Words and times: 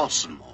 cosmos. 0.00 0.48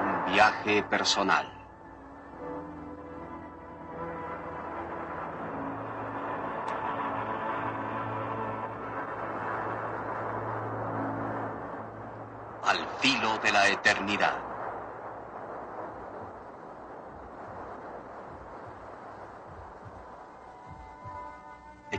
Un 0.00 0.32
viaje 0.32 0.82
personal. 0.84 1.59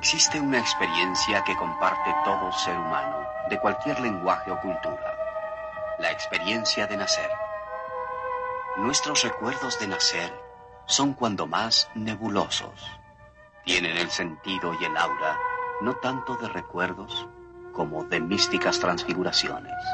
Existe 0.02 0.40
una 0.40 0.58
experiencia 0.58 1.44
que 1.44 1.55
comparte 1.55 2.12
todo 2.26 2.52
ser 2.54 2.76
humano, 2.76 3.23
de 3.52 3.60
cualquier 3.60 4.00
lenguaje 4.00 4.50
o 4.50 4.60
cultura. 4.60 5.16
La 6.00 6.10
experiencia 6.10 6.88
de 6.88 6.98
nacer. 6.98 7.30
Nuestros 8.77 9.22
recuerdos 9.22 9.77
de 9.77 9.85
nacer 9.85 10.34
son 10.88 11.13
cuando 11.13 11.46
más 11.46 11.88
nebulosos. 11.94 12.82
Tienen 13.63 13.96
el 13.96 14.10
sentido 14.10 14.74
y 14.82 14.85
el 14.85 14.98
aura 14.98 15.38
no 15.82 15.94
tanto 15.98 16.35
de 16.35 16.49
recuerdos 16.49 17.27
como 17.72 18.04
de 18.05 18.22
místicas 18.22 18.79
transfiguraciones. 18.79 19.85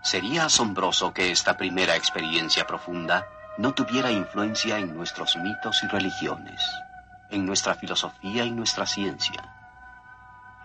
Sería 0.00 0.46
asombroso 0.46 1.12
que 1.12 1.30
esta 1.30 1.58
primera 1.58 1.94
experiencia 1.94 2.66
profunda 2.66 3.26
no 3.58 3.74
tuviera 3.74 4.10
influencia 4.10 4.78
en 4.78 4.96
nuestros 4.96 5.36
mitos 5.36 5.82
y 5.82 5.88
religiones, 5.88 6.62
en 7.30 7.46
nuestra 7.46 7.74
filosofía 7.74 8.44
y 8.44 8.50
nuestra 8.50 8.86
ciencia. 8.86 9.54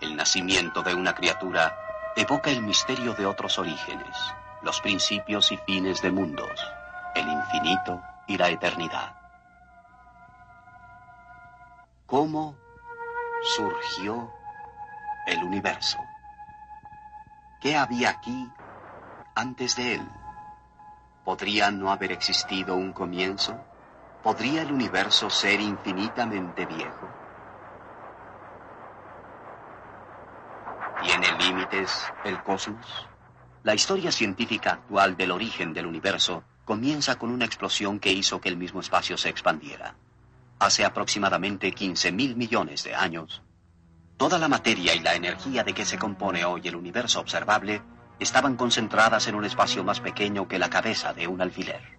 El 0.00 0.16
nacimiento 0.16 0.82
de 0.82 0.94
una 0.94 1.14
criatura 1.14 1.76
evoca 2.16 2.50
el 2.50 2.62
misterio 2.62 3.14
de 3.14 3.26
otros 3.26 3.58
orígenes, 3.58 4.16
los 4.62 4.80
principios 4.80 5.52
y 5.52 5.56
fines 5.58 6.02
de 6.02 6.10
mundos, 6.10 6.60
el 7.14 7.28
infinito 7.28 8.02
y 8.26 8.36
la 8.36 8.48
eternidad. 8.48 9.16
¿Cómo 12.06 12.56
surgió 13.56 14.32
el 15.26 15.42
universo? 15.42 15.98
¿Qué 17.60 17.76
había 17.76 18.10
aquí 18.10 18.50
antes 19.34 19.76
de 19.76 19.94
él? 19.94 20.08
¿Podría 21.24 21.70
no 21.70 21.90
haber 21.90 22.12
existido 22.12 22.76
un 22.76 22.92
comienzo? 22.92 23.58
¿Podría 24.26 24.62
el 24.62 24.72
universo 24.72 25.30
ser 25.30 25.60
infinitamente 25.60 26.66
viejo? 26.66 27.08
¿Tiene 31.00 31.44
límites 31.44 31.92
el 32.24 32.42
cosmos? 32.42 33.06
La 33.62 33.76
historia 33.76 34.10
científica 34.10 34.72
actual 34.72 35.16
del 35.16 35.30
origen 35.30 35.72
del 35.72 35.86
universo 35.86 36.42
comienza 36.64 37.14
con 37.14 37.30
una 37.30 37.44
explosión 37.44 38.00
que 38.00 38.12
hizo 38.12 38.40
que 38.40 38.48
el 38.48 38.56
mismo 38.56 38.80
espacio 38.80 39.16
se 39.16 39.28
expandiera. 39.28 39.94
Hace 40.58 40.84
aproximadamente 40.84 41.70
15 41.70 42.10
mil 42.10 42.34
millones 42.34 42.82
de 42.82 42.96
años, 42.96 43.42
toda 44.16 44.40
la 44.40 44.48
materia 44.48 44.92
y 44.96 44.98
la 44.98 45.14
energía 45.14 45.62
de 45.62 45.72
que 45.72 45.84
se 45.84 45.98
compone 45.98 46.44
hoy 46.44 46.62
el 46.64 46.74
universo 46.74 47.20
observable 47.20 47.80
estaban 48.18 48.56
concentradas 48.56 49.28
en 49.28 49.36
un 49.36 49.44
espacio 49.44 49.84
más 49.84 50.00
pequeño 50.00 50.48
que 50.48 50.58
la 50.58 50.68
cabeza 50.68 51.12
de 51.12 51.28
un 51.28 51.40
alfiler. 51.40 51.95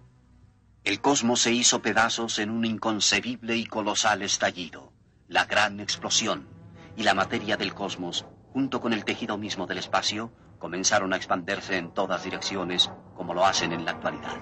El 0.84 1.00
cosmos 1.00 1.40
se 1.40 1.52
hizo 1.52 1.82
pedazos 1.82 2.38
en 2.38 2.50
un 2.50 2.64
inconcebible 2.64 3.56
y 3.56 3.66
colosal 3.66 4.22
estallido, 4.22 4.92
la 5.26 5.44
gran 5.44 5.80
explosión, 5.80 6.48
y 6.96 7.02
la 7.02 7.14
materia 7.14 7.56
del 7.56 7.74
cosmos, 7.74 8.26
junto 8.52 8.80
con 8.80 8.92
el 8.92 9.04
tejido 9.04 9.36
mismo 9.36 9.66
del 9.66 9.78
espacio, 9.78 10.32
comenzaron 10.58 11.12
a 11.12 11.16
expandirse 11.16 11.76
en 11.76 11.92
todas 11.92 12.24
direcciones 12.24 12.90
como 13.14 13.34
lo 13.34 13.44
hacen 13.44 13.72
en 13.72 13.84
la 13.84 13.92
actualidad. 13.92 14.36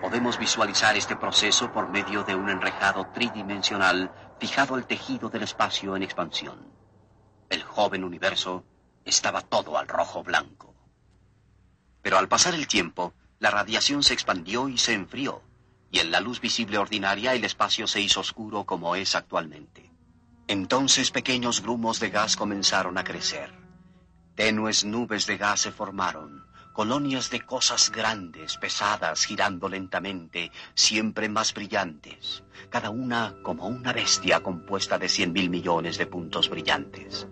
Podemos 0.00 0.38
visualizar 0.38 0.96
este 0.96 1.14
proceso 1.14 1.72
por 1.72 1.88
medio 1.88 2.24
de 2.24 2.34
un 2.34 2.50
enrejado 2.50 3.06
tridimensional 3.14 4.10
fijado 4.40 4.74
al 4.74 4.86
tejido 4.86 5.28
del 5.28 5.44
espacio 5.44 5.94
en 5.94 6.02
expansión. 6.02 6.72
El 7.48 7.62
joven 7.62 8.02
universo 8.02 8.64
estaba 9.04 9.42
todo 9.42 9.78
al 9.78 9.86
rojo 9.86 10.24
blanco. 10.24 10.74
Pero 12.02 12.18
al 12.18 12.26
pasar 12.26 12.54
el 12.54 12.66
tiempo, 12.66 13.14
la 13.42 13.50
radiación 13.50 14.04
se 14.04 14.14
expandió 14.14 14.68
y 14.68 14.78
se 14.78 14.92
enfrió, 14.92 15.42
y 15.90 15.98
en 15.98 16.12
la 16.12 16.20
luz 16.20 16.40
visible 16.40 16.78
ordinaria 16.78 17.34
el 17.34 17.44
espacio 17.44 17.88
se 17.88 18.00
hizo 18.00 18.20
oscuro 18.20 18.62
como 18.62 18.94
es 18.94 19.16
actualmente. 19.16 19.90
Entonces 20.46 21.10
pequeños 21.10 21.60
grumos 21.60 21.98
de 21.98 22.10
gas 22.10 22.36
comenzaron 22.36 22.98
a 22.98 23.02
crecer. 23.02 23.52
Tenues 24.36 24.84
nubes 24.84 25.26
de 25.26 25.38
gas 25.38 25.62
se 25.62 25.72
formaron, 25.72 26.46
colonias 26.72 27.30
de 27.30 27.40
cosas 27.40 27.90
grandes, 27.90 28.58
pesadas, 28.58 29.24
girando 29.24 29.68
lentamente, 29.68 30.52
siempre 30.76 31.28
más 31.28 31.52
brillantes, 31.52 32.44
cada 32.70 32.90
una 32.90 33.34
como 33.42 33.66
una 33.66 33.92
bestia 33.92 34.38
compuesta 34.38 34.98
de 34.98 35.08
cien 35.08 35.32
mil 35.32 35.50
millones 35.50 35.98
de 35.98 36.06
puntos 36.06 36.48
brillantes. 36.48 37.26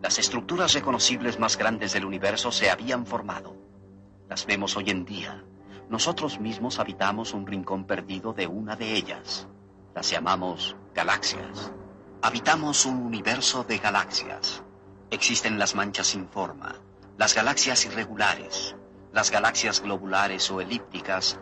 Las 0.00 0.18
estructuras 0.18 0.72
reconocibles 0.72 1.38
más 1.38 1.58
grandes 1.58 1.92
del 1.92 2.06
universo 2.06 2.50
se 2.50 2.70
habían 2.70 3.04
formado. 3.04 3.63
Las 4.28 4.46
vemos 4.46 4.76
hoy 4.76 4.90
en 4.90 5.04
día. 5.04 5.44
Nosotros 5.90 6.40
mismos 6.40 6.78
habitamos 6.78 7.34
un 7.34 7.46
rincón 7.46 7.84
perdido 7.84 8.32
de 8.32 8.46
una 8.46 8.74
de 8.74 8.94
ellas. 8.94 9.46
Las 9.94 10.10
llamamos 10.10 10.76
galaxias. 10.94 11.72
Habitamos 12.22 12.86
un 12.86 12.96
universo 12.96 13.64
de 13.64 13.78
galaxias. 13.78 14.62
Existen 15.10 15.58
las 15.58 15.74
manchas 15.74 16.06
sin 16.06 16.26
forma, 16.26 16.74
las 17.18 17.34
galaxias 17.34 17.84
irregulares, 17.84 18.74
las 19.12 19.30
galaxias 19.30 19.82
globulares 19.82 20.50
o 20.50 20.60
elípticas 20.60 21.38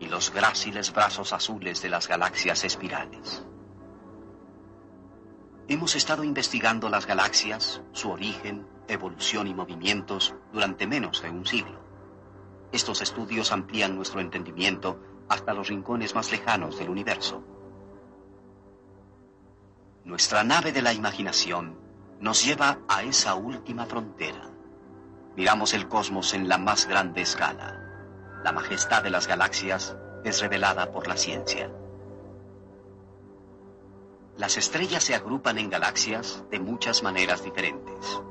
y 0.00 0.06
los 0.06 0.32
gráciles 0.32 0.92
brazos 0.92 1.34
azules 1.34 1.82
de 1.82 1.90
las 1.90 2.08
galaxias 2.08 2.64
espirales. 2.64 3.44
Hemos 5.68 5.94
estado 5.94 6.24
investigando 6.24 6.88
las 6.88 7.06
galaxias, 7.06 7.82
su 7.92 8.10
origen, 8.10 8.66
evolución 8.88 9.46
y 9.46 9.54
movimientos 9.54 10.34
durante 10.52 10.86
menos 10.86 11.22
de 11.22 11.30
un 11.30 11.46
siglo. 11.46 11.81
Estos 12.72 13.02
estudios 13.02 13.52
amplían 13.52 13.94
nuestro 13.94 14.20
entendimiento 14.20 14.98
hasta 15.28 15.52
los 15.52 15.68
rincones 15.68 16.14
más 16.14 16.32
lejanos 16.32 16.78
del 16.78 16.88
universo. 16.88 17.44
Nuestra 20.04 20.42
nave 20.42 20.72
de 20.72 20.82
la 20.82 20.92
imaginación 20.92 21.78
nos 22.18 22.44
lleva 22.44 22.78
a 22.88 23.02
esa 23.02 23.34
última 23.34 23.86
frontera. 23.86 24.50
Miramos 25.36 25.74
el 25.74 25.86
cosmos 25.86 26.34
en 26.34 26.48
la 26.48 26.58
más 26.58 26.86
grande 26.86 27.20
escala. 27.20 27.78
La 28.42 28.52
majestad 28.52 29.02
de 29.02 29.10
las 29.10 29.26
galaxias 29.26 29.96
es 30.24 30.40
revelada 30.40 30.90
por 30.90 31.06
la 31.06 31.16
ciencia. 31.16 31.70
Las 34.36 34.56
estrellas 34.56 35.04
se 35.04 35.14
agrupan 35.14 35.58
en 35.58 35.68
galaxias 35.68 36.42
de 36.50 36.58
muchas 36.58 37.02
maneras 37.02 37.44
diferentes. 37.44 38.22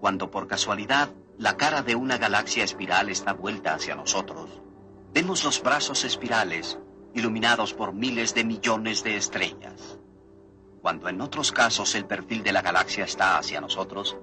Cuando 0.00 0.30
por 0.30 0.46
casualidad 0.46 1.10
la 1.38 1.56
cara 1.56 1.82
de 1.82 1.94
una 1.94 2.18
galaxia 2.18 2.64
espiral 2.64 3.08
está 3.08 3.32
vuelta 3.32 3.74
hacia 3.74 3.94
nosotros, 3.94 4.62
vemos 5.12 5.44
los 5.44 5.62
brazos 5.62 6.04
espirales 6.04 6.78
iluminados 7.14 7.72
por 7.72 7.94
miles 7.94 8.34
de 8.34 8.44
millones 8.44 9.02
de 9.02 9.16
estrellas. 9.16 9.98
Cuando 10.82 11.08
en 11.08 11.20
otros 11.20 11.50
casos 11.50 11.94
el 11.94 12.04
perfil 12.04 12.42
de 12.42 12.52
la 12.52 12.62
galaxia 12.62 13.04
está 13.04 13.38
hacia 13.38 13.60
nosotros, 13.60 14.16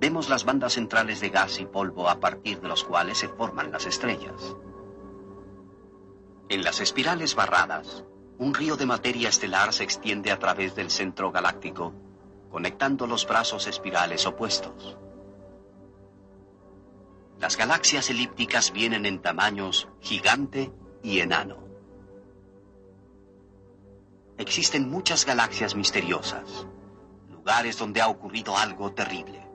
vemos 0.00 0.28
las 0.28 0.44
bandas 0.44 0.74
centrales 0.74 1.20
de 1.20 1.30
gas 1.30 1.58
y 1.58 1.66
polvo 1.66 2.08
a 2.08 2.20
partir 2.20 2.60
de 2.60 2.68
los 2.68 2.84
cuales 2.84 3.18
se 3.18 3.28
forman 3.28 3.72
las 3.72 3.86
estrellas. 3.86 4.56
En 6.48 6.62
las 6.62 6.80
espirales 6.80 7.34
barradas, 7.34 8.04
un 8.38 8.54
río 8.54 8.76
de 8.76 8.86
materia 8.86 9.28
estelar 9.28 9.72
se 9.72 9.82
extiende 9.82 10.30
a 10.30 10.38
través 10.38 10.76
del 10.76 10.90
centro 10.90 11.32
galáctico, 11.32 11.92
conectando 12.50 13.06
los 13.06 13.26
brazos 13.26 13.66
espirales 13.66 14.24
opuestos. 14.26 14.96
Las 17.40 17.56
galaxias 17.56 18.10
elípticas 18.10 18.72
vienen 18.72 19.06
en 19.06 19.22
tamaños 19.22 19.88
gigante 20.00 20.72
y 21.04 21.20
enano. 21.20 21.58
Existen 24.38 24.90
muchas 24.90 25.24
galaxias 25.24 25.76
misteriosas, 25.76 26.66
lugares 27.30 27.78
donde 27.78 28.00
ha 28.00 28.08
ocurrido 28.08 28.56
algo 28.56 28.92
terrible, 28.92 29.46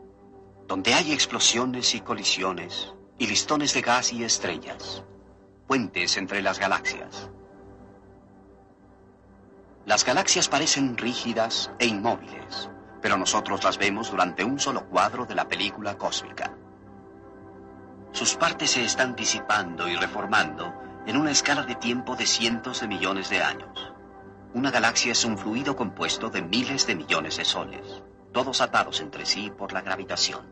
donde 0.66 0.94
hay 0.94 1.12
explosiones 1.12 1.94
y 1.94 2.00
colisiones, 2.00 2.94
y 3.18 3.28
listones 3.28 3.74
de 3.74 3.82
gas 3.82 4.14
y 4.14 4.24
estrellas, 4.24 5.04
puentes 5.68 6.16
entre 6.16 6.42
las 6.42 6.60
galaxias. 6.60 7.30
Las 9.86 10.06
galaxias 10.06 10.48
parecen 10.48 10.96
rígidas 10.96 11.70
e 11.80 11.86
inmóviles, 11.86 12.70
pero 13.02 13.18
nosotros 13.18 13.62
las 13.66 13.78
vemos 13.78 14.10
durante 14.10 14.46
un 14.46 14.58
solo 14.58 14.88
cuadro 14.88 15.26
de 15.26 15.36
la 15.36 15.50
película 15.50 15.98
cósmica. 15.98 16.56
Sus 18.14 18.36
partes 18.36 18.70
se 18.70 18.84
están 18.86 19.16
disipando 19.16 19.88
y 19.88 19.96
reformando 19.96 20.72
en 21.08 21.18
una 21.18 21.32
escala 21.32 21.64
de 21.64 21.74
tiempo 21.74 22.16
de 22.16 22.28
cientos 22.28 22.82
de 22.82 22.88
millones 22.88 23.30
de 23.30 23.42
años. 23.42 23.92
Una 24.54 24.70
galaxia 24.70 25.14
es 25.14 25.26
un 25.26 25.36
fluido 25.36 25.76
compuesto 25.76 26.30
de 26.30 26.44
miles 26.44 26.86
de 26.86 26.94
millones 26.94 27.38
de 27.38 27.46
soles, 27.46 28.04
todos 28.32 28.62
atados 28.62 29.02
entre 29.02 29.26
sí 29.26 29.52
por 29.58 29.74
la 29.74 29.82
gravitación. 29.82 30.46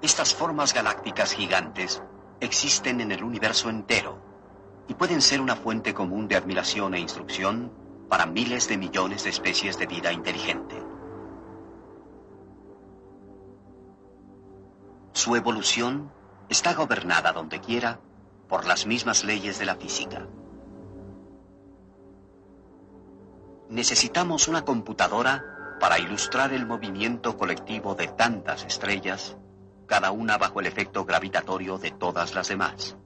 Estas 0.00 0.32
formas 0.32 0.72
galácticas 0.72 1.32
gigantes 1.32 2.00
existen 2.38 3.00
en 3.00 3.10
el 3.10 3.24
universo 3.24 3.68
entero 3.68 4.22
y 4.86 4.94
pueden 4.94 5.20
ser 5.20 5.40
una 5.40 5.56
fuente 5.56 5.92
común 5.92 6.28
de 6.28 6.36
admiración 6.36 6.94
e 6.94 7.00
instrucción 7.00 7.72
para 8.08 8.26
miles 8.26 8.68
de 8.68 8.78
millones 8.78 9.24
de 9.24 9.30
especies 9.30 9.76
de 9.76 9.86
vida 9.86 10.12
inteligente. 10.12 10.93
Su 15.14 15.36
evolución 15.36 16.10
está 16.48 16.74
gobernada 16.74 17.32
donde 17.32 17.60
quiera 17.60 18.00
por 18.48 18.66
las 18.66 18.84
mismas 18.84 19.22
leyes 19.22 19.60
de 19.60 19.64
la 19.64 19.76
física. 19.76 20.26
Necesitamos 23.70 24.48
una 24.48 24.64
computadora 24.64 25.76
para 25.78 26.00
ilustrar 26.00 26.52
el 26.52 26.66
movimiento 26.66 27.38
colectivo 27.38 27.94
de 27.94 28.08
tantas 28.08 28.64
estrellas, 28.64 29.36
cada 29.86 30.10
una 30.10 30.36
bajo 30.36 30.58
el 30.58 30.66
efecto 30.66 31.04
gravitatorio 31.04 31.78
de 31.78 31.92
todas 31.92 32.34
las 32.34 32.48
demás. 32.48 32.96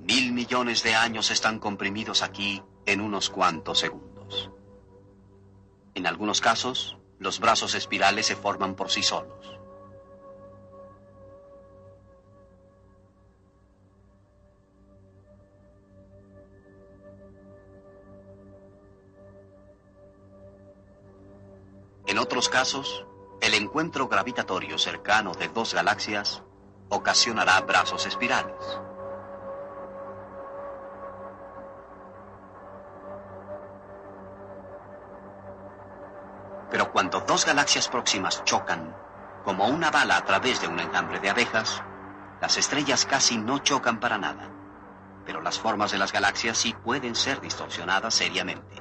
Mil 0.00 0.34
millones 0.34 0.82
de 0.82 0.94
años 0.94 1.30
están 1.30 1.58
comprimidos 1.58 2.22
aquí 2.22 2.62
en 2.84 3.00
unos 3.00 3.30
cuantos 3.30 3.78
segundos. 3.78 4.50
En 5.94 6.06
algunos 6.06 6.42
casos, 6.42 6.98
los 7.18 7.40
brazos 7.40 7.74
espirales 7.74 8.26
se 8.26 8.36
forman 8.36 8.74
por 8.74 8.90
sí 8.90 9.02
solos. 9.02 9.58
En 22.06 22.18
otros 22.18 22.48
casos, 22.48 23.06
el 23.40 23.54
encuentro 23.54 24.08
gravitatorio 24.08 24.78
cercano 24.78 25.32
de 25.32 25.48
dos 25.48 25.74
galaxias 25.74 26.42
ocasionará 26.88 27.60
brazos 27.62 28.06
espirales. 28.06 28.54
Pero 36.74 36.90
cuando 36.90 37.20
dos 37.20 37.46
galaxias 37.46 37.86
próximas 37.86 38.42
chocan, 38.42 38.92
como 39.44 39.68
una 39.68 39.92
bala 39.92 40.16
a 40.16 40.24
través 40.24 40.60
de 40.60 40.66
un 40.66 40.80
enjambre 40.80 41.20
de 41.20 41.30
abejas, 41.30 41.80
las 42.40 42.56
estrellas 42.56 43.06
casi 43.06 43.38
no 43.38 43.60
chocan 43.60 44.00
para 44.00 44.18
nada. 44.18 44.50
Pero 45.24 45.40
las 45.40 45.56
formas 45.56 45.92
de 45.92 45.98
las 45.98 46.10
galaxias 46.12 46.58
sí 46.58 46.74
pueden 46.82 47.14
ser 47.14 47.40
distorsionadas 47.40 48.12
seriamente. 48.12 48.74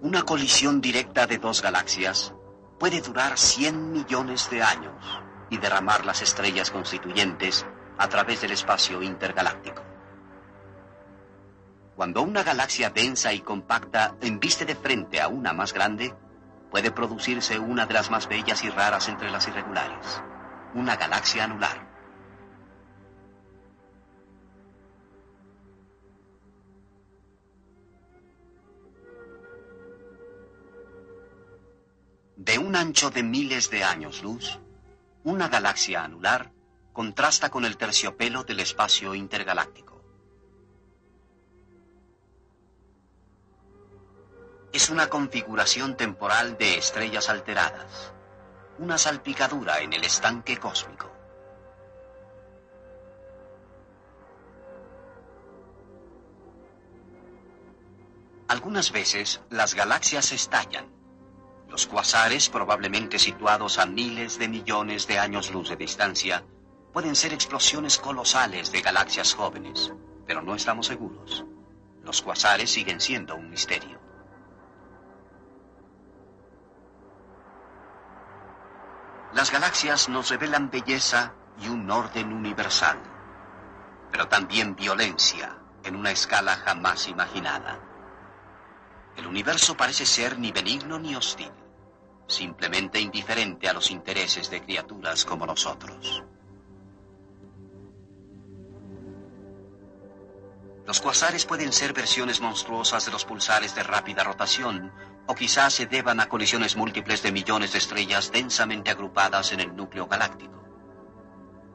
Una 0.00 0.22
colisión 0.22 0.80
directa 0.80 1.26
de 1.26 1.36
dos 1.36 1.60
galaxias 1.60 2.32
puede 2.78 3.02
durar 3.02 3.36
100 3.36 3.92
millones 3.92 4.48
de 4.48 4.62
años 4.62 4.94
y 5.50 5.58
derramar 5.58 6.06
las 6.06 6.22
estrellas 6.22 6.70
constituyentes 6.70 7.66
a 7.98 8.08
través 8.08 8.40
del 8.40 8.52
espacio 8.52 9.02
intergaláctico. 9.02 9.95
Cuando 11.96 12.20
una 12.20 12.42
galaxia 12.42 12.90
densa 12.90 13.32
y 13.32 13.40
compacta 13.40 14.16
embiste 14.20 14.66
de 14.66 14.74
frente 14.74 15.18
a 15.18 15.28
una 15.28 15.54
más 15.54 15.72
grande, 15.72 16.14
puede 16.70 16.90
producirse 16.90 17.58
una 17.58 17.86
de 17.86 17.94
las 17.94 18.10
más 18.10 18.28
bellas 18.28 18.62
y 18.64 18.68
raras 18.68 19.08
entre 19.08 19.30
las 19.30 19.48
irregulares, 19.48 20.22
una 20.74 20.96
galaxia 20.96 21.44
anular. 21.44 21.86
De 32.36 32.58
un 32.58 32.76
ancho 32.76 33.10
de 33.10 33.22
miles 33.22 33.70
de 33.70 33.84
años 33.84 34.22
luz, 34.22 34.60
una 35.24 35.48
galaxia 35.48 36.04
anular 36.04 36.52
contrasta 36.92 37.48
con 37.48 37.64
el 37.64 37.78
terciopelo 37.78 38.44
del 38.44 38.60
espacio 38.60 39.14
intergaláctico. 39.14 39.85
Es 44.72 44.90
una 44.90 45.08
configuración 45.08 45.96
temporal 45.96 46.56
de 46.58 46.78
estrellas 46.78 47.28
alteradas, 47.28 48.12
una 48.78 48.98
salpicadura 48.98 49.80
en 49.80 49.92
el 49.92 50.04
estanque 50.04 50.58
cósmico. 50.58 51.10
Algunas 58.48 58.92
veces 58.92 59.40
las 59.50 59.74
galaxias 59.74 60.30
estallan. 60.30 60.86
Los 61.68 61.88
cuasares, 61.88 62.48
probablemente 62.48 63.18
situados 63.18 63.78
a 63.78 63.86
miles 63.86 64.38
de 64.38 64.46
millones 64.46 65.08
de 65.08 65.18
años 65.18 65.50
luz 65.50 65.68
de 65.68 65.76
distancia, 65.76 66.44
pueden 66.92 67.16
ser 67.16 67.32
explosiones 67.32 67.98
colosales 67.98 68.70
de 68.70 68.82
galaxias 68.82 69.34
jóvenes, 69.34 69.92
pero 70.26 70.42
no 70.42 70.54
estamos 70.54 70.86
seguros. 70.86 71.44
Los 72.04 72.22
cuasares 72.22 72.70
siguen 72.70 73.00
siendo 73.00 73.34
un 73.34 73.50
misterio. 73.50 74.05
Las 79.36 79.52
galaxias 79.52 80.08
nos 80.08 80.30
revelan 80.30 80.70
belleza 80.70 81.34
y 81.60 81.68
un 81.68 81.90
orden 81.90 82.32
universal, 82.32 82.98
pero 84.10 84.28
también 84.28 84.74
violencia 84.74 85.58
en 85.84 85.94
una 85.94 86.10
escala 86.10 86.56
jamás 86.56 87.06
imaginada. 87.06 87.78
El 89.14 89.26
universo 89.26 89.76
parece 89.76 90.06
ser 90.06 90.38
ni 90.38 90.52
benigno 90.52 90.98
ni 90.98 91.14
hostil, 91.14 91.52
simplemente 92.26 92.98
indiferente 92.98 93.68
a 93.68 93.74
los 93.74 93.90
intereses 93.90 94.48
de 94.48 94.62
criaturas 94.62 95.26
como 95.26 95.44
nosotros. 95.44 96.24
Los 100.86 100.98
cuasares 101.02 101.44
pueden 101.44 101.74
ser 101.74 101.92
versiones 101.92 102.40
monstruosas 102.40 103.04
de 103.04 103.12
los 103.12 103.26
pulsares 103.26 103.74
de 103.74 103.82
rápida 103.82 104.24
rotación 104.24 104.90
o 105.26 105.34
quizás 105.34 105.74
se 105.74 105.86
deban 105.86 106.20
a 106.20 106.28
colisiones 106.28 106.76
múltiples 106.76 107.22
de 107.22 107.32
millones 107.32 107.72
de 107.72 107.78
estrellas 107.78 108.30
densamente 108.30 108.90
agrupadas 108.90 109.52
en 109.52 109.60
el 109.60 109.74
núcleo 109.74 110.06
galáctico. 110.06 110.62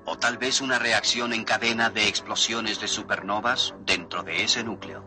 O 0.06 0.18
tal 0.18 0.38
vez 0.38 0.62
una 0.62 0.80
reacción 0.80 1.34
en 1.34 1.44
cadena 1.44 1.90
de 1.90 2.08
explosiones 2.08 2.80
de 2.80 2.88
supernovas 2.88 3.76
dentro 3.86 4.24
de 4.24 4.44
ese 4.44 4.64
núcleo. 4.64 5.04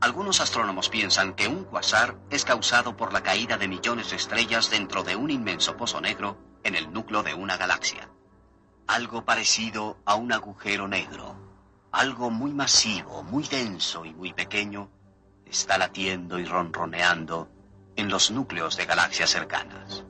Algunos 0.00 0.40
astrónomos 0.40 0.88
piensan 0.88 1.34
que 1.34 1.46
un 1.46 1.64
cuasar 1.64 2.16
es 2.30 2.44
causado 2.44 2.96
por 2.96 3.12
la 3.12 3.22
caída 3.22 3.56
de 3.56 3.68
millones 3.68 4.10
de 4.10 4.16
estrellas 4.16 4.70
dentro 4.70 5.02
de 5.02 5.14
un 5.14 5.30
inmenso 5.30 5.76
pozo 5.76 6.00
negro 6.00 6.38
en 6.64 6.74
el 6.74 6.92
núcleo 6.92 7.22
de 7.22 7.34
una 7.34 7.56
galaxia. 7.56 8.08
Algo 8.86 9.24
parecido 9.24 9.98
a 10.04 10.14
un 10.16 10.32
agujero 10.32 10.88
negro. 10.88 11.36
Algo 11.92 12.30
muy 12.30 12.52
masivo, 12.52 13.22
muy 13.22 13.44
denso 13.44 14.04
y 14.04 14.14
muy 14.14 14.32
pequeño 14.32 14.90
está 15.50 15.78
latiendo 15.78 16.38
y 16.38 16.44
ronroneando 16.44 17.48
en 17.96 18.08
los 18.08 18.30
núcleos 18.30 18.76
de 18.76 18.86
galaxias 18.86 19.30
cercanas. 19.30 20.04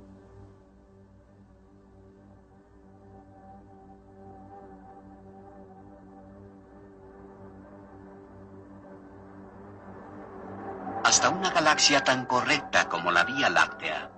Hasta 11.02 11.30
una 11.30 11.50
galaxia 11.50 12.04
tan 12.04 12.26
correcta 12.26 12.88
como 12.88 13.11
la 13.11 13.25
Vía 13.25 13.49
Láctea 13.49 14.11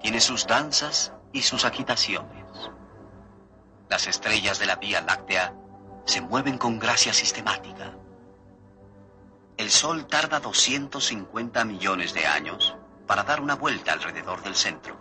tiene 0.00 0.20
sus 0.20 0.46
danzas 0.46 1.12
y 1.32 1.42
sus 1.42 1.64
agitaciones. 1.64 2.70
Las 3.90 4.06
estrellas 4.06 4.58
de 4.58 4.66
la 4.66 4.76
Vía 4.76 5.00
Láctea 5.02 5.54
se 6.04 6.20
mueven 6.20 6.56
con 6.56 6.78
gracia 6.78 7.12
sistemática 7.12 7.92
el 9.62 9.70
Sol 9.70 10.08
tarda 10.08 10.40
250 10.40 11.64
millones 11.64 12.12
de 12.14 12.26
años 12.26 12.74
para 13.06 13.22
dar 13.22 13.40
una 13.40 13.54
vuelta 13.54 13.92
alrededor 13.92 14.42
del 14.42 14.56
centro. 14.56 14.98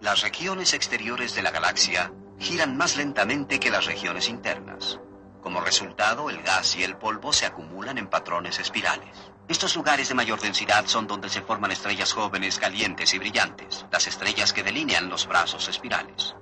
Las 0.00 0.22
regiones 0.22 0.72
exteriores 0.72 1.34
de 1.34 1.42
la 1.42 1.50
galaxia 1.50 2.10
giran 2.38 2.78
más 2.78 2.96
lentamente 2.96 3.60
que 3.60 3.68
las 3.68 3.84
regiones 3.84 4.30
internas. 4.30 4.98
Como 5.42 5.60
resultado, 5.60 6.30
el 6.30 6.40
gas 6.40 6.74
y 6.76 6.84
el 6.84 6.96
polvo 6.96 7.34
se 7.34 7.44
acumulan 7.44 7.98
en 7.98 8.08
patrones 8.08 8.58
espirales. 8.58 9.14
Estos 9.46 9.76
lugares 9.76 10.08
de 10.08 10.14
mayor 10.14 10.40
densidad 10.40 10.86
son 10.86 11.06
donde 11.06 11.28
se 11.28 11.42
forman 11.42 11.70
estrellas 11.70 12.14
jóvenes, 12.14 12.58
calientes 12.58 13.12
y 13.12 13.18
brillantes, 13.18 13.84
las 13.92 14.06
estrellas 14.06 14.54
que 14.54 14.62
delinean 14.62 15.10
los 15.10 15.26
brazos 15.26 15.68
espirales. 15.68 16.34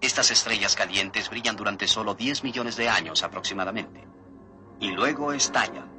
Estas 0.00 0.32
estrellas 0.32 0.74
calientes 0.74 1.30
brillan 1.30 1.54
durante 1.54 1.86
solo 1.86 2.14
10 2.14 2.42
millones 2.42 2.74
de 2.74 2.88
años 2.88 3.22
aproximadamente. 3.22 4.04
Y 4.80 4.90
luego 4.90 5.32
estallan. 5.32 5.93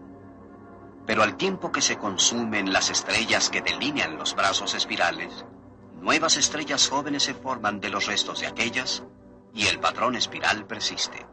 Pero 1.05 1.23
al 1.23 1.37
tiempo 1.37 1.71
que 1.71 1.81
se 1.81 1.97
consumen 1.97 2.73
las 2.73 2.89
estrellas 2.89 3.49
que 3.49 3.61
delinean 3.61 4.17
los 4.17 4.35
brazos 4.35 4.73
espirales, 4.73 5.45
nuevas 6.01 6.37
estrellas 6.37 6.89
jóvenes 6.89 7.23
se 7.23 7.33
forman 7.33 7.79
de 7.79 7.89
los 7.89 8.07
restos 8.07 8.39
de 8.39 8.47
aquellas 8.47 9.03
y 9.53 9.67
el 9.67 9.79
patrón 9.79 10.15
espiral 10.15 10.65
persiste. 10.65 11.25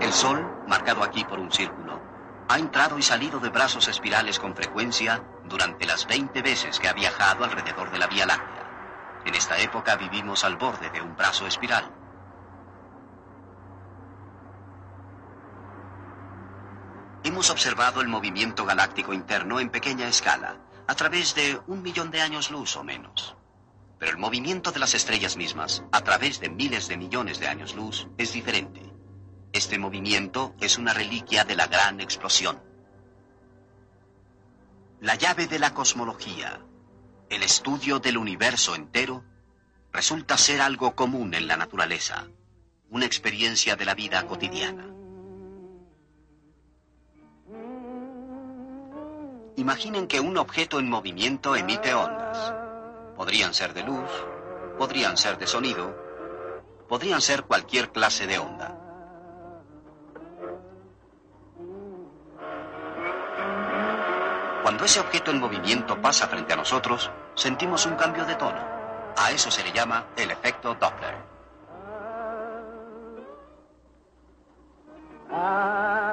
El 0.00 0.12
Sol, 0.12 0.64
marcado 0.66 1.02
aquí 1.02 1.24
por 1.24 1.38
un 1.38 1.50
círculo, 1.50 2.00
ha 2.48 2.58
entrado 2.58 2.98
y 2.98 3.02
salido 3.02 3.40
de 3.40 3.50
brazos 3.50 3.88
espirales 3.88 4.38
con 4.38 4.54
frecuencia 4.54 5.22
durante 5.44 5.86
las 5.86 6.06
20 6.06 6.40
veces 6.40 6.78
que 6.80 6.88
ha 6.88 6.92
viajado 6.92 7.44
alrededor 7.44 7.90
de 7.90 7.98
la 7.98 8.06
Vía 8.06 8.26
Láctea. 8.26 9.22
En 9.24 9.34
esta 9.34 9.58
época 9.58 9.96
vivimos 9.96 10.44
al 10.44 10.56
borde 10.56 10.88
de 10.90 11.02
un 11.02 11.16
brazo 11.16 11.46
espiral. 11.46 11.90
Hemos 17.28 17.50
observado 17.50 18.00
el 18.00 18.08
movimiento 18.08 18.64
galáctico 18.64 19.12
interno 19.12 19.60
en 19.60 19.68
pequeña 19.68 20.08
escala, 20.08 20.56
a 20.86 20.94
través 20.94 21.34
de 21.34 21.60
un 21.66 21.82
millón 21.82 22.10
de 22.10 22.22
años 22.22 22.50
luz 22.50 22.74
o 22.76 22.82
menos. 22.82 23.36
Pero 23.98 24.12
el 24.12 24.16
movimiento 24.16 24.72
de 24.72 24.78
las 24.78 24.94
estrellas 24.94 25.36
mismas, 25.36 25.84
a 25.92 26.00
través 26.00 26.40
de 26.40 26.48
miles 26.48 26.88
de 26.88 26.96
millones 26.96 27.38
de 27.38 27.46
años 27.46 27.74
luz, 27.74 28.08
es 28.16 28.32
diferente. 28.32 28.80
Este 29.52 29.78
movimiento 29.78 30.54
es 30.58 30.78
una 30.78 30.94
reliquia 30.94 31.44
de 31.44 31.54
la 31.54 31.66
gran 31.66 32.00
explosión. 32.00 32.62
La 34.98 35.14
llave 35.14 35.48
de 35.48 35.58
la 35.58 35.74
cosmología, 35.74 36.62
el 37.28 37.42
estudio 37.42 37.98
del 37.98 38.16
universo 38.16 38.74
entero 38.74 39.22
resulta 39.92 40.38
ser 40.38 40.62
algo 40.62 40.94
común 40.94 41.34
en 41.34 41.46
la 41.46 41.58
naturaleza, 41.58 42.26
una 42.88 43.04
experiencia 43.04 43.76
de 43.76 43.84
la 43.84 43.94
vida 43.94 44.26
cotidiana. 44.26 44.97
Imaginen 49.58 50.06
que 50.06 50.20
un 50.20 50.38
objeto 50.38 50.78
en 50.78 50.88
movimiento 50.88 51.56
emite 51.56 51.92
ondas. 51.92 52.54
Podrían 53.16 53.52
ser 53.52 53.74
de 53.74 53.82
luz, 53.82 54.08
podrían 54.78 55.16
ser 55.16 55.36
de 55.36 55.48
sonido, 55.48 55.96
podrían 56.88 57.20
ser 57.20 57.42
cualquier 57.42 57.90
clase 57.90 58.28
de 58.28 58.38
onda. 58.38 58.78
Cuando 64.62 64.84
ese 64.84 65.00
objeto 65.00 65.32
en 65.32 65.40
movimiento 65.40 66.00
pasa 66.00 66.28
frente 66.28 66.52
a 66.52 66.56
nosotros, 66.56 67.10
sentimos 67.34 67.84
un 67.84 67.96
cambio 67.96 68.24
de 68.26 68.36
tono. 68.36 68.64
A 69.16 69.32
eso 69.32 69.50
se 69.50 69.64
le 69.64 69.72
llama 69.72 70.06
el 70.16 70.30
efecto 70.30 70.76
Doppler. 70.76 71.16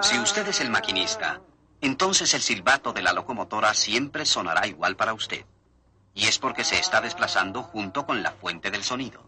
Si 0.02 0.18
usted 0.18 0.48
es 0.48 0.62
el 0.62 0.72
maquinista, 0.72 1.40
entonces 1.82 2.34
el 2.34 2.42
silbato 2.42 2.94
de 2.94 3.02
la 3.02 3.14
locomotora 3.14 3.74
siempre 3.74 4.26
sonará 4.26 4.68
igual 4.68 4.96
para 4.96 5.14
usted. 5.14 5.46
Y 6.14 6.28
es 6.28 6.40
porque 6.40 6.64
se 6.64 6.80
está 6.80 7.02
desplazando 7.02 7.64
junto 7.64 8.06
con 8.06 8.24
la 8.24 8.32
fuente 8.32 8.72
del 8.72 8.84
sonido. 8.84 9.24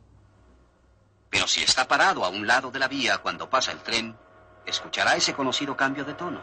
Pero 1.30 1.48
si 1.48 1.62
está 1.62 1.88
parado 1.88 2.24
a 2.24 2.30
un 2.30 2.48
lado 2.48 2.72
de 2.72 2.80
la 2.80 2.88
vía 2.88 3.18
cuando 3.18 3.50
pasa 3.50 3.72
el 3.72 3.80
tren, 3.80 4.18
escuchará 4.66 5.16
ese 5.16 5.34
conocido 5.34 5.76
cambio 5.76 6.06
de 6.06 6.14
tono, 6.14 6.42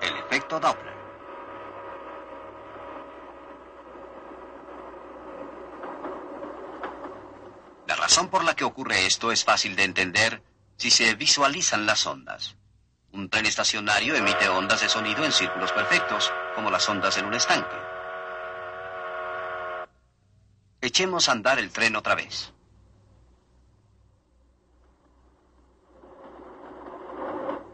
el 0.00 0.16
efecto 0.16 0.60
Doppler. 0.60 1.00
La 7.86 7.96
razón 7.96 8.28
por 8.28 8.44
la 8.44 8.54
que 8.54 8.64
ocurre 8.64 9.06
esto 9.06 9.32
es 9.32 9.44
fácil 9.44 9.74
de 9.74 9.82
entender 9.82 10.42
si 10.76 10.92
se 10.92 11.14
visualizan 11.16 11.86
las 11.86 12.06
ondas. 12.06 12.56
Un 13.12 13.28
tren 13.28 13.46
estacionario 13.46 14.14
emite 14.14 14.48
ondas 14.48 14.80
de 14.80 14.88
sonido 14.88 15.24
en 15.24 15.32
círculos 15.32 15.72
perfectos, 15.72 16.32
como 16.54 16.70
las 16.70 16.88
ondas 16.88 17.16
en 17.16 17.24
un 17.26 17.34
estanque. 17.34 17.76
Echemos 20.80 21.28
a 21.28 21.32
andar 21.32 21.58
el 21.58 21.70
tren 21.70 21.96
otra 21.96 22.14
vez. 22.14 22.52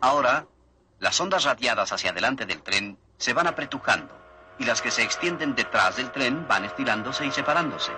Ahora, 0.01 0.47
las 0.99 1.21
ondas 1.21 1.45
radiadas 1.45 1.93
hacia 1.93 2.11
adelante 2.11 2.47
del 2.47 2.63
tren 2.63 2.99
se 3.19 3.33
van 3.33 3.47
apretujando 3.47 4.15
y 4.59 4.65
las 4.65 4.81
que 4.81 4.91
se 4.91 5.03
extienden 5.03 5.55
detrás 5.55 5.97
del 5.97 6.11
tren 6.13 6.49
van 6.49 6.65
estirándose 6.65 7.27
y 7.27 7.31
separándose. 7.31 7.93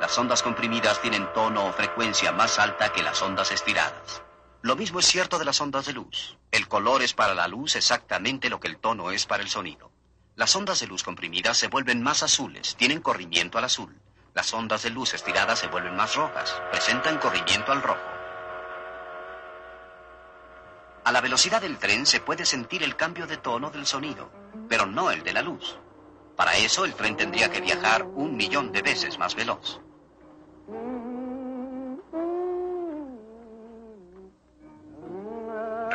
Las 0.00 0.16
ondas 0.18 0.42
comprimidas 0.42 1.00
tienen 1.00 1.32
tono 1.32 1.66
o 1.66 1.72
frecuencia 1.72 2.32
más 2.32 2.58
alta 2.58 2.92
que 2.92 3.02
las 3.02 3.22
ondas 3.22 3.50
estiradas. 3.50 4.25
Lo 4.66 4.74
mismo 4.74 4.98
es 4.98 5.06
cierto 5.06 5.38
de 5.38 5.44
las 5.44 5.60
ondas 5.60 5.86
de 5.86 5.92
luz. 5.92 6.38
El 6.50 6.66
color 6.66 7.00
es 7.00 7.14
para 7.14 7.34
la 7.36 7.46
luz 7.46 7.76
exactamente 7.76 8.50
lo 8.50 8.58
que 8.58 8.66
el 8.66 8.78
tono 8.78 9.12
es 9.12 9.24
para 9.24 9.44
el 9.44 9.48
sonido. 9.48 9.92
Las 10.34 10.56
ondas 10.56 10.80
de 10.80 10.88
luz 10.88 11.04
comprimidas 11.04 11.56
se 11.56 11.68
vuelven 11.68 12.02
más 12.02 12.24
azules, 12.24 12.74
tienen 12.74 13.00
corrimiento 13.00 13.58
al 13.58 13.64
azul. 13.66 13.96
Las 14.34 14.52
ondas 14.52 14.82
de 14.82 14.90
luz 14.90 15.14
estiradas 15.14 15.60
se 15.60 15.68
vuelven 15.68 15.94
más 15.94 16.16
rojas, 16.16 16.60
presentan 16.72 17.18
corrimiento 17.18 17.70
al 17.70 17.80
rojo. 17.80 18.10
A 21.04 21.12
la 21.12 21.20
velocidad 21.20 21.62
del 21.62 21.78
tren 21.78 22.04
se 22.04 22.18
puede 22.18 22.44
sentir 22.44 22.82
el 22.82 22.96
cambio 22.96 23.28
de 23.28 23.36
tono 23.36 23.70
del 23.70 23.86
sonido, 23.86 24.32
pero 24.68 24.84
no 24.84 25.12
el 25.12 25.22
de 25.22 25.32
la 25.32 25.42
luz. 25.42 25.78
Para 26.34 26.56
eso 26.56 26.84
el 26.84 26.94
tren 26.94 27.16
tendría 27.16 27.52
que 27.52 27.60
viajar 27.60 28.02
un 28.02 28.34
millón 28.34 28.72
de 28.72 28.82
veces 28.82 29.16
más 29.16 29.36
veloz. 29.36 29.80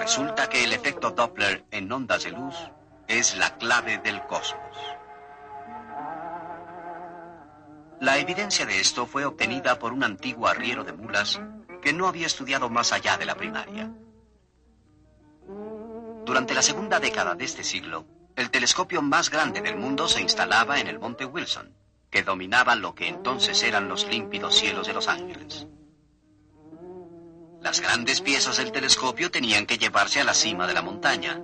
Resulta 0.02 0.50
que 0.50 0.64
el 0.64 0.74
efecto 0.74 1.12
Doppler 1.12 1.64
en 1.70 1.92
ondas 1.92 2.24
de 2.24 2.32
luz 2.32 2.56
es 3.08 3.38
la 3.38 3.56
clave 3.60 4.00
del 4.00 4.20
cosmos. 4.26 4.76
La 8.00 8.18
evidencia 8.18 8.66
de 8.66 8.80
esto 8.80 9.06
fue 9.06 9.26
obtenida 9.26 9.78
por 9.78 9.94
un 9.94 10.04
antiguo 10.04 10.48
arriero 10.48 10.84
de 10.84 10.94
mulas 10.94 11.40
que 11.84 11.94
no 11.94 12.08
había 12.08 12.26
estudiado 12.26 12.68
más 12.68 12.94
allá 12.94 13.16
de 13.20 13.26
la 13.28 13.36
primaria. 13.36 13.92
Durante 16.26 16.56
la 16.56 16.64
segunda 16.64 17.00
década 17.00 17.36
de 17.36 17.46
este 17.46 17.64
siglo, 17.64 18.08
el 18.36 18.50
telescopio 18.50 19.04
más 19.04 19.30
grande 19.30 19.62
del 19.62 19.76
mundo 19.76 20.08
se 20.08 20.22
instalaba 20.22 20.80
en 20.80 20.88
el 20.88 20.98
Monte 20.98 21.26
Wilson, 21.26 21.76
que 22.10 22.24
dominaba 22.24 22.74
lo 22.74 22.96
que 22.96 23.08
entonces 23.08 23.62
eran 23.62 23.88
los 23.88 24.08
límpidos 24.08 24.56
cielos 24.56 24.88
de 24.88 24.94
Los 24.94 25.08
Ángeles. 25.08 25.68
Las 27.62 27.80
grandes 27.80 28.22
piezas 28.22 28.58
del 28.58 28.72
telescopio 28.72 29.30
tenían 29.30 29.68
que 29.68 29.78
llevarse 29.78 30.20
a 30.20 30.24
la 30.24 30.34
cima 30.34 30.66
de 30.66 30.74
la 30.74 30.82
montaña, 30.82 31.40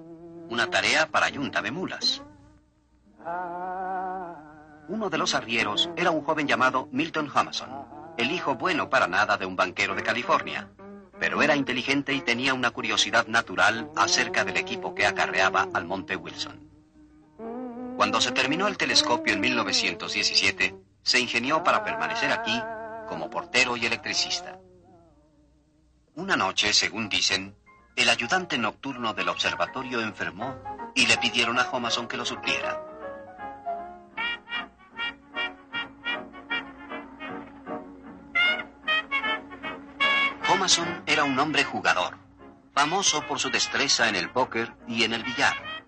una 0.49 0.67
tarea 0.67 1.07
para 1.07 1.29
yunta 1.29 1.61
de 1.61 1.69
mulas. 1.69 2.23
Uno 4.89 5.09
de 5.11 5.17
los 5.19 5.35
arrieros 5.35 5.91
era 5.95 6.09
un 6.09 6.23
joven 6.23 6.47
llamado 6.47 6.89
Milton 6.91 7.29
Humason, 7.29 7.69
el 8.17 8.31
hijo 8.31 8.55
bueno 8.55 8.89
para 8.89 9.07
nada 9.07 9.37
de 9.37 9.45
un 9.45 9.55
banquero 9.55 9.93
de 9.93 10.01
California, 10.01 10.67
pero 11.19 11.43
era 11.43 11.55
inteligente 11.55 12.13
y 12.13 12.21
tenía 12.21 12.55
una 12.55 12.71
curiosidad 12.71 13.27
natural 13.27 13.91
acerca 13.95 14.43
del 14.43 14.57
equipo 14.57 14.95
que 14.95 15.05
acarreaba 15.05 15.67
al 15.71 15.85
Monte 15.85 16.15
Wilson. 16.15 16.67
Cuando 17.95 18.21
se 18.21 18.31
terminó 18.31 18.67
el 18.67 18.77
telescopio 18.77 19.33
en 19.33 19.41
1917, 19.41 20.75
se 21.03 21.19
ingenió 21.19 21.63
para 21.63 21.83
permanecer 21.83 22.31
aquí 22.31 22.59
como 23.07 23.29
portero 23.29 23.77
y 23.77 23.85
electricista. 23.85 24.59
Una 26.17 26.35
noche, 26.35 26.73
según 26.73 27.09
dicen, 27.09 27.55
el 27.95 28.09
ayudante 28.09 28.57
nocturno 28.57 29.13
del 29.13 29.29
observatorio 29.29 30.01
enfermó 30.01 30.59
y 30.95 31.05
le 31.05 31.15
pidieron 31.19 31.59
a 31.59 31.69
Homason 31.69 32.07
que 32.07 32.17
lo 32.17 32.25
supliera. 32.25 32.81
Homason 40.49 41.03
era 41.05 41.23
un 41.23 41.37
hombre 41.37 41.63
jugador, 41.63 42.17
famoso 42.73 43.21
por 43.27 43.37
su 43.37 43.51
destreza 43.51 44.09
en 44.09 44.15
el 44.15 44.31
póker 44.31 44.73
y 44.87 45.03
en 45.03 45.13
el 45.13 45.23
billar, 45.23 45.85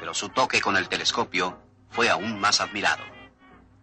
pero 0.00 0.14
su 0.14 0.30
toque 0.30 0.62
con 0.62 0.78
el 0.78 0.88
telescopio 0.88 1.60
fue 1.90 2.08
aún 2.08 2.40
más 2.40 2.62
admirado. 2.62 3.04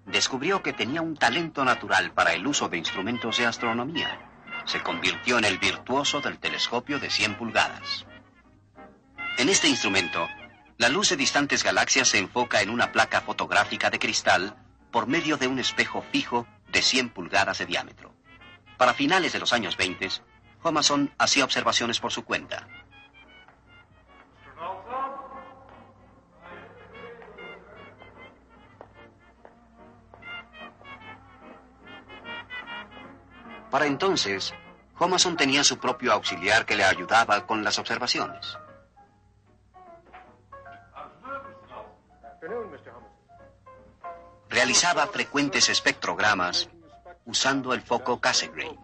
Descubrió 0.07 0.63
que 0.63 0.73
tenía 0.73 1.03
un 1.03 1.15
talento 1.15 1.63
natural 1.63 2.11
para 2.11 2.33
el 2.33 2.47
uso 2.47 2.69
de 2.69 2.79
instrumentos 2.79 3.37
de 3.37 3.45
astronomía 3.45 4.31
se 4.65 4.81
convirtió 4.81 5.37
en 5.37 5.45
el 5.45 5.57
virtuoso 5.57 6.21
del 6.21 6.39
telescopio 6.39 6.99
de 6.99 7.09
100 7.09 7.35
pulgadas. 7.35 8.05
En 9.37 9.49
este 9.49 9.67
instrumento, 9.67 10.27
la 10.77 10.89
luz 10.89 11.09
de 11.09 11.15
distantes 11.15 11.63
galaxias 11.63 12.09
se 12.09 12.19
enfoca 12.19 12.61
en 12.61 12.69
una 12.69 12.91
placa 12.91 13.21
fotográfica 13.21 13.89
de 13.89 13.99
cristal 13.99 14.55
por 14.91 15.07
medio 15.07 15.37
de 15.37 15.47
un 15.47 15.59
espejo 15.59 16.03
fijo 16.11 16.47
de 16.69 16.81
100 16.81 17.09
pulgadas 17.09 17.59
de 17.59 17.65
diámetro. 17.65 18.13
Para 18.77 18.93
finales 18.93 19.33
de 19.33 19.39
los 19.39 19.53
años 19.53 19.77
20, 19.77 20.09
Homason 20.63 21.13
hacía 21.17 21.45
observaciones 21.45 21.99
por 21.99 22.11
su 22.11 22.25
cuenta. 22.25 22.67
Para 33.69 33.85
entonces, 33.85 34.53
Homason 34.97 35.35
tenía 35.35 35.63
su 35.63 35.77
propio 35.77 36.13
auxiliar 36.13 36.65
que 36.65 36.75
le 36.75 36.83
ayudaba 36.83 37.45
con 37.45 37.63
las 37.63 37.77
observaciones. 37.79 38.57
Realizaba 44.49 45.07
frecuentes 45.07 45.69
espectrogramas 45.69 46.69
usando 47.25 47.73
el 47.73 47.81
foco 47.81 48.21
Cassegrain. 48.21 48.79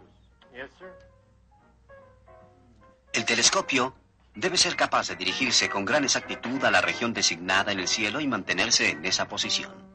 El 3.14 3.26
telescopio 3.26 3.94
debe 4.36 4.58
ser 4.58 4.76
capaz 4.76 5.10
de 5.10 5.16
dirigirse 5.16 5.70
con 5.70 5.86
gran 5.86 6.04
exactitud 6.04 6.64
a 6.64 6.72
la 6.72 6.82
región 6.82 7.14
designada 7.14 7.72
en 7.72 7.80
el 7.80 7.88
cielo 7.88 8.20
y 8.20 8.28
mantenerse 8.28 8.90
en 8.90 9.06
esa 9.06 9.28
posición. 9.28 9.91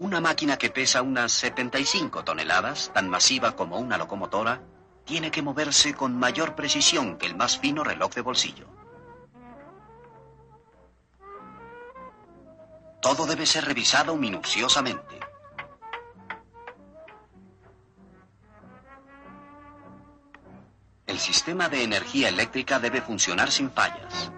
Una 0.00 0.20
máquina 0.20 0.56
que 0.56 0.70
pesa 0.70 1.02
unas 1.02 1.32
75 1.32 2.22
toneladas, 2.22 2.92
tan 2.94 3.08
masiva 3.08 3.56
como 3.56 3.78
una 3.78 3.98
locomotora, 3.98 4.62
tiene 5.04 5.32
que 5.32 5.42
moverse 5.42 5.94
con 5.94 6.16
mayor 6.16 6.54
precisión 6.54 7.18
que 7.18 7.26
el 7.26 7.34
más 7.34 7.58
fino 7.58 7.82
reloj 7.82 8.14
de 8.14 8.20
bolsillo. 8.20 8.66
Todo 13.00 13.26
debe 13.26 13.44
ser 13.44 13.64
revisado 13.64 14.14
minuciosamente. 14.16 15.18
El 21.06 21.18
sistema 21.18 21.68
de 21.68 21.82
energía 21.82 22.28
eléctrica 22.28 22.78
debe 22.78 23.00
funcionar 23.00 23.50
sin 23.50 23.70
fallas. 23.72 24.30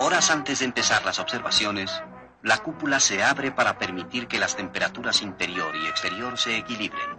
Horas 0.00 0.30
antes 0.30 0.60
de 0.60 0.64
empezar 0.64 1.04
las 1.04 1.18
observaciones, 1.18 1.90
la 2.42 2.58
cúpula 2.58 3.00
se 3.00 3.24
abre 3.24 3.50
para 3.50 3.78
permitir 3.78 4.28
que 4.28 4.38
las 4.38 4.54
temperaturas 4.54 5.22
interior 5.22 5.74
y 5.74 5.86
exterior 5.88 6.38
se 6.38 6.56
equilibren. 6.56 7.18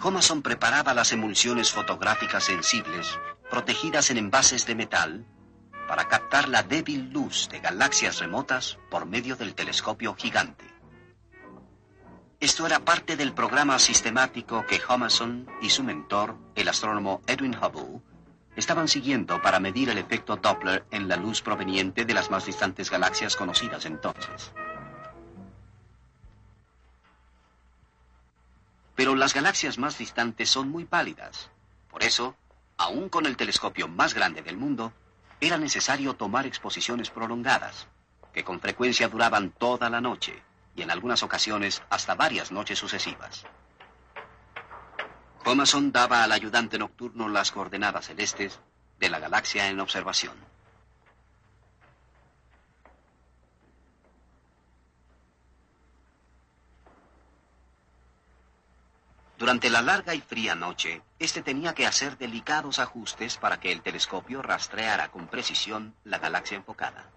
Homason 0.00 0.42
preparaba 0.42 0.94
las 0.94 1.10
emulsiones 1.10 1.72
fotográficas 1.72 2.44
sensibles 2.44 3.18
protegidas 3.50 4.10
en 4.10 4.18
envases 4.18 4.64
de 4.64 4.76
metal, 4.76 5.26
para 5.88 6.06
captar 6.06 6.48
la 6.48 6.62
débil 6.62 7.10
luz 7.10 7.48
de 7.50 7.58
galaxias 7.58 8.20
remotas 8.20 8.78
por 8.90 9.06
medio 9.06 9.34
del 9.34 9.54
telescopio 9.56 10.14
gigante. 10.14 10.75
Esto 12.38 12.66
era 12.66 12.80
parte 12.80 13.16
del 13.16 13.32
programa 13.32 13.78
sistemático 13.78 14.66
que 14.66 14.78
Homason 14.86 15.48
y 15.62 15.70
su 15.70 15.82
mentor, 15.82 16.36
el 16.54 16.68
astrónomo 16.68 17.22
Edwin 17.26 17.56
Hubble, 17.56 18.02
estaban 18.56 18.88
siguiendo 18.88 19.40
para 19.40 19.58
medir 19.58 19.88
el 19.88 19.96
efecto 19.96 20.36
Doppler 20.36 20.84
en 20.90 21.08
la 21.08 21.16
luz 21.16 21.40
proveniente 21.40 22.04
de 22.04 22.12
las 22.12 22.30
más 22.30 22.44
distantes 22.44 22.90
galaxias 22.90 23.36
conocidas 23.36 23.86
entonces. 23.86 24.52
Pero 28.94 29.14
las 29.14 29.32
galaxias 29.32 29.78
más 29.78 29.96
distantes 29.96 30.50
son 30.50 30.68
muy 30.68 30.84
pálidas. 30.84 31.50
Por 31.90 32.02
eso, 32.02 32.36
aún 32.76 33.08
con 33.08 33.24
el 33.24 33.38
telescopio 33.38 33.88
más 33.88 34.12
grande 34.12 34.42
del 34.42 34.58
mundo, 34.58 34.92
era 35.40 35.56
necesario 35.56 36.14
tomar 36.16 36.44
exposiciones 36.44 37.08
prolongadas, 37.08 37.88
que 38.34 38.44
con 38.44 38.60
frecuencia 38.60 39.08
duraban 39.08 39.52
toda 39.52 39.88
la 39.88 40.02
noche 40.02 40.42
y 40.76 40.82
en 40.82 40.90
algunas 40.90 41.22
ocasiones 41.22 41.82
hasta 41.90 42.14
varias 42.14 42.52
noches 42.52 42.78
sucesivas. 42.78 43.44
Thomason 45.42 45.90
daba 45.90 46.22
al 46.22 46.32
ayudante 46.32 46.78
nocturno 46.78 47.28
las 47.28 47.50
coordenadas 47.50 48.06
celestes 48.06 48.60
de 48.98 49.08
la 49.08 49.18
galaxia 49.18 49.68
en 49.68 49.80
observación. 49.80 50.34
Durante 59.38 59.68
la 59.68 59.82
larga 59.82 60.14
y 60.14 60.20
fría 60.20 60.54
noche, 60.54 61.02
este 61.18 61.42
tenía 61.42 61.74
que 61.74 61.86
hacer 61.86 62.16
delicados 62.16 62.78
ajustes 62.78 63.36
para 63.36 63.60
que 63.60 63.70
el 63.70 63.82
telescopio 63.82 64.40
rastreara 64.40 65.10
con 65.10 65.28
precisión 65.28 65.94
la 66.04 66.18
galaxia 66.18 66.56
enfocada. 66.56 67.10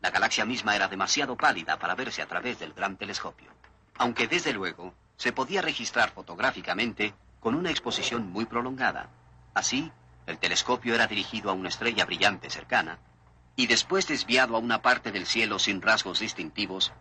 La 0.00 0.10
galaxia 0.10 0.44
misma 0.44 0.76
era 0.76 0.88
demasiado 0.88 1.36
pálida 1.36 1.78
para 1.78 1.94
verse 1.94 2.22
a 2.22 2.26
través 2.26 2.58
del 2.58 2.74
gran 2.74 2.96
telescopio, 2.96 3.50
aunque 3.96 4.28
desde 4.28 4.52
luego 4.52 4.94
se 5.16 5.32
podía 5.32 5.62
registrar 5.62 6.10
fotográficamente 6.10 7.14
con 7.40 7.54
una 7.54 7.70
exposición 7.70 8.30
muy 8.30 8.44
prolongada. 8.44 9.08
Así, 9.54 9.90
el 10.26 10.38
telescopio 10.38 10.94
era 10.94 11.06
dirigido 11.06 11.50
a 11.50 11.54
una 11.54 11.68
estrella 11.68 12.04
brillante 12.04 12.50
cercana 12.50 12.98
y 13.56 13.66
después 13.66 14.06
desviado 14.06 14.56
a 14.56 14.58
una 14.58 14.82
parte 14.82 15.12
del 15.12 15.26
cielo 15.26 15.58
sin 15.58 15.80
rasgos 15.80 16.20
distintivos, 16.20 16.92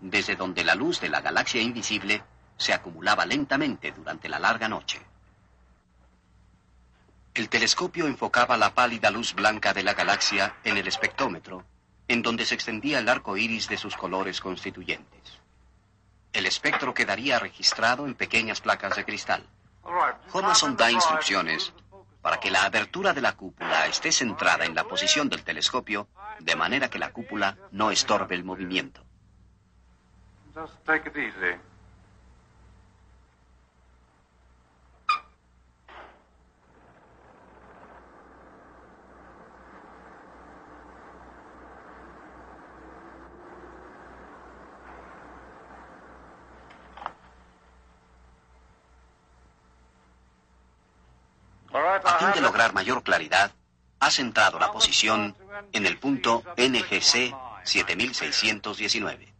desde 0.00 0.36
donde 0.36 0.64
la 0.64 0.74
luz 0.74 1.00
de 1.00 1.08
la 1.08 1.20
galaxia 1.20 1.62
invisible 1.62 2.22
se 2.58 2.74
acumulaba 2.74 3.24
lentamente 3.24 3.92
durante 3.92 4.28
la 4.28 4.38
larga 4.38 4.68
noche. 4.68 5.00
El 7.34 7.48
telescopio 7.48 8.06
enfocaba 8.06 8.58
la 8.58 8.74
pálida 8.74 9.10
luz 9.10 9.32
blanca 9.34 9.72
de 9.72 9.82
la 9.82 9.94
galaxia 9.94 10.56
en 10.64 10.76
el 10.76 10.86
espectrómetro, 10.86 11.64
en 12.12 12.20
donde 12.20 12.44
se 12.44 12.54
extendía 12.54 12.98
el 12.98 13.08
arco 13.08 13.38
iris 13.38 13.68
de 13.68 13.78
sus 13.78 13.96
colores 13.96 14.40
constituyentes. 14.40 15.40
El 16.32 16.44
espectro 16.44 16.92
quedaría 16.92 17.38
registrado 17.38 18.06
en 18.06 18.14
pequeñas 18.14 18.60
placas 18.60 18.96
de 18.96 19.04
cristal. 19.04 19.46
Homason 20.32 20.76
da 20.76 20.90
instrucciones 20.90 21.72
para 22.20 22.38
que 22.38 22.50
la 22.50 22.64
abertura 22.64 23.14
de 23.14 23.22
la 23.22 23.32
cúpula 23.32 23.86
esté 23.86 24.12
centrada 24.12 24.64
en 24.66 24.74
la 24.74 24.84
posición 24.84 25.28
del 25.28 25.42
telescopio, 25.42 26.06
de 26.38 26.54
manera 26.54 26.88
que 26.88 26.98
la 26.98 27.12
cúpula 27.12 27.56
no 27.72 27.90
estorbe 27.90 28.34
el 28.34 28.44
movimiento. 28.44 29.02
A 51.74 52.18
fin 52.18 52.32
de 52.34 52.40
lograr 52.40 52.74
mayor 52.74 53.02
claridad, 53.02 53.50
ha 54.00 54.10
centrado 54.10 54.58
la 54.58 54.70
posición 54.72 55.36
en 55.72 55.86
el 55.86 55.98
punto 55.98 56.42
NGC 56.56 57.34
7619. 57.64 59.32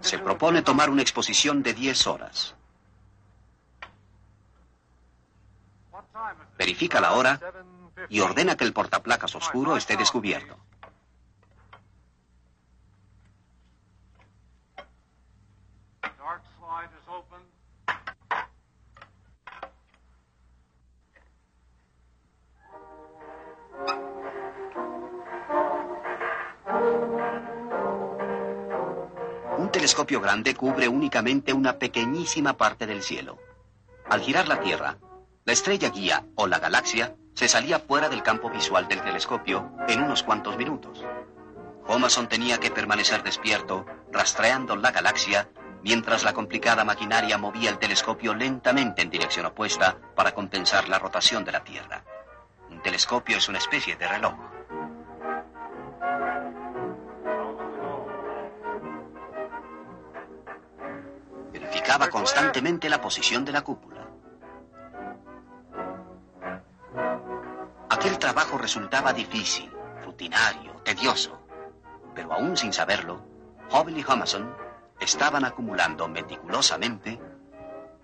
Se 0.00 0.18
propone 0.18 0.62
tomar 0.62 0.90
una 0.90 1.02
exposición 1.02 1.62
de 1.62 1.74
10 1.74 2.06
horas. 2.06 2.54
Verifica 6.58 7.00
la 7.00 7.12
hora 7.12 7.40
y 8.08 8.20
ordena 8.20 8.56
que 8.56 8.64
el 8.64 8.72
portaplacas 8.72 9.34
oscuro 9.34 9.76
esté 9.76 9.96
descubierto. 9.96 10.56
Telescopio 29.82 30.20
grande 30.20 30.54
cubre 30.54 30.86
únicamente 30.86 31.52
una 31.52 31.76
pequeñísima 31.76 32.56
parte 32.56 32.86
del 32.86 33.02
cielo. 33.02 33.40
Al 34.08 34.20
girar 34.20 34.46
la 34.46 34.60
Tierra, 34.60 34.98
la 35.44 35.52
estrella 35.52 35.90
guía 35.90 36.24
o 36.36 36.46
la 36.46 36.60
galaxia 36.60 37.16
se 37.34 37.48
salía 37.48 37.80
fuera 37.80 38.08
del 38.08 38.22
campo 38.22 38.48
visual 38.48 38.86
del 38.86 39.02
telescopio 39.02 39.72
en 39.88 40.00
unos 40.00 40.22
cuantos 40.22 40.56
minutos. 40.56 41.04
Homason 41.88 42.28
tenía 42.28 42.58
que 42.58 42.70
permanecer 42.70 43.24
despierto, 43.24 43.84
rastreando 44.12 44.76
la 44.76 44.92
galaxia, 44.92 45.48
mientras 45.82 46.22
la 46.22 46.32
complicada 46.32 46.84
maquinaria 46.84 47.36
movía 47.36 47.68
el 47.68 47.78
telescopio 47.78 48.34
lentamente 48.34 49.02
en 49.02 49.10
dirección 49.10 49.46
opuesta 49.46 49.98
para 50.14 50.32
compensar 50.32 50.88
la 50.88 51.00
rotación 51.00 51.44
de 51.44 51.50
la 51.50 51.64
Tierra. 51.64 52.04
Un 52.70 52.80
telescopio 52.82 53.36
es 53.36 53.48
una 53.48 53.58
especie 53.58 53.96
de 53.96 54.06
reloj. 54.06 54.34
Constantemente 61.98 62.88
la 62.88 63.00
posición 63.00 63.44
de 63.44 63.52
la 63.52 63.62
cúpula. 63.62 64.08
Aquel 67.90 68.18
trabajo 68.18 68.58
resultaba 68.58 69.12
difícil, 69.12 69.70
rutinario, 70.04 70.72
tedioso, 70.84 71.38
pero 72.14 72.32
aún 72.32 72.56
sin 72.56 72.72
saberlo, 72.72 73.22
Hubble 73.70 74.00
y 74.00 74.04
Homason 74.06 74.54
estaban 75.00 75.44
acumulando 75.44 76.08
meticulosamente 76.08 77.20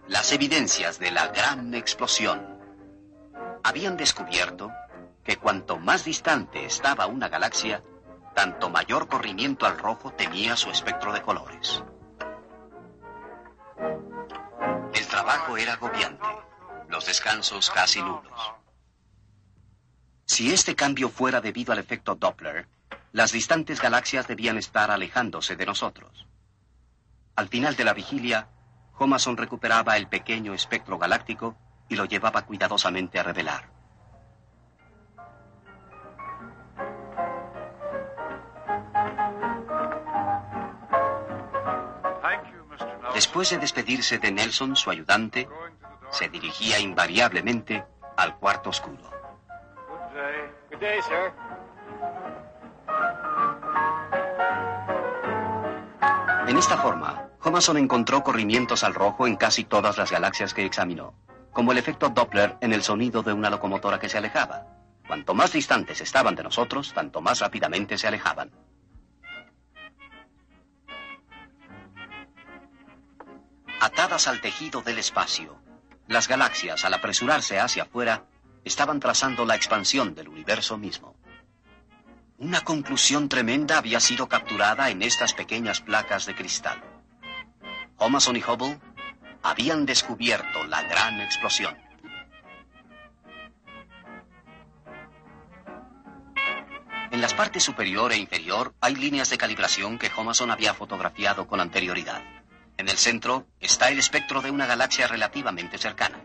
las 0.07 0.33
evidencias 0.33 0.99
de 0.99 1.11
la 1.11 1.29
gran 1.29 1.75
explosión 1.75 2.59
habían 3.63 3.97
descubierto 3.97 4.71
que 5.23 5.37
cuanto 5.37 5.79
más 5.79 6.05
distante 6.05 6.65
estaba 6.65 7.07
una 7.07 7.29
galaxia, 7.29 7.83
tanto 8.35 8.71
mayor 8.71 9.09
corrimiento 9.09 9.67
al 9.67 9.79
rojo 9.79 10.13
tenía 10.13 10.57
su 10.57 10.71
espectro 10.71 11.13
de 11.13 11.23
colores. 11.23 11.83
El 14.95 15.07
trabajo 15.07 15.57
era 15.57 15.75
agobiante, 15.75 16.27
los 16.89 17.07
descansos 17.07 17.71
casi 17.71 18.01
nulos. 18.01 18.53
Si 20.25 20.53
este 20.53 20.75
cambio 20.75 21.09
fuera 21.09 21.41
debido 21.41 21.73
al 21.73 21.79
efecto 21.79 22.15
Doppler, 22.15 22.69
las 23.13 23.33
distantes 23.33 23.81
galaxias 23.81 24.27
debían 24.29 24.59
estar 24.59 24.91
alejándose 24.91 25.57
de 25.57 25.67
nosotros. 25.67 26.27
Al 27.37 27.49
final 27.49 27.77
de 27.77 27.85
la 27.85 27.95
vigilia, 27.95 28.49
Homason 28.99 29.37
recuperaba 29.37 29.97
el 29.97 30.09
pequeño 30.09 30.55
espectro 30.55 30.99
galáctico 30.99 31.57
y 31.89 31.97
lo 31.97 32.05
llevaba 32.05 32.45
cuidadosamente 32.45 33.19
a 33.19 33.23
revelar. 33.23 33.78
Después 43.19 43.51
de 43.51 43.59
despedirse 43.59 44.19
de 44.19 44.31
Nelson, 44.31 44.77
su 44.77 44.91
ayudante, 44.91 45.49
se 46.13 46.29
dirigía 46.29 46.79
invariablemente 46.79 47.85
al 48.17 48.37
cuarto 48.37 48.71
oscuro. 48.71 49.11
En 56.47 56.57
esta 56.57 56.77
forma, 56.77 57.29
Homason 57.43 57.79
encontró 57.79 58.23
corrimientos 58.23 58.85
al 58.85 58.95
rojo 58.95 59.27
en 59.27 59.35
casi 59.35 59.65
todas 59.65 59.99
las 59.99 60.13
galaxias 60.13 60.55
que 60.55 60.65
examinó, 60.65 61.13
como 61.51 61.73
el 61.73 61.79
efecto 61.79 62.11
Doppler 62.11 62.57
en 62.61 62.73
el 62.73 62.85
sonido 62.85 63.25
de 63.25 63.33
una 63.33 63.51
locomotora 63.51 63.99
que 63.99 64.09
se 64.09 64.19
alejaba. 64.19 64.65
Cuanto 65.09 65.35
más 65.35 65.51
distantes 65.51 66.01
estaban 66.01 66.37
de 66.37 66.45
nosotros, 66.45 66.95
tanto 66.95 67.21
más 67.21 67.41
rápidamente 67.41 67.99
se 67.99 68.07
alejaban. 68.07 68.53
Atadas 73.89 74.29
al 74.29 74.43
tejido 74.43 74.83
del 74.83 74.99
espacio, 74.99 75.59
las 76.09 76.29
galaxias, 76.29 76.85
al 76.85 76.93
apresurarse 76.93 77.59
hacia 77.59 77.85
afuera, 77.85 78.27
estaban 78.63 79.01
trazando 79.01 79.47
la 79.47 79.55
expansión 79.55 80.15
del 80.15 80.29
universo 80.29 80.77
mismo. 80.77 81.17
Una 82.37 82.61
conclusión 82.61 83.31
tremenda 83.31 83.79
había 83.79 83.99
sido 83.99 84.29
capturada 84.29 84.91
en 84.91 85.01
estas 85.01 85.33
pequeñas 85.33 85.81
placas 85.81 86.27
de 86.27 86.35
cristal. 86.35 86.83
Homason 87.97 88.37
y 88.37 88.43
Hubble 88.43 88.79
habían 89.43 89.87
descubierto 89.87 90.65
la 90.65 90.83
gran 90.83 91.23
explosión. 91.23 91.75
En 97.11 97.23
las 97.23 97.33
partes 97.33 97.65
superior 97.65 98.13
e 98.13 98.19
inferior 98.19 98.75
hay 98.83 98.97
líneas 98.97 99.31
de 99.31 99.39
calibración 99.39 99.99
que 99.99 100.11
Homason 100.15 100.51
había 100.51 100.75
fotografiado 100.75 101.47
con 101.47 101.59
anterioridad. 101.59 102.38
En 102.79 102.89
el 102.89 102.97
centro 102.97 103.49
está 103.59 103.89
el 103.89 103.99
espectro 103.99 104.41
de 104.41 104.53
una 104.53 104.65
galaxia 104.65 105.09
relativamente 105.09 105.79
cercana. 105.79 106.21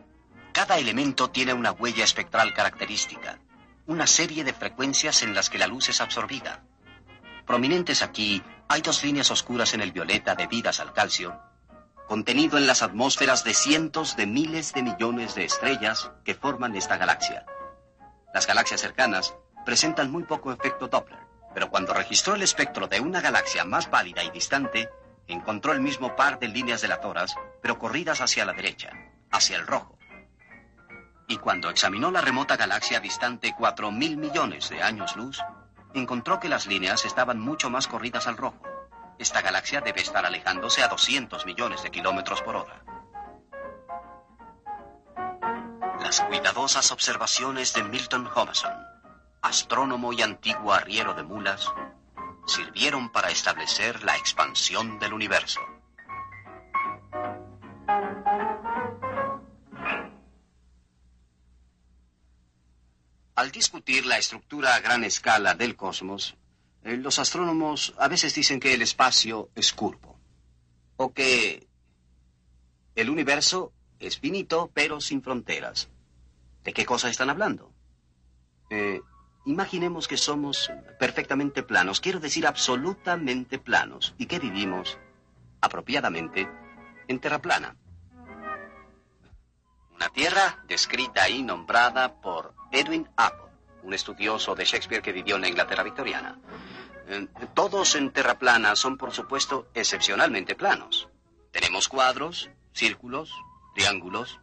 Cada 0.51 0.77
elemento 0.77 1.31
tiene 1.31 1.51
una 1.51 1.71
huella 1.71 2.03
espectral 2.03 2.53
característica, 2.53 3.39
una 3.87 4.05
serie 4.05 4.43
de 4.43 4.53
frecuencias 4.53 5.23
en 5.23 5.33
las 5.33 5.49
que 5.49 5.57
la 5.57 5.65
luz 5.65 5.89
es 5.89 5.99
absorbida. 5.99 6.63
Prominentes 7.47 8.03
aquí 8.03 8.43
hay 8.69 8.81
dos 8.81 9.03
líneas 9.03 9.31
oscuras 9.31 9.73
en 9.73 9.81
el 9.81 9.91
violeta 9.91 10.35
debidas 10.35 10.79
al 10.79 10.93
calcio, 10.93 11.41
contenido 12.07 12.59
en 12.59 12.67
las 12.67 12.83
atmósferas 12.83 13.43
de 13.43 13.55
cientos 13.55 14.15
de 14.15 14.27
miles 14.27 14.73
de 14.73 14.83
millones 14.83 15.33
de 15.33 15.45
estrellas 15.45 16.11
que 16.23 16.35
forman 16.35 16.75
esta 16.75 16.97
galaxia. 16.97 17.47
Las 18.31 18.45
galaxias 18.45 18.79
cercanas 18.79 19.33
presentan 19.65 20.11
muy 20.11 20.23
poco 20.23 20.51
efecto 20.53 20.87
Doppler, 20.87 21.19
pero 21.55 21.71
cuando 21.71 21.95
registró 21.95 22.35
el 22.35 22.43
espectro 22.43 22.87
de 22.87 22.99
una 22.99 23.21
galaxia 23.21 23.65
más 23.65 23.87
pálida 23.87 24.23
y 24.23 24.29
distante, 24.29 24.87
encontró 25.27 25.73
el 25.73 25.81
mismo 25.81 26.15
par 26.15 26.39
de 26.39 26.47
líneas 26.47 26.81
delatoras, 26.81 27.35
pero 27.61 27.79
corridas 27.79 28.21
hacia 28.21 28.45
la 28.45 28.53
derecha, 28.53 28.91
hacia 29.31 29.57
el 29.57 29.67
rojo 29.67 29.97
y 31.27 31.37
cuando 31.37 31.69
examinó 31.69 32.11
la 32.11 32.21
remota 32.21 32.57
galaxia 32.57 32.99
distante 32.99 33.55
4.000 33.57 34.17
millones 34.17 34.69
de 34.69 34.81
años 34.81 35.15
luz, 35.15 35.41
encontró 35.93 36.39
que 36.39 36.49
las 36.49 36.67
líneas 36.67 37.05
estaban 37.05 37.39
mucho 37.39 37.69
más 37.69 37.87
corridas 37.87 38.27
al 38.27 38.37
rojo. 38.37 38.61
Esta 39.17 39.41
galaxia 39.41 39.81
debe 39.81 40.01
estar 40.01 40.25
alejándose 40.25 40.83
a 40.83 40.87
200 40.87 41.45
millones 41.45 41.83
de 41.83 41.91
kilómetros 41.91 42.41
por 42.41 42.55
hora. 42.55 42.83
Las 46.01 46.21
cuidadosas 46.21 46.91
observaciones 46.91 47.73
de 47.73 47.83
Milton 47.83 48.29
Homason, 48.33 48.73
astrónomo 49.41 50.13
y 50.13 50.21
antiguo 50.21 50.73
arriero 50.73 51.13
de 51.13 51.23
mulas, 51.23 51.71
sirvieron 52.45 53.11
para 53.11 53.29
establecer 53.29 54.03
la 54.03 54.17
expansión 54.17 54.99
del 54.99 55.13
universo. 55.13 55.61
Al 63.35 63.51
discutir 63.51 64.05
la 64.05 64.17
estructura 64.17 64.75
a 64.75 64.79
gran 64.79 65.03
escala 65.03 65.55
del 65.55 65.75
cosmos, 65.75 66.35
eh, 66.83 66.97
los 66.97 67.17
astrónomos 67.17 67.93
a 67.97 68.07
veces 68.07 68.35
dicen 68.35 68.59
que 68.59 68.73
el 68.73 68.81
espacio 68.81 69.49
es 69.55 69.73
curvo, 69.73 70.19
o 70.97 71.13
que 71.13 71.67
el 72.95 73.09
universo 73.09 73.73
es 73.99 74.19
finito 74.19 74.69
pero 74.73 75.01
sin 75.01 75.23
fronteras. 75.23 75.89
¿De 76.63 76.73
qué 76.73 76.85
cosa 76.85 77.09
están 77.09 77.29
hablando? 77.29 77.73
Eh, 78.69 79.01
imaginemos 79.45 80.07
que 80.07 80.17
somos 80.17 80.71
perfectamente 80.99 81.63
planos, 81.63 81.99
quiero 81.99 82.19
decir 82.19 82.47
absolutamente 82.47 83.59
planos, 83.59 84.13
y 84.17 84.25
que 84.25 84.39
vivimos 84.39 84.97
apropiadamente 85.61 86.49
en 87.07 87.19
tierra 87.19 87.39
plana. 87.39 87.75
Una 89.95 90.09
tierra 90.09 90.63
descrita 90.67 91.29
y 91.29 91.43
nombrada 91.43 92.21
por 92.21 92.53
Edwin 92.71 93.07
Apple, 93.15 93.51
un 93.83 93.93
estudioso 93.93 94.55
de 94.55 94.65
Shakespeare 94.65 95.01
que 95.01 95.11
vivió 95.11 95.35
en 95.35 95.41
la 95.41 95.49
Inglaterra 95.49 95.83
victoriana. 95.83 96.39
Eh, 97.07 97.27
todos 97.53 97.95
en 97.95 98.11
Terra 98.11 98.39
plana 98.39 98.75
son, 98.75 98.97
por 98.97 99.11
supuesto, 99.11 99.67
excepcionalmente 99.73 100.55
planos. 100.55 101.09
Tenemos 101.51 101.87
cuadros, 101.87 102.49
círculos, 102.73 103.31
triángulos, 103.75 104.39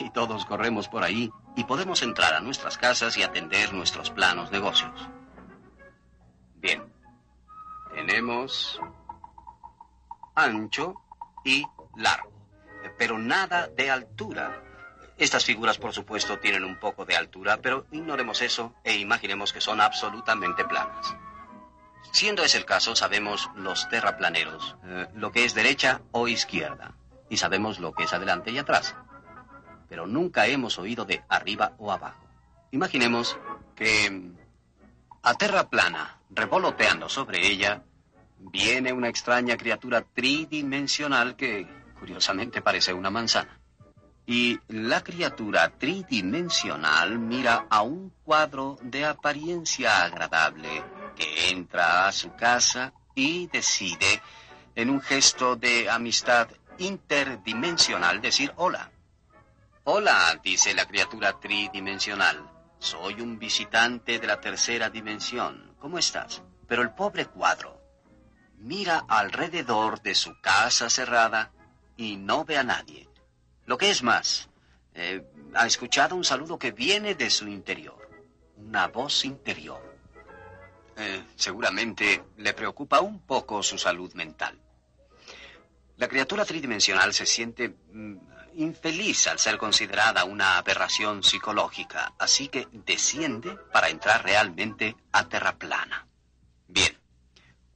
y 0.00 0.10
todos 0.10 0.44
corremos 0.44 0.88
por 0.88 1.02
ahí 1.02 1.30
y 1.58 1.64
podemos 1.64 2.02
entrar 2.02 2.34
a 2.34 2.40
nuestras 2.40 2.78
casas 2.78 3.16
y 3.16 3.24
atender 3.24 3.74
nuestros 3.74 4.10
planos 4.10 4.52
negocios. 4.52 5.08
Bien, 6.54 6.84
tenemos 7.92 8.80
ancho 10.36 10.94
y 11.44 11.66
largo, 11.96 12.30
pero 12.96 13.18
nada 13.18 13.66
de 13.66 13.90
altura. 13.90 14.62
Estas 15.16 15.44
figuras, 15.44 15.78
por 15.78 15.92
supuesto, 15.92 16.38
tienen 16.38 16.62
un 16.62 16.78
poco 16.78 17.04
de 17.04 17.16
altura, 17.16 17.58
pero 17.60 17.86
ignoremos 17.90 18.40
eso 18.40 18.72
e 18.84 18.96
imaginemos 18.96 19.52
que 19.52 19.60
son 19.60 19.80
absolutamente 19.80 20.64
planas. 20.64 21.12
Siendo 22.12 22.44
ese 22.44 22.58
el 22.58 22.66
caso, 22.66 22.94
sabemos 22.94 23.50
los 23.56 23.88
terraplaneros, 23.88 24.76
eh, 24.84 25.08
lo 25.14 25.32
que 25.32 25.44
es 25.44 25.54
derecha 25.54 26.02
o 26.12 26.28
izquierda, 26.28 26.94
y 27.28 27.38
sabemos 27.38 27.80
lo 27.80 27.94
que 27.94 28.04
es 28.04 28.12
adelante 28.12 28.52
y 28.52 28.58
atrás. 28.58 28.94
Pero 29.88 30.06
nunca 30.06 30.46
hemos 30.46 30.78
oído 30.78 31.04
de 31.04 31.22
arriba 31.28 31.74
o 31.78 31.90
abajo. 31.90 32.24
Imaginemos 32.70 33.38
que 33.74 34.32
a 35.22 35.34
terra 35.34 35.68
plana, 35.68 36.18
revoloteando 36.30 37.08
sobre 37.08 37.46
ella, 37.46 37.82
viene 38.38 38.92
una 38.92 39.08
extraña 39.08 39.56
criatura 39.56 40.02
tridimensional 40.02 41.36
que, 41.36 41.66
curiosamente, 41.98 42.62
parece 42.62 42.92
una 42.92 43.10
manzana. 43.10 43.58
Y 44.26 44.60
la 44.68 45.02
criatura 45.02 45.70
tridimensional 45.70 47.18
mira 47.18 47.66
a 47.70 47.82
un 47.82 48.12
cuadro 48.24 48.78
de 48.82 49.06
apariencia 49.06 50.04
agradable 50.04 50.84
que 51.16 51.48
entra 51.50 52.06
a 52.06 52.12
su 52.12 52.34
casa 52.34 52.92
y 53.14 53.46
decide, 53.48 54.22
en 54.74 54.90
un 54.90 55.00
gesto 55.00 55.56
de 55.56 55.90
amistad 55.90 56.48
interdimensional, 56.78 58.20
decir 58.20 58.52
hola. 58.56 58.90
Hola, 59.90 60.38
dice 60.44 60.74
la 60.74 60.84
criatura 60.84 61.40
tridimensional. 61.40 62.46
Soy 62.78 63.22
un 63.22 63.38
visitante 63.38 64.18
de 64.18 64.26
la 64.26 64.38
tercera 64.38 64.90
dimensión. 64.90 65.74
¿Cómo 65.78 65.98
estás? 65.98 66.42
Pero 66.66 66.82
el 66.82 66.90
pobre 66.90 67.24
cuadro 67.24 67.80
mira 68.58 69.06
alrededor 69.08 70.02
de 70.02 70.14
su 70.14 70.38
casa 70.42 70.90
cerrada 70.90 71.52
y 71.96 72.18
no 72.18 72.44
ve 72.44 72.58
a 72.58 72.64
nadie. 72.64 73.08
Lo 73.64 73.78
que 73.78 73.88
es 73.88 74.02
más, 74.02 74.50
eh, 74.92 75.24
ha 75.54 75.66
escuchado 75.66 76.16
un 76.16 76.24
saludo 76.24 76.58
que 76.58 76.72
viene 76.72 77.14
de 77.14 77.30
su 77.30 77.48
interior, 77.48 78.10
una 78.58 78.88
voz 78.88 79.24
interior. 79.24 79.80
Eh, 80.98 81.24
seguramente 81.34 82.24
le 82.36 82.52
preocupa 82.52 83.00
un 83.00 83.20
poco 83.20 83.62
su 83.62 83.78
salud 83.78 84.12
mental. 84.12 84.60
La 85.96 86.08
criatura 86.08 86.44
tridimensional 86.44 87.14
se 87.14 87.24
siente 87.24 87.70
mm, 87.90 88.27
infeliz 88.58 89.28
al 89.28 89.38
ser 89.38 89.56
considerada 89.56 90.24
una 90.24 90.58
aberración 90.58 91.22
psicológica, 91.22 92.12
así 92.18 92.48
que 92.48 92.66
desciende 92.72 93.56
para 93.72 93.88
entrar 93.88 94.24
realmente 94.24 94.96
a 95.12 95.28
Terra 95.28 95.56
plana. 95.56 96.06
Bien, 96.66 96.98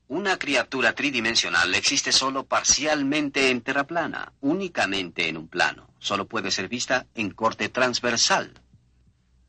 una 0.08 0.38
criatura 0.38 0.92
tridimensional 0.92 1.72
existe 1.74 2.10
solo 2.10 2.44
parcialmente 2.44 3.50
en 3.50 3.60
Terra 3.60 3.84
plana, 3.84 4.32
únicamente 4.40 5.28
en 5.28 5.36
un 5.36 5.48
plano. 5.48 5.88
Solo 5.98 6.26
puede 6.26 6.50
ser 6.50 6.68
vista 6.68 7.06
en 7.14 7.30
corte 7.30 7.68
transversal. 7.68 8.60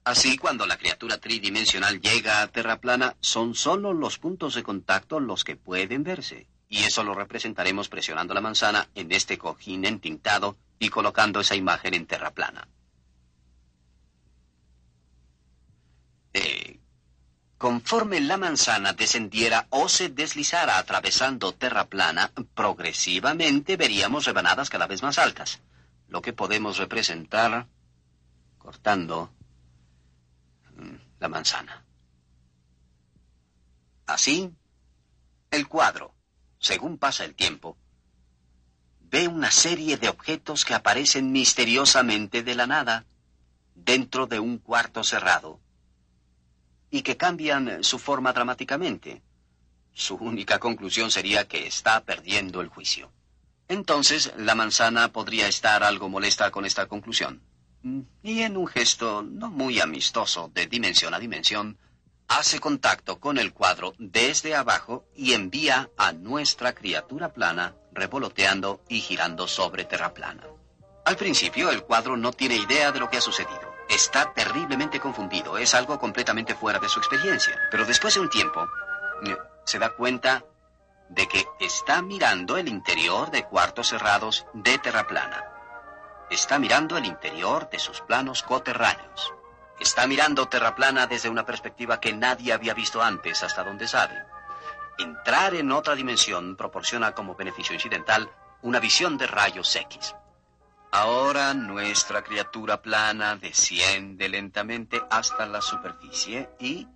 Así, 0.04 0.38
cuando 0.38 0.68
la 0.68 0.78
criatura 0.78 1.18
tridimensional 1.18 2.00
llega 2.00 2.42
a 2.42 2.48
Terra 2.48 2.80
plana, 2.80 3.16
son 3.22 3.56
solo 3.56 3.94
los 3.94 4.20
puntos 4.20 4.54
de 4.54 4.62
contacto 4.62 5.20
los 5.20 5.44
que 5.44 5.56
pueden 5.56 6.04
verse. 6.04 6.48
Y 6.70 6.84
eso 6.84 7.04
lo 7.04 7.14
representaremos 7.14 7.90
presionando 7.90 8.34
la 8.34 8.42
manzana 8.42 8.90
en 8.96 9.12
este 9.12 9.38
cojín 9.38 9.86
entintado 9.86 10.58
y 10.80 10.90
colocando 10.90 11.40
esa 11.40 11.56
imagen 11.56 11.94
en 11.94 12.08
terra 12.08 12.32
plana. 12.32 12.68
Eh, 16.34 16.80
conforme 17.58 18.20
la 18.20 18.38
manzana 18.38 18.94
descendiera 18.94 19.68
o 19.70 19.88
se 19.88 20.10
deslizara 20.10 20.78
atravesando 20.80 21.54
terra 21.54 21.86
plana, 21.86 22.32
progresivamente 22.56 23.78
veríamos 23.78 24.26
rebanadas 24.26 24.70
cada 24.70 24.88
vez 24.88 25.04
más 25.04 25.20
altas, 25.20 25.62
lo 26.08 26.22
que 26.22 26.34
podemos 26.34 26.78
representar 26.78 27.68
cortando 28.58 29.32
mm, 30.76 30.96
la 31.20 31.28
manzana. 31.30 31.86
Así, 34.08 34.52
el 35.52 35.68
cuadro 35.68 36.13
según 36.64 36.98
pasa 36.98 37.26
el 37.26 37.36
tiempo, 37.36 37.78
ve 39.02 39.28
una 39.28 39.52
serie 39.52 39.98
de 39.98 40.08
objetos 40.08 40.64
que 40.64 40.74
aparecen 40.74 41.34
misteriosamente 41.34 42.42
de 42.42 42.56
la 42.56 42.66
nada 42.68 43.06
dentro 43.76 44.28
de 44.28 44.40
un 44.40 44.60
cuarto 44.60 45.04
cerrado 45.04 45.60
y 46.90 47.02
que 47.02 47.18
cambian 47.18 47.84
su 47.84 48.00
forma 48.00 48.32
dramáticamente. 48.32 49.22
Su 49.92 50.16
única 50.16 50.58
conclusión 50.60 51.12
sería 51.12 51.50
que 51.50 51.68
está 51.68 52.00
perdiendo 52.06 52.62
el 52.62 52.70
juicio. 52.70 53.12
Entonces, 53.68 54.32
la 54.38 54.56
manzana 54.56 55.12
podría 55.12 55.48
estar 55.48 55.84
algo 55.84 56.08
molesta 56.08 56.50
con 56.50 56.66
esta 56.66 56.88
conclusión. 56.88 57.42
Y 58.24 58.40
en 58.40 58.56
un 58.56 58.68
gesto 58.68 59.22
no 59.22 59.52
muy 59.52 59.82
amistoso 59.82 60.50
de 60.54 60.68
dimensión 60.68 61.14
a 61.14 61.20
dimensión, 61.20 61.78
hace 62.28 62.60
contacto 62.60 63.20
con 63.20 63.38
el 63.38 63.54
cuadro 63.54 63.94
desde 63.98 64.56
abajo 64.56 65.06
y 65.16 65.34
envía 65.34 65.90
a 65.98 66.14
nuestra 66.14 66.74
criatura 66.74 67.34
plana 67.34 67.76
revoloteando 67.92 68.82
y 68.88 69.02
girando 69.02 69.48
sobre 69.48 69.86
terra 69.86 70.14
plana. 70.14 70.44
Al 71.06 71.18
principio 71.18 71.70
el 71.70 71.84
cuadro 71.84 72.16
no 72.18 72.32
tiene 72.32 72.56
idea 72.56 72.92
de 72.92 73.00
lo 73.00 73.10
que 73.10 73.18
ha 73.18 73.22
sucedido. 73.22 73.74
Está 73.90 74.34
terriblemente 74.34 75.00
confundido, 75.00 75.58
es 75.58 75.76
algo 75.76 76.00
completamente 76.00 76.56
fuera 76.56 76.80
de 76.80 76.90
su 76.90 77.00
experiencia. 77.00 77.60
Pero 77.70 77.86
después 77.86 78.14
de 78.14 78.22
un 78.22 78.30
tiempo, 78.30 78.66
eh, 79.26 79.38
se 79.66 79.80
da 79.80 79.90
cuenta 79.90 80.46
de 81.10 81.28
que 81.28 81.46
está 81.60 82.02
mirando 82.02 82.58
el 82.58 82.68
interior 82.68 83.30
de 83.30 83.44
cuartos 83.44 83.90
cerrados 83.90 84.46
de 84.54 84.78
terra 84.80 85.06
plana. 85.06 85.44
Está 86.32 86.58
mirando 86.58 86.98
el 86.98 87.06
interior 87.06 87.70
de 87.70 87.80
sus 87.80 88.02
planos 88.02 88.42
coterráneos. 88.42 89.34
Está 89.84 90.08
mirando 90.08 90.48
Terraplana 90.48 91.08
desde 91.08 91.28
una 91.28 91.46
perspectiva 91.46 92.00
que 92.00 92.14
nadie 92.14 92.54
había 92.54 92.74
visto 92.74 93.04
antes, 93.04 93.44
hasta 93.44 93.66
donde 93.66 93.86
sabe. 93.86 94.16
Entrar 94.98 95.56
en 95.56 95.74
otra 95.74 95.94
dimensión 95.94 96.56
proporciona 96.56 97.12
como 97.12 97.36
beneficio 97.36 97.74
incidental 97.74 98.32
una 98.62 98.80
visión 98.80 99.18
de 99.18 99.28
rayos 99.28 99.76
X. 99.76 100.16
Ahora 100.90 101.54
nuestra 101.54 102.24
criatura 102.24 102.82
plana 102.82 103.36
desciende 103.36 104.30
lentamente 104.30 105.02
hasta 105.10 105.46
la 105.46 105.60
superficie 105.62 106.50
y 106.62 106.88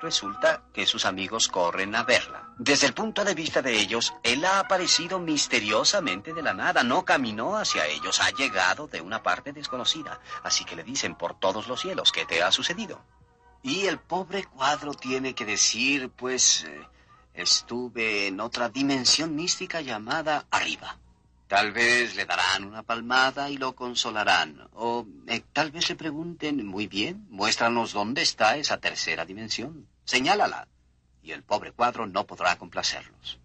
Resulta 0.00 0.62
que 0.72 0.86
sus 0.86 1.04
amigos 1.04 1.48
corren 1.48 1.94
a 1.96 2.04
verla. 2.04 2.54
Desde 2.56 2.86
el 2.86 2.94
punto 2.94 3.24
de 3.24 3.34
vista 3.34 3.62
de 3.62 3.76
ellos, 3.78 4.14
él 4.22 4.44
ha 4.44 4.60
aparecido 4.60 5.18
misteriosamente 5.18 6.32
de 6.32 6.42
la 6.42 6.54
nada, 6.54 6.84
no 6.84 7.04
caminó 7.04 7.56
hacia 7.56 7.86
ellos, 7.86 8.20
ha 8.20 8.30
llegado 8.30 8.86
de 8.86 9.00
una 9.00 9.22
parte 9.22 9.52
desconocida, 9.52 10.20
así 10.44 10.64
que 10.64 10.76
le 10.76 10.84
dicen 10.84 11.16
por 11.16 11.38
todos 11.38 11.66
los 11.66 11.80
cielos 11.80 12.12
qué 12.12 12.24
te 12.24 12.42
ha 12.42 12.52
sucedido. 12.52 13.00
Y 13.62 13.86
el 13.86 13.98
pobre 13.98 14.44
cuadro 14.44 14.94
tiene 14.94 15.34
que 15.34 15.44
decir, 15.44 16.10
pues, 16.10 16.62
eh, 16.64 16.86
estuve 17.34 18.28
en 18.28 18.40
otra 18.40 18.68
dimensión 18.68 19.34
mística 19.34 19.80
llamada 19.80 20.46
arriba. 20.50 20.96
Tal 21.48 21.72
vez 21.72 22.14
le 22.14 22.26
darán 22.26 22.64
una 22.64 22.82
palmada 22.82 23.48
y 23.48 23.56
lo 23.56 23.74
consolarán. 23.74 24.68
O 24.74 25.06
eh, 25.26 25.42
tal 25.54 25.70
vez 25.70 25.88
le 25.88 25.96
pregunten, 25.96 26.64
muy 26.66 26.86
bien, 26.86 27.26
muéstranos 27.30 27.94
dónde 27.94 28.20
está 28.20 28.58
esa 28.58 28.78
tercera 28.78 29.24
dimensión. 29.24 29.88
Señálala. 30.04 30.68
Y 31.22 31.32
el 31.32 31.42
pobre 31.42 31.72
cuadro 31.72 32.06
no 32.06 32.26
podrá 32.26 32.56
complacerlos. 32.58 33.40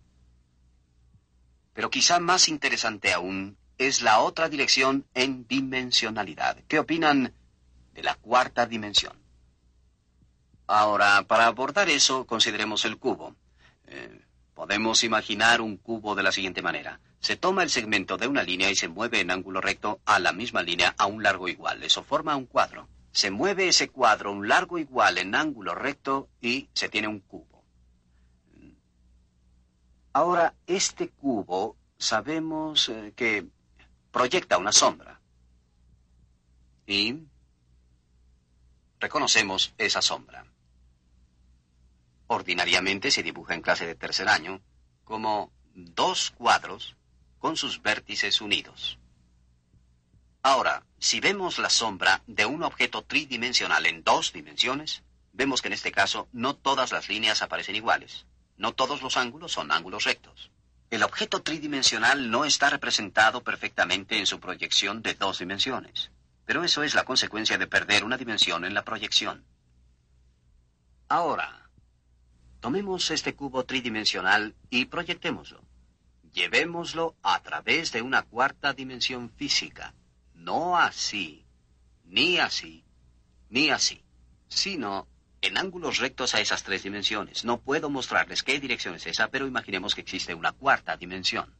Pero 1.73 1.89
quizá 1.89 2.19
más 2.19 2.49
interesante 2.49 3.13
aún 3.13 3.57
es 3.77 4.01
la 4.01 4.19
otra 4.19 4.49
dirección 4.49 5.05
en 5.13 5.47
dimensionalidad. 5.47 6.57
¿Qué 6.67 6.79
opinan 6.79 7.33
de 7.93 8.03
la 8.03 8.15
cuarta 8.15 8.65
dimensión? 8.65 9.17
Ahora, 10.67 11.23
para 11.23 11.47
abordar 11.47 11.89
eso, 11.89 12.25
consideremos 12.25 12.83
el 12.83 12.97
cubo. 12.97 13.35
Eh, 13.87 14.21
podemos 14.53 15.03
imaginar 15.05 15.61
un 15.61 15.77
cubo 15.77 16.15
de 16.15 16.23
la 16.23 16.31
siguiente 16.33 16.61
manera. 16.61 16.99
Se 17.23 17.38
toma 17.38 17.63
el 17.63 17.69
segmento 17.69 18.17
de 18.17 18.27
una 18.27 18.43
línea 18.43 18.69
y 18.69 18.75
se 18.75 18.89
mueve 18.89 19.21
en 19.21 19.31
ángulo 19.31 19.62
recto 19.62 20.01
a 20.03 20.19
la 20.19 20.33
misma 20.33 20.62
línea 20.62 20.93
a 20.97 21.05
un 21.05 21.23
largo 21.23 21.47
igual. 21.47 21.81
Eso 21.81 22.03
forma 22.03 22.36
un 22.36 22.47
cuadro. 22.47 22.89
Se 23.13 23.31
mueve 23.31 23.69
ese 23.69 23.88
cuadro 23.88 24.33
un 24.33 24.49
largo 24.49 24.77
igual 24.77 25.17
en 25.17 25.33
ángulo 25.33 25.73
recto 25.73 26.27
y 26.41 26.67
se 26.73 26.89
tiene 26.89 27.07
un 27.07 27.21
cubo. 27.21 27.63
Ahora, 30.12 30.53
este 30.67 31.07
cubo 31.12 31.77
sabemos 31.97 32.89
eh, 32.89 33.13
que 33.15 33.47
proyecta 34.12 34.57
una 34.57 34.73
sombra. 34.73 35.21
Y 36.86 37.19
reconocemos 38.99 39.73
esa 39.77 40.01
sombra. 40.01 40.45
Ordinariamente 42.27 43.12
se 43.12 43.23
dibuja 43.23 43.53
en 43.53 43.62
clase 43.62 43.88
de 43.88 43.95
tercer 43.95 44.27
año 44.27 44.59
como 45.05 45.53
dos 45.73 46.31
cuadros 46.31 46.97
con 47.43 47.58
sus 47.58 47.82
vértices 47.82 48.39
unidos. 48.39 48.97
Ahora, 50.43 50.86
si 50.97 51.19
vemos 51.19 51.60
la 51.60 51.69
sombra 51.69 52.21
de 52.25 52.45
un 52.45 52.63
objeto 52.63 53.01
tridimensional 53.01 53.86
en 53.86 54.01
dos 54.01 54.32
dimensiones, 54.32 55.03
vemos 55.34 55.62
que 55.62 55.67
en 55.67 55.73
este 55.73 55.91
caso 55.91 56.29
no 56.32 56.56
todas 56.56 56.93
las 56.93 57.10
líneas 57.10 57.41
aparecen 57.41 57.75
iguales. 57.75 58.25
No 58.56 58.71
todos 58.71 59.01
los 59.01 59.17
ángulos 59.17 59.51
son 59.51 59.73
ángulos 59.73 60.06
rectos. 60.06 60.51
El 60.89 61.03
objeto 61.03 61.41
tridimensional 61.41 62.32
no 62.32 62.45
está 62.45 62.69
representado 62.69 63.43
perfectamente 63.43 64.17
en 64.17 64.25
su 64.25 64.39
proyección 64.39 65.01
de 65.01 65.13
dos 65.13 65.39
dimensiones. 65.39 66.12
Pero 66.45 66.63
eso 66.63 66.82
es 66.82 66.95
la 66.95 67.03
consecuencia 67.03 67.58
de 67.58 67.67
perder 67.67 68.06
una 68.06 68.15
dimensión 68.15 68.63
en 68.63 68.73
la 68.73 68.86
proyección. 68.86 69.43
Ahora, 71.10 71.69
tomemos 72.62 73.12
este 73.12 73.36
cubo 73.36 73.65
tridimensional 73.65 74.56
y 74.69 74.86
proyectémoslo. 74.86 75.72
Llevémoslo 76.34 77.15
a 77.22 77.41
través 77.43 77.91
de 77.91 78.02
una 78.02 78.24
cuarta 78.24 78.74
dimensión 78.74 79.30
física, 79.30 79.93
no 80.34 80.78
así, 80.78 81.46
ni 82.06 82.39
así, 82.39 82.84
ni 83.50 83.69
así, 83.69 84.04
sino 84.48 85.08
en 85.41 85.60
ángulos 85.60 86.00
rectos 86.00 86.34
a 86.34 86.41
esas 86.41 86.63
tres 86.63 86.82
dimensiones. 86.82 87.46
No 87.46 87.62
puedo 87.62 87.91
mostrarles 87.91 88.41
qué 88.41 88.60
dirección 88.60 88.96
es 88.96 89.06
esa, 89.06 89.28
pero 89.28 89.46
imaginemos 89.46 89.93
que 89.93 90.02
existe 90.02 90.34
una 90.34 90.54
cuarta 90.54 90.98
dimensión. 90.98 91.54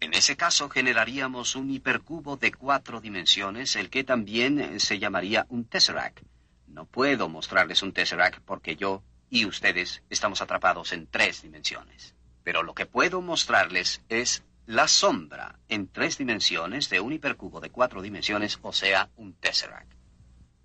En 0.00 0.12
ese 0.12 0.36
caso 0.36 0.68
generaríamos 0.68 1.56
un 1.56 1.70
hipercubo 1.70 2.36
de 2.36 2.52
cuatro 2.52 3.00
dimensiones, 3.00 3.76
el 3.76 3.88
que 3.88 4.04
también 4.04 4.78
se 4.78 4.98
llamaría 4.98 5.46
un 5.48 5.64
tesseract. 5.64 6.20
No 6.66 6.84
puedo 6.84 7.30
mostrarles 7.30 7.82
un 7.82 7.92
tesseract 7.92 8.40
porque 8.44 8.76
yo 8.76 9.02
y 9.30 9.46
ustedes 9.46 10.02
estamos 10.10 10.42
atrapados 10.42 10.92
en 10.92 11.06
tres 11.06 11.40
dimensiones 11.40 12.15
pero 12.46 12.62
lo 12.62 12.76
que 12.76 12.86
puedo 12.86 13.20
mostrarles 13.22 14.02
es 14.08 14.44
la 14.66 14.86
sombra 14.86 15.58
en 15.68 15.88
tres 15.88 16.16
dimensiones 16.16 16.88
de 16.88 17.00
un 17.00 17.12
hipercubo 17.12 17.58
de 17.58 17.70
cuatro 17.70 18.02
dimensiones, 18.02 18.60
o 18.62 18.72
sea, 18.72 19.10
un 19.16 19.34
tesseract. 19.34 19.92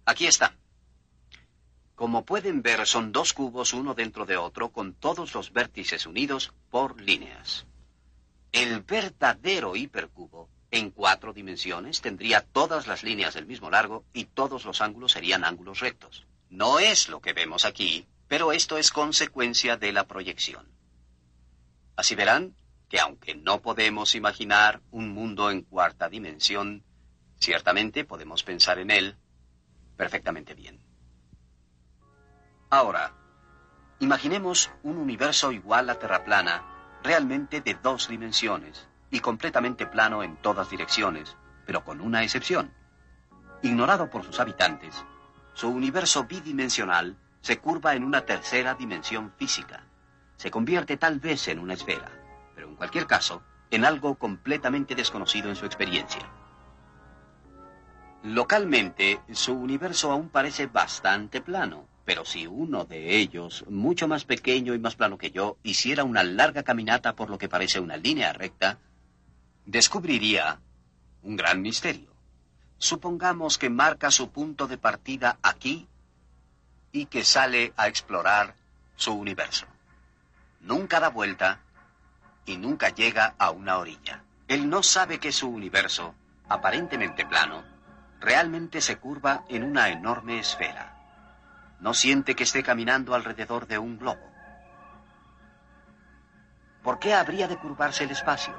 Aquí 0.06 0.28
está. 0.28 0.56
Como 1.96 2.24
pueden 2.24 2.62
ver, 2.62 2.86
son 2.86 3.12
dos 3.12 3.34
cubos 3.34 3.74
uno 3.74 3.96
dentro 3.96 4.28
de 4.28 4.38
otro 4.38 4.70
con 4.72 4.94
todos 4.94 5.34
los 5.34 5.54
vértices 5.54 6.06
unidos 6.06 6.54
por 6.70 7.02
líneas. 7.02 7.66
El 8.52 8.82
verdadero 8.82 9.76
hipercubo 9.76 10.50
en 10.70 10.92
cuatro 10.92 11.34
dimensiones 11.34 12.00
tendría 12.00 12.42
todas 12.42 12.86
las 12.86 13.02
líneas 13.02 13.34
del 13.34 13.48
mismo 13.48 13.72
largo 13.72 14.06
y 14.14 14.26
todos 14.26 14.66
los 14.66 14.82
ángulos 14.82 15.14
serían 15.14 15.44
ángulos 15.44 15.80
rectos. 15.80 16.28
No 16.48 16.78
es 16.78 17.10
lo 17.10 17.22
que 17.22 17.34
vemos 17.34 17.66
aquí, 17.66 18.06
pero 18.28 18.52
esto 18.52 18.78
es 18.78 18.92
consecuencia 18.92 19.78
de 19.78 19.92
la 19.94 20.06
proyección. 20.06 20.80
Así 22.02 22.16
verán 22.16 22.56
que 22.90 23.00
aunque 23.00 23.36
no 23.36 23.62
podemos 23.62 24.16
imaginar 24.16 24.82
un 24.90 25.10
mundo 25.14 25.52
en 25.52 25.62
cuarta 25.62 26.10
dimensión, 26.10 26.84
Ciertamente 27.42 28.06
podemos 28.06 28.44
pensar 28.44 28.78
en 28.78 28.92
él 28.92 29.18
perfectamente 29.98 30.54
bien. 30.54 30.80
Ahora, 32.70 33.14
imaginemos 34.00 34.70
un 34.84 34.98
universo 34.98 35.52
igual 35.52 35.90
a 35.90 35.96
Terra 35.96 36.24
plana, 36.24 36.64
realmente 37.02 37.62
de 37.62 37.74
dos 37.74 38.10
dimensiones 38.10 38.88
y 39.10 39.22
completamente 39.22 39.88
plano 39.88 40.22
en 40.22 40.38
todas 40.38 40.70
direcciones, 40.70 41.36
pero 41.66 41.84
con 41.84 42.00
una 42.00 42.22
excepción. 42.24 42.72
Ignorado 43.64 44.12
por 44.12 44.24
sus 44.24 44.40
habitantes, 44.40 45.04
su 45.56 45.68
universo 45.68 46.26
bidimensional 46.26 47.18
se 47.42 47.58
curva 47.58 47.96
en 47.96 48.04
una 48.04 48.24
tercera 48.24 48.76
dimensión 48.76 49.34
física. 49.36 49.88
Se 50.42 50.50
convierte 50.50 50.98
tal 50.98 51.20
vez 51.20 51.50
en 51.50 51.60
una 51.60 51.76
esfera, 51.76 52.10
pero 52.56 52.68
en 52.68 52.76
cualquier 52.76 53.06
caso, 53.06 53.44
en 53.70 53.86
algo 53.86 54.16
completamente 54.16 54.96
desconocido 54.96 55.50
en 55.50 55.56
su 55.56 55.68
experiencia. 55.68 56.28
Localmente, 58.24 59.22
su 59.34 59.54
universo 59.54 60.12
aún 60.12 60.30
parece 60.30 60.66
bastante 60.66 61.42
plano, 61.42 61.86
pero 62.06 62.26
si 62.26 62.48
uno 62.48 62.86
de 62.86 63.18
ellos, 63.18 63.66
mucho 63.70 64.08
más 64.08 64.26
pequeño 64.26 64.74
y 64.74 64.80
más 64.80 64.96
plano 64.96 65.20
que 65.20 65.30
yo, 65.30 65.58
hiciera 65.62 66.04
una 66.04 66.24
larga 66.24 66.64
caminata 66.64 67.16
por 67.16 67.30
lo 67.30 67.38
que 67.38 67.48
parece 67.48 67.80
una 67.80 67.98
línea 67.98 68.34
recta, 68.34 68.80
descubriría 69.68 70.60
un 71.22 71.36
gran 71.36 71.62
misterio. 71.62 72.16
Supongamos 72.80 73.60
que 73.60 73.70
marca 73.70 74.10
su 74.10 74.32
punto 74.32 74.66
de 74.66 74.80
partida 74.80 75.38
aquí 75.44 75.88
y 76.92 77.06
que 77.06 77.24
sale 77.24 77.74
a 77.78 77.88
explorar 77.88 78.56
su 78.96 79.14
universo. 79.14 79.68
Nunca 80.62 81.00
da 81.00 81.10
vuelta 81.10 81.60
y 82.46 82.58
nunca 82.58 82.90
llega 82.90 83.36
a 83.38 83.52
una 83.52 83.78
orilla. 83.78 84.24
Él 84.48 84.70
no 84.70 84.84
sabe 84.84 85.20
que 85.20 85.32
su 85.32 85.50
universo, 85.50 86.14
aparentemente 86.50 87.26
plano, 87.26 87.64
realmente 88.20 88.82
se 88.82 88.98
curva 88.98 89.44
en 89.50 89.64
una 89.64 89.90
enorme 89.90 90.40
esfera. 90.40 90.98
No 91.80 91.94
siente 91.94 92.36
que 92.36 92.44
esté 92.44 92.62
caminando 92.62 93.16
alrededor 93.16 93.66
de 93.66 93.80
un 93.80 93.98
globo. 93.98 94.32
¿Por 96.84 97.00
qué 97.00 97.14
habría 97.14 97.48
de 97.48 97.58
curvarse 97.58 98.04
el 98.04 98.12
espacio? 98.12 98.54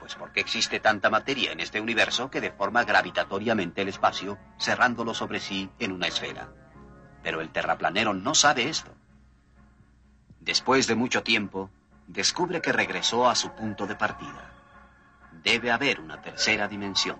Pues 0.00 0.16
porque 0.16 0.40
existe 0.40 0.80
tanta 0.80 1.10
materia 1.10 1.52
en 1.52 1.60
este 1.60 1.80
universo 1.80 2.30
que 2.30 2.40
deforma 2.40 2.84
gravitatoriamente 2.84 3.82
el 3.82 3.88
espacio, 3.88 4.38
cerrándolo 4.58 5.14
sobre 5.14 5.40
sí 5.40 5.70
en 5.78 5.92
una 5.92 6.08
esfera. 6.08 6.48
Pero 7.22 7.40
el 7.40 7.50
terraplanero 7.50 8.14
no 8.14 8.34
sabe 8.34 8.68
esto. 8.68 8.94
Después 10.44 10.86
de 10.86 10.94
mucho 10.94 11.22
tiempo, 11.22 11.70
descubre 12.06 12.60
que 12.60 12.70
regresó 12.70 13.26
a 13.26 13.34
su 13.34 13.52
punto 13.54 13.86
de 13.86 13.96
partida. 13.96 14.52
Debe 15.42 15.70
haber 15.70 16.00
una 16.00 16.20
tercera 16.20 16.68
dimensión. 16.68 17.16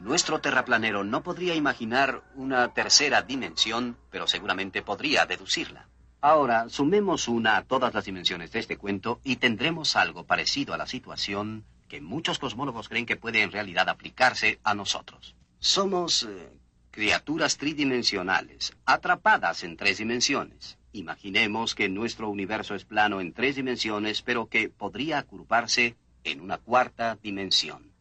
Nuestro 0.00 0.40
terraplanero 0.40 1.04
no 1.04 1.22
podría 1.22 1.54
imaginar 1.54 2.22
una 2.34 2.72
tercera 2.72 3.20
dimensión, 3.20 3.98
pero 4.10 4.26
seguramente 4.26 4.80
podría 4.80 5.26
deducirla. 5.26 5.86
Ahora, 6.22 6.70
sumemos 6.70 7.28
una 7.28 7.58
a 7.58 7.64
todas 7.64 7.92
las 7.92 8.06
dimensiones 8.06 8.52
de 8.52 8.60
este 8.60 8.78
cuento 8.78 9.20
y 9.22 9.36
tendremos 9.36 9.96
algo 9.96 10.24
parecido 10.24 10.72
a 10.72 10.78
la 10.78 10.86
situación 10.86 11.66
que 11.90 12.00
muchos 12.00 12.38
cosmólogos 12.38 12.88
creen 12.88 13.04
que 13.04 13.16
puede 13.16 13.42
en 13.42 13.52
realidad 13.52 13.90
aplicarse 13.90 14.60
a 14.64 14.74
nosotros. 14.74 15.36
Somos 15.58 16.22
eh, 16.22 16.48
criaturas 16.90 17.58
tridimensionales, 17.58 18.74
atrapadas 18.86 19.62
en 19.62 19.76
tres 19.76 19.98
dimensiones. 19.98 20.78
Imaginemos 20.92 21.74
que 21.74 21.88
nuestro 21.88 22.28
universo 22.28 22.74
es 22.74 22.84
plano 22.84 23.20
en 23.20 23.32
tres 23.32 23.56
dimensiones, 23.56 24.22
pero 24.22 24.48
que 24.48 24.68
podría 24.68 25.22
curvarse 25.22 25.96
en 26.24 26.40
una 26.40 26.58
cuarta 26.58 27.16
dimensión. 27.22 27.92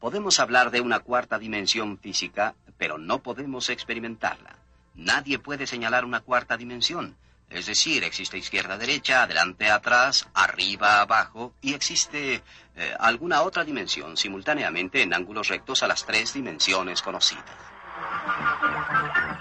Podemos 0.00 0.40
hablar 0.40 0.70
de 0.70 0.80
una 0.80 1.00
cuarta 1.00 1.38
dimensión 1.38 1.98
física, 1.98 2.54
pero 2.76 2.98
no 2.98 3.22
podemos 3.22 3.68
experimentarla. 3.70 4.56
Nadie 4.94 5.38
puede 5.38 5.66
señalar 5.66 6.04
una 6.04 6.20
cuarta 6.20 6.56
dimensión. 6.56 7.16
Es 7.50 7.66
decir, 7.66 8.04
existe 8.04 8.36
izquierda-derecha, 8.36 9.22
adelante-atrás, 9.22 10.28
arriba-abajo, 10.34 11.54
y 11.62 11.72
existe 11.72 12.42
eh, 12.76 12.94
alguna 12.98 13.42
otra 13.42 13.64
dimensión 13.64 14.16
simultáneamente 14.16 15.02
en 15.02 15.14
ángulos 15.14 15.48
rectos 15.48 15.82
a 15.82 15.88
las 15.88 16.04
tres 16.04 16.34
dimensiones 16.34 17.00
conocidas. 17.00 17.44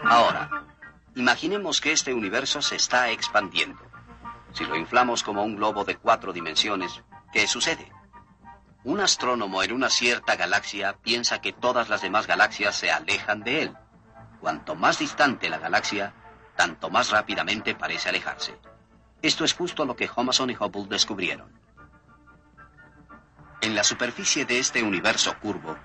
Ahora, 0.04 0.50
imaginemos 1.18 1.82
que 1.82 1.92
este 1.92 2.14
universo 2.14 2.62
se 2.62 2.76
está 2.76 3.10
expandiendo. 3.10 3.82
Si 4.54 4.66
lo 4.66 4.76
inflamos 4.76 5.24
como 5.24 5.44
un 5.44 5.56
globo 5.56 5.84
de 5.84 5.98
cuatro 5.98 6.32
dimensiones, 6.32 7.02
¿qué 7.34 7.48
sucede? 7.48 7.92
Un 8.84 9.00
astrónomo 9.00 9.64
en 9.64 9.72
una 9.72 9.90
cierta 9.90 10.36
galaxia 10.36 10.96
piensa 11.02 11.42
que 11.42 11.54
todas 11.54 11.90
las 11.90 12.04
demás 12.04 12.28
galaxias 12.28 12.76
se 12.76 12.92
alejan 12.92 13.44
de 13.44 13.64
él. 13.64 13.74
Cuanto 14.40 14.76
más 14.76 15.00
distante 15.00 15.50
la 15.50 15.58
galaxia, 15.58 16.14
tanto 16.56 16.92
más 16.92 17.10
rápidamente 17.10 17.74
parece 17.74 18.10
alejarse. 18.10 18.56
Esto 19.24 19.44
es 19.44 19.54
justo 19.54 19.86
lo 19.86 19.96
que 19.96 20.10
Homason 20.16 20.52
y 20.52 20.56
Hubble 20.56 20.86
descubrieron. 20.88 21.52
En 23.62 23.74
la 23.74 23.84
superficie 23.84 24.46
de 24.46 24.60
este 24.60 24.84
universo 24.84 25.36
curvo, 25.40 25.76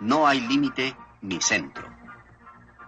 no 0.00 0.26
hay 0.26 0.40
límite 0.40 0.96
ni 1.20 1.40
centro. 1.40 1.88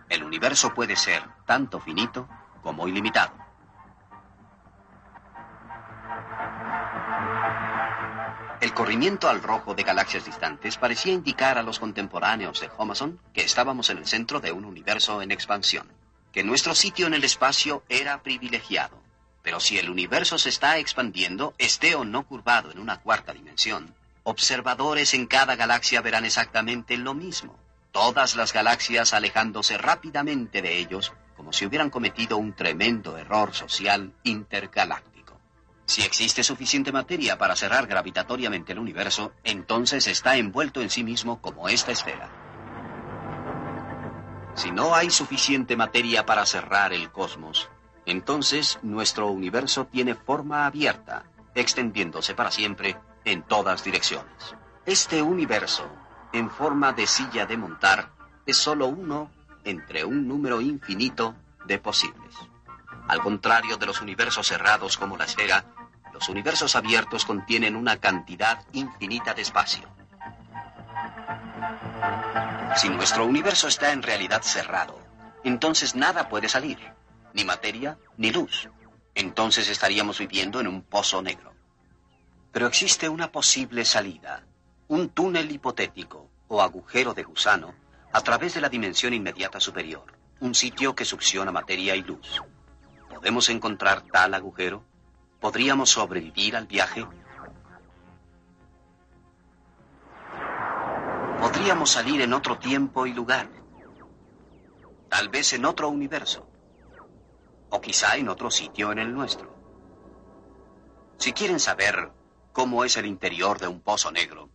El 0.08 0.24
universo 0.24 0.74
puede 0.74 0.96
ser 0.96 1.22
tanto 1.44 1.80
finito 1.80 2.28
como 2.62 2.88
ilimitado. 2.88 3.32
El 8.60 8.72
corrimiento 8.72 9.28
al 9.28 9.42
rojo 9.42 9.74
de 9.74 9.82
galaxias 9.82 10.24
distantes 10.24 10.78
parecía 10.78 11.12
indicar 11.12 11.58
a 11.58 11.62
los 11.62 11.78
contemporáneos 11.78 12.60
de 12.60 12.70
Homason 12.76 13.20
que 13.34 13.42
estábamos 13.42 13.90
en 13.90 13.98
el 13.98 14.06
centro 14.06 14.40
de 14.40 14.52
un 14.52 14.64
universo 14.64 15.20
en 15.20 15.32
expansión, 15.32 15.92
que 16.32 16.44
nuestro 16.44 16.74
sitio 16.74 17.06
en 17.06 17.14
el 17.14 17.24
espacio 17.24 17.82
era 17.88 18.22
privilegiado. 18.22 19.02
Pero 19.42 19.60
si 19.60 19.78
el 19.78 19.90
universo 19.90 20.38
se 20.38 20.48
está 20.48 20.78
expandiendo, 20.78 21.54
esté 21.58 21.94
o 21.94 22.04
no 22.04 22.26
curvado 22.26 22.70
en 22.70 22.78
una 22.78 23.00
cuarta 23.00 23.34
dimensión, 23.34 23.94
observadores 24.22 25.12
en 25.12 25.26
cada 25.26 25.56
galaxia 25.56 26.00
verán 26.00 26.24
exactamente 26.24 26.96
lo 26.96 27.12
mismo 27.12 27.58
todas 27.94 28.34
las 28.34 28.52
galaxias 28.52 29.14
alejándose 29.14 29.78
rápidamente 29.78 30.62
de 30.62 30.78
ellos 30.78 31.12
como 31.36 31.52
si 31.52 31.66
hubieran 31.66 31.90
cometido 31.90 32.36
un 32.36 32.54
tremendo 32.54 33.18
error 33.18 33.54
social 33.54 34.12
intergaláctico. 34.22 35.38
Si 35.86 36.02
existe 36.02 36.42
suficiente 36.42 36.92
materia 36.92 37.36
para 37.36 37.56
cerrar 37.56 37.86
gravitatoriamente 37.86 38.72
el 38.72 38.78
universo, 38.78 39.32
entonces 39.44 40.06
está 40.06 40.36
envuelto 40.36 40.80
en 40.80 40.90
sí 40.90 41.04
mismo 41.04 41.40
como 41.40 41.68
esta 41.68 41.92
esfera. 41.92 42.30
Si 44.54 44.70
no 44.70 44.94
hay 44.94 45.10
suficiente 45.10 45.76
materia 45.76 46.24
para 46.24 46.46
cerrar 46.46 46.92
el 46.92 47.10
cosmos, 47.10 47.68
entonces 48.06 48.78
nuestro 48.82 49.28
universo 49.28 49.86
tiene 49.86 50.14
forma 50.14 50.64
abierta, 50.66 51.24
extendiéndose 51.54 52.34
para 52.34 52.50
siempre 52.50 52.96
en 53.24 53.42
todas 53.42 53.84
direcciones. 53.84 54.54
Este 54.86 55.22
universo 55.22 55.90
en 56.32 56.50
forma 56.50 56.92
de 56.92 57.06
silla 57.06 57.46
de 57.46 57.56
montar 57.56 58.10
es 58.46 58.56
solo 58.56 58.86
uno 58.86 59.30
entre 59.64 60.04
un 60.04 60.28
número 60.28 60.60
infinito 60.60 61.34
de 61.66 61.78
posibles. 61.78 62.34
Al 63.08 63.20
contrario 63.20 63.76
de 63.76 63.86
los 63.86 64.00
universos 64.00 64.46
cerrados 64.46 64.96
como 64.96 65.16
la 65.16 65.24
esfera, 65.24 65.64
los 66.12 66.28
universos 66.28 66.76
abiertos 66.76 67.24
contienen 67.24 67.76
una 67.76 67.96
cantidad 67.96 68.64
infinita 68.72 69.34
de 69.34 69.42
espacio. 69.42 69.88
Si 72.76 72.88
nuestro 72.88 73.26
universo 73.26 73.68
está 73.68 73.92
en 73.92 74.02
realidad 74.02 74.42
cerrado, 74.42 74.98
entonces 75.42 75.94
nada 75.94 76.28
puede 76.28 76.48
salir, 76.48 76.78
ni 77.32 77.44
materia 77.44 77.98
ni 78.16 78.30
luz. 78.30 78.68
Entonces 79.14 79.68
estaríamos 79.68 80.18
viviendo 80.18 80.60
en 80.60 80.66
un 80.66 80.82
pozo 80.82 81.22
negro. 81.22 81.52
Pero 82.52 82.66
existe 82.66 83.08
una 83.08 83.30
posible 83.30 83.84
salida, 83.84 84.44
un 84.88 85.08
túnel 85.10 85.50
hipotético 85.50 86.30
o 86.48 86.62
agujero 86.62 87.14
de 87.14 87.24
gusano 87.24 87.74
a 88.14 88.20
través 88.20 88.54
de 88.54 88.60
la 88.60 88.68
dimensión 88.68 89.12
inmediata 89.12 89.58
superior, 89.58 90.04
un 90.38 90.54
sitio 90.54 90.94
que 90.94 91.04
succiona 91.04 91.50
materia 91.50 91.96
y 91.96 92.02
luz. 92.02 92.40
¿Podemos 93.08 93.48
encontrar 93.48 94.02
tal 94.02 94.34
agujero? 94.34 94.84
¿Podríamos 95.40 95.90
sobrevivir 95.90 96.54
al 96.54 96.68
viaje? 96.68 97.04
Podríamos 101.40 101.90
salir 101.90 102.20
en 102.20 102.32
otro 102.32 102.56
tiempo 102.56 103.04
y 103.04 103.12
lugar. 103.12 103.48
Tal 105.08 105.28
vez 105.28 105.52
en 105.52 105.64
otro 105.64 105.88
universo. 105.88 106.48
O 107.70 107.80
quizá 107.80 108.16
en 108.16 108.28
otro 108.28 108.48
sitio 108.48 108.92
en 108.92 109.00
el 109.00 109.12
nuestro. 109.12 109.52
Si 111.18 111.32
quieren 111.32 111.58
saber 111.58 112.12
cómo 112.52 112.84
es 112.84 112.96
el 112.96 113.06
interior 113.06 113.58
de 113.58 113.66
un 113.66 113.80
pozo 113.80 114.12
negro, 114.12 114.50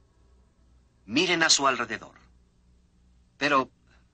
Miren 1.05 1.41
a 1.41 1.49
su 1.49 1.65
alrededor. 1.65 2.28
Pero 3.39 3.71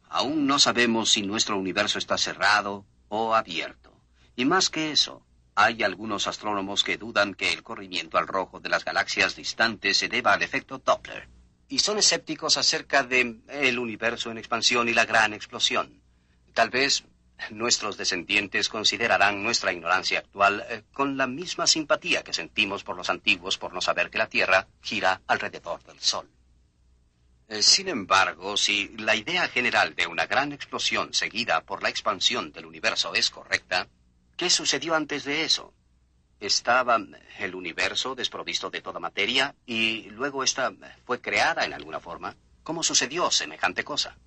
aún 0.07 0.47
no 0.47 0.59
sabemos 0.59 1.11
si 1.11 1.23
nuestro 1.23 1.57
universo 1.57 1.97
está 1.97 2.17
cerrado 2.17 2.85
o 3.09 3.35
abierto. 3.35 3.91
Y 4.37 4.45
más 4.45 4.69
que 4.69 4.91
eso, 4.91 5.25
hay 5.55 5.83
algunos 5.83 6.27
astrónomos 6.27 6.83
que 6.83 6.97
dudan 6.97 7.33
que 7.33 7.51
el 7.51 7.63
corrimiento 7.63 8.17
al 8.17 8.27
rojo 8.27 8.59
de 8.59 8.69
las 8.69 8.85
galaxias 8.85 9.35
distantes 9.35 9.97
se 9.97 10.07
deba 10.07 10.33
al 10.33 10.43
efecto 10.43 10.77
Doppler. 10.77 11.27
y 11.67 11.79
son 11.79 11.97
escépticos 11.97 12.57
acerca 12.57 13.03
de 13.03 13.39
el 13.49 13.79
universo 13.79 14.29
en 14.29 14.37
expansión 14.37 14.87
y 14.87 14.93
la 14.93 15.05
gran 15.05 15.33
explosión. 15.33 16.01
Tal 16.53 16.69
vez 16.69 17.05
nuestros 17.49 17.97
descendientes 17.97 18.69
considerarán 18.69 19.41
nuestra 19.41 19.73
ignorancia 19.73 20.19
actual 20.19 20.63
eh, 20.69 20.83
con 20.93 21.17
la 21.17 21.25
misma 21.25 21.65
simpatía 21.65 22.23
que 22.23 22.33
sentimos 22.33 22.83
por 22.83 22.95
los 22.95 23.09
antiguos 23.09 23.57
por 23.57 23.73
no 23.73 23.81
saber 23.81 24.11
que 24.11 24.19
la 24.19 24.29
Tierra 24.29 24.67
gira 24.81 25.21
alrededor 25.25 25.83
del 25.83 25.99
Sol. 25.99 26.29
Eh, 27.47 27.61
sin 27.61 27.89
embargo, 27.89 28.57
si 28.57 28.89
la 28.97 29.15
idea 29.15 29.47
general 29.47 29.93
de 29.95 30.07
una 30.07 30.25
gran 30.25 30.51
explosión 30.51 31.13
seguida 31.13 31.61
por 31.61 31.83
la 31.83 31.89
expansión 31.89 32.51
del 32.51 32.65
universo 32.65 33.13
es 33.13 33.29
correcta, 33.29 33.87
¿qué 34.35 34.49
sucedió 34.49 34.95
antes 34.95 35.25
de 35.25 35.43
eso? 35.43 35.73
Estaba 36.39 36.99
el 37.39 37.55
universo 37.55 38.15
desprovisto 38.15 38.69
de 38.69 38.81
toda 38.81 38.99
materia 38.99 39.55
y 39.65 40.09
luego 40.09 40.43
esta 40.43 40.73
fue 41.05 41.21
creada 41.21 41.65
en 41.65 41.73
alguna 41.73 41.99
forma. 41.99 42.35
¿Cómo 42.63 42.81
sucedió 42.81 43.29
semejante 43.29 43.83
cosa? 43.83 44.17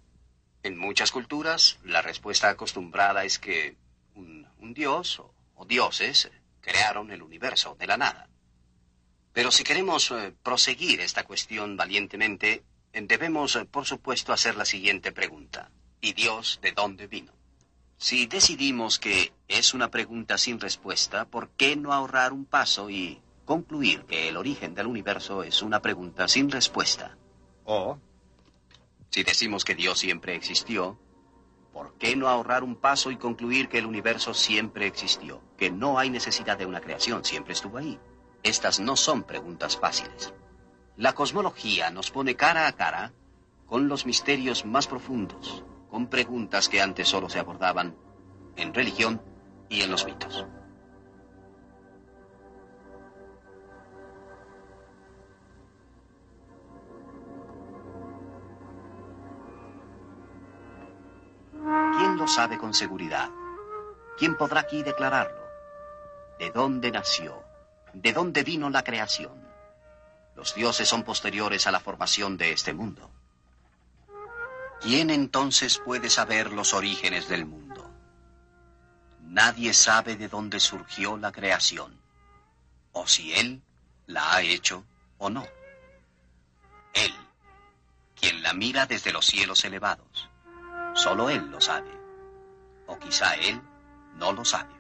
En 0.63 0.79
muchas 0.79 1.11
culturas, 1.11 1.79
la 1.85 2.03
respuesta 2.03 2.49
acostumbrada 2.49 3.25
es 3.25 3.39
que 3.39 3.77
un, 4.15 4.47
dios 4.75 5.21
o, 5.55 5.65
dioses 5.67 6.31
crearon 6.61 7.11
el 7.11 7.23
universo 7.23 7.77
de 7.79 7.87
la 7.87 7.97
nada. 7.97 8.29
Pero 9.33 9.51
si 9.51 9.65
queremos 9.65 10.11
eh, 10.11 10.33
proseguir 10.43 11.01
esta 11.01 11.25
cuestión 11.25 11.77
valientemente, 11.77 12.63
debemos, 12.93 13.57
eh, 13.57 13.65
por 13.65 13.87
supuesto, 13.87 14.33
hacer 14.33 14.57
la 14.57 14.65
siguiente 14.65 15.13
pregunta. 15.13 15.71
¿Y 16.01 16.13
Dios 16.13 16.59
de 16.63 16.73
dónde 16.73 17.07
vino? 17.07 17.33
Si 17.97 18.27
decidimos 18.27 18.99
que 18.99 19.33
es 19.49 19.75
una 19.75 19.91
pregunta 19.91 20.39
sin 20.39 20.61
respuesta, 20.61 21.25
¿por 21.25 21.51
qué 21.51 21.75
no 21.75 21.93
ahorrar 21.93 22.33
un 22.33 22.45
paso 22.45 22.91
y 22.91 23.21
concluir 23.45 24.05
que 24.05 24.29
el 24.29 24.37
origen 24.37 24.75
del 24.75 24.87
universo 24.87 25.43
es 25.43 25.63
una 25.63 25.83
pregunta 25.83 26.29
sin 26.29 26.49
respuesta? 26.51 27.17
O, 27.65 27.99
si 29.11 29.25
decimos 29.25 29.65
que 29.65 29.75
Dios 29.75 29.99
siempre 29.99 30.37
existió, 30.37 30.97
¿por 31.73 31.95
qué 31.95 32.15
no 32.15 32.29
ahorrar 32.29 32.63
un 32.63 32.77
paso 32.77 33.11
y 33.11 33.17
concluir 33.17 33.69
que 33.69 33.79
el 33.79 33.87
universo 33.87 34.33
siempre 34.33 34.87
existió? 34.87 35.43
Que 35.57 35.71
no 35.71 35.99
hay 35.99 36.09
necesidad 36.09 36.57
de 36.57 36.67
una 36.67 36.81
creación, 36.81 37.25
siempre 37.25 37.55
estuvo 37.55 37.79
ahí. 37.79 37.99
Estas 38.45 38.79
no 38.79 38.95
son 38.95 39.25
preguntas 39.25 39.77
fáciles. 39.77 40.33
La 40.99 41.13
cosmología 41.13 41.91
nos 41.93 42.11
pone 42.11 42.35
cara 42.35 42.67
a 42.67 42.73
cara 42.73 43.13
con 43.69 43.87
los 43.87 44.05
misterios 44.05 44.67
más 44.67 44.89
profundos, 44.89 45.63
con 45.89 46.09
preguntas 46.09 46.69
que 46.69 46.83
antes 46.83 47.07
solo 47.07 47.31
se 47.31 47.39
abordaban 47.39 47.97
en 48.57 48.75
religión 48.75 49.23
y 49.69 49.83
en 49.83 49.93
los 49.93 50.05
mitos. 50.07 50.45
¿Quién 61.97 62.17
lo 62.17 62.27
sabe 62.27 62.59
con 62.59 62.75
seguridad? 62.75 63.31
¿Quién 64.19 64.37
podrá 64.37 64.63
aquí 64.63 64.83
declararlo? 64.83 65.45
¿De 66.41 66.51
dónde 66.51 66.91
nació? 66.91 67.45
¿De 67.95 68.13
dónde 68.13 68.43
vino 68.43 68.69
la 68.69 68.83
creación? 68.83 69.38
Los 70.39 70.55
dioses 70.55 70.89
son 70.89 71.03
posteriores 71.03 71.67
a 71.67 71.73
la 71.73 71.81
formación 71.81 72.37
de 72.37 72.53
este 72.53 72.73
mundo. 72.73 73.11
¿Quién 74.81 75.11
entonces 75.11 75.81
puede 75.85 76.09
saber 76.09 76.53
los 76.53 76.75
orígenes 76.75 77.27
del 77.27 77.45
mundo? 77.45 77.91
Nadie 79.23 79.75
sabe 79.75 80.15
de 80.15 80.29
dónde 80.29 80.61
surgió 80.61 81.17
la 81.17 81.33
creación, 81.33 82.01
o 82.93 83.09
si 83.09 83.35
Él 83.35 83.61
la 84.07 84.33
ha 84.33 84.43
hecho 84.43 84.85
o 85.19 85.29
no. 85.29 85.45
Él, 86.95 87.13
quien 88.15 88.41
la 88.41 88.53
mira 88.53 88.87
desde 88.87 89.11
los 89.11 89.27
cielos 89.27 89.65
elevados, 89.65 90.31
solo 90.95 91.31
Él 91.31 91.51
lo 91.51 91.61
sabe, 91.61 91.91
o 92.87 92.97
quizá 92.97 93.35
Él 93.35 93.61
no 94.15 94.33
lo 94.33 94.45
sabe. 94.45 94.73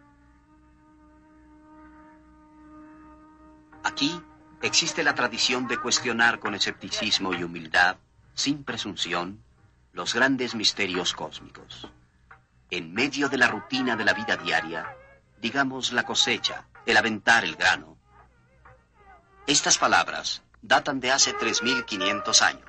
Aquí 3.82 4.22
existe 4.62 5.02
la 5.02 5.14
tradición 5.14 5.68
de 5.68 5.78
cuestionar 5.78 6.38
con 6.38 6.54
escepticismo 6.54 7.34
y 7.34 7.42
humildad, 7.44 7.96
sin 8.34 8.64
presunción, 8.64 9.42
los 9.92 10.14
grandes 10.14 10.54
misterios 10.54 11.12
cósmicos. 11.12 11.88
En 12.70 12.92
medio 12.92 13.28
de 13.28 13.38
la 13.38 13.48
rutina 13.48 13.96
de 13.96 14.04
la 14.04 14.12
vida 14.12 14.36
diaria, 14.36 14.96
digamos 15.40 15.92
la 15.92 16.04
cosecha, 16.04 16.66
el 16.86 16.96
aventar 16.96 17.44
el 17.44 17.56
grano, 17.56 17.98
estas 19.48 19.78
palabras 19.78 20.42
datan 20.60 21.00
de 21.00 21.10
hace 21.10 21.34
3.500 21.34 22.42
años. 22.42 22.68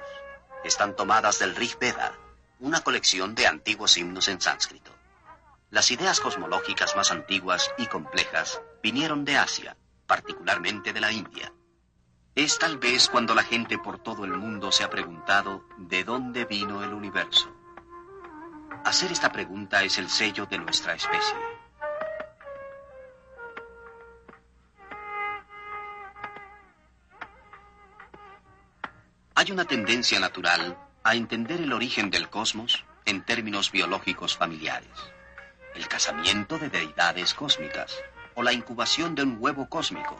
Están 0.63 0.95
tomadas 0.95 1.37
del 1.37 1.53
Rig 1.53 1.77
Veda, 1.77 2.13
una 2.61 2.79
colección 2.79 3.35
de 3.35 3.47
antiguos 3.47 3.97
himnos 3.97 4.29
en 4.29 4.39
sánscrito. 4.39 4.89
Las 5.71 5.91
ideas 5.91 6.21
cosmológicas 6.21 6.95
más 6.95 7.11
antiguas 7.11 7.69
y 7.77 7.87
complejas 7.87 8.61
vinieron 8.81 9.25
de 9.25 9.37
Asia, 9.37 9.75
particularmente 10.07 10.93
de 10.93 11.01
la 11.01 11.11
India. 11.11 11.51
Es 12.39 12.57
tal 12.57 12.77
vez 12.77 13.09
cuando 13.09 13.35
la 13.35 13.43
gente 13.43 13.77
por 13.77 13.99
todo 13.99 14.23
el 14.23 14.31
mundo 14.31 14.71
se 14.71 14.85
ha 14.85 14.89
preguntado 14.89 15.65
de 15.77 16.05
dónde 16.05 16.45
vino 16.45 16.81
el 16.85 16.93
universo. 16.93 17.53
Hacer 18.85 19.11
esta 19.11 19.29
pregunta 19.29 19.83
es 19.83 19.97
el 19.97 20.09
sello 20.09 20.45
de 20.45 20.57
nuestra 20.57 20.93
especie. 20.93 21.35
Hay 29.35 29.51
una 29.51 29.65
tendencia 29.65 30.21
natural 30.21 30.77
a 31.03 31.15
entender 31.15 31.59
el 31.59 31.73
origen 31.73 32.09
del 32.09 32.29
cosmos 32.29 32.85
en 33.03 33.25
términos 33.25 33.69
biológicos 33.69 34.37
familiares. 34.37 34.97
El 35.75 35.89
casamiento 35.89 36.57
de 36.57 36.69
deidades 36.69 37.33
cósmicas 37.33 37.97
o 38.35 38.43
la 38.43 38.53
incubación 38.53 39.13
de 39.13 39.23
un 39.23 39.35
huevo 39.41 39.67
cósmico 39.67 40.15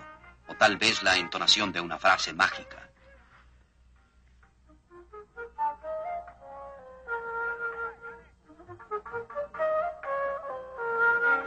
o 0.49 0.55
tal 0.55 0.77
vez 0.77 1.03
la 1.03 1.15
entonación 1.17 1.71
de 1.71 1.79
una 1.79 1.97
frase 1.97 2.33
mágica. 2.33 2.89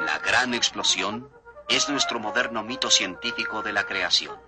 La 0.00 0.18
gran 0.18 0.54
explosión 0.54 1.30
es 1.68 1.88
nuestro 1.88 2.20
moderno 2.20 2.62
mito 2.62 2.90
científico 2.90 3.62
de 3.62 3.72
la 3.72 3.84
creación. 3.84 4.38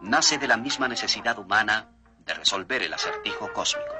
Nace 0.00 0.38
de 0.38 0.48
la 0.48 0.56
misma 0.56 0.88
necesidad 0.88 1.38
humana 1.38 1.90
de 2.18 2.34
resolver 2.34 2.82
el 2.82 2.92
acertijo 2.92 3.52
cósmico. 3.52 3.94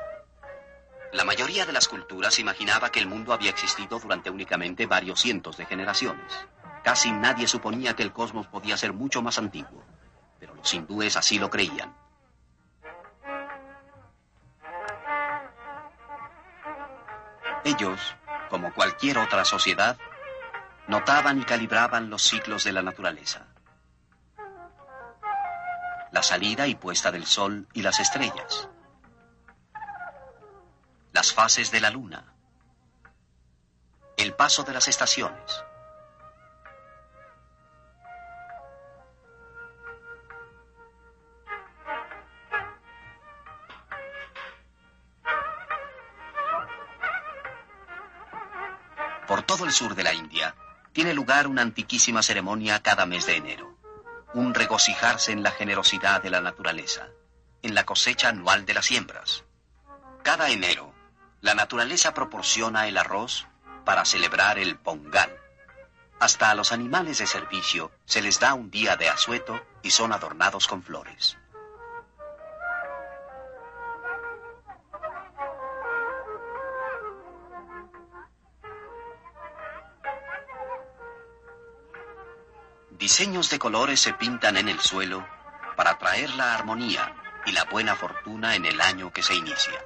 La 1.12 1.24
mayoría 1.24 1.64
de 1.64 1.72
las 1.72 1.89
culturas 1.89 2.39
imaginaba 2.39 2.91
que 2.91 2.99
el 2.99 3.07
mundo 3.07 3.32
había 3.32 3.51
existido 3.51 3.99
durante 3.99 4.30
únicamente 4.30 4.87
varios 4.87 5.20
cientos 5.20 5.57
de 5.57 5.64
generaciones. 5.64 6.32
Casi 6.87 7.11
nadie 7.11 7.49
suponía 7.49 7.97
que 7.97 8.05
el 8.05 8.12
cosmos 8.12 8.47
podía 8.47 8.76
ser 8.76 8.93
mucho 8.93 9.20
más 9.20 9.39
antiguo, 9.39 9.82
pero 10.39 10.55
los 10.55 10.72
hindúes 10.72 11.16
así 11.16 11.37
lo 11.37 11.51
creían. 11.51 11.93
Ellos, 17.64 18.14
como 18.49 18.72
cualquier 18.72 19.18
otra 19.18 19.45
sociedad, 19.45 19.99
notaban 20.87 21.41
y 21.41 21.45
calibraban 21.45 22.09
los 22.09 22.22
ciclos 22.22 22.62
de 22.62 22.70
la 22.70 22.82
naturaleza. 22.82 23.49
La 26.12 26.22
salida 26.22 26.68
y 26.68 26.76
puesta 26.76 27.11
del 27.11 27.26
sol 27.26 27.66
y 27.72 27.82
las 27.82 27.99
estrellas. 27.99 28.68
Las 31.11 31.32
fases 31.32 31.72
de 31.72 31.80
la 31.80 31.91
luna. 31.91 32.32
El 34.16 34.34
paso 34.34 34.62
de 34.62 34.72
las 34.72 34.87
estaciones. 34.87 35.64
Todo 49.57 49.64
el 49.64 49.72
sur 49.72 49.94
de 49.94 50.04
la 50.04 50.12
India, 50.12 50.54
tiene 50.92 51.14
lugar 51.14 51.46
una 51.46 51.62
antiquísima 51.62 52.22
ceremonia 52.22 52.82
cada 52.82 53.07
mes 53.07 53.24
de 53.24 53.36
enero. 53.36 53.74
Un 54.34 54.52
regocijarse 54.52 55.32
en 55.32 55.42
la 55.42 55.50
generosidad 55.50 56.22
de 56.22 56.28
la 56.28 56.42
naturaleza, 56.42 57.09
en 57.62 57.74
la 57.74 57.86
cosecha 57.86 58.28
anual 58.28 58.66
de 58.66 58.74
las 58.74 58.84
siembras. 58.84 59.44
Cada 60.22 60.50
enero, 60.50 60.92
la 61.40 61.54
naturaleza 61.54 62.12
proporciona 62.12 62.86
el 62.86 62.98
arroz 62.98 63.46
para 63.86 64.04
celebrar 64.04 64.59
el 64.59 64.76
pongal. 64.76 65.34
Hasta 66.20 66.50
a 66.50 66.54
los 66.54 66.70
animales 66.70 67.16
de 67.16 67.26
servicio 67.26 67.90
se 68.04 68.20
les 68.20 68.38
da 68.38 68.52
un 68.52 68.70
día 68.70 68.96
de 68.96 69.09
asueto 69.09 69.64
y 69.82 69.90
son 69.90 70.12
adornados 70.12 70.66
con 70.66 70.82
flores. 70.82 71.38
Diseños 83.07 83.50
de 83.50 83.61
colores 83.61 84.00
se 84.00 84.14
pintan 84.14 84.57
en 84.57 84.68
el 84.68 84.80
suelo 84.80 85.24
para 85.76 85.96
traer 85.96 86.28
la 86.30 86.57
armonía, 86.57 87.14
y 87.46 87.52
la 87.52 87.62
buena 87.62 87.94
fortuna 87.94 88.57
en 88.57 88.64
el 88.64 88.80
año 88.80 89.12
que 89.12 89.22
se 89.22 89.36
inicia. 89.36 89.80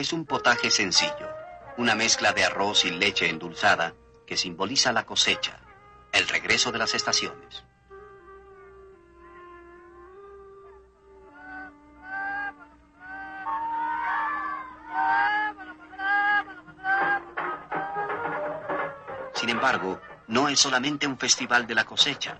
Es 0.00 0.12
un 0.14 0.24
potaje 0.24 0.70
sencillo, 0.70 1.28
una 1.76 1.94
mezcla 1.94 2.32
de 2.32 2.44
arroz 2.44 2.86
y 2.86 2.90
leche 2.90 3.28
endulzada 3.28 3.94
que 4.26 4.36
simboliza 4.36 4.92
la 4.92 5.04
cosecha, 5.04 5.60
el 6.12 6.26
regreso 6.26 6.72
de 6.72 6.78
las 6.78 6.94
estaciones. 6.94 7.64
Sin 19.34 19.50
embargo, 19.50 20.00
no 20.28 20.48
es 20.48 20.60
solamente 20.60 21.06
un 21.06 21.18
festival 21.18 21.66
de 21.66 21.74
la 21.74 21.84
cosecha. 21.84 22.38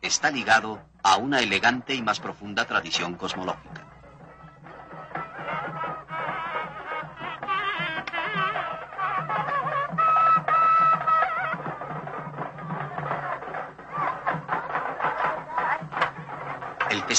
Está 0.00 0.30
ligado 0.30 0.82
a 1.02 1.16
una 1.16 1.40
elegante 1.40 1.94
y 1.94 2.02
más 2.02 2.18
profunda 2.20 2.64
tradición 2.64 3.14
cosmológica. 3.14 3.71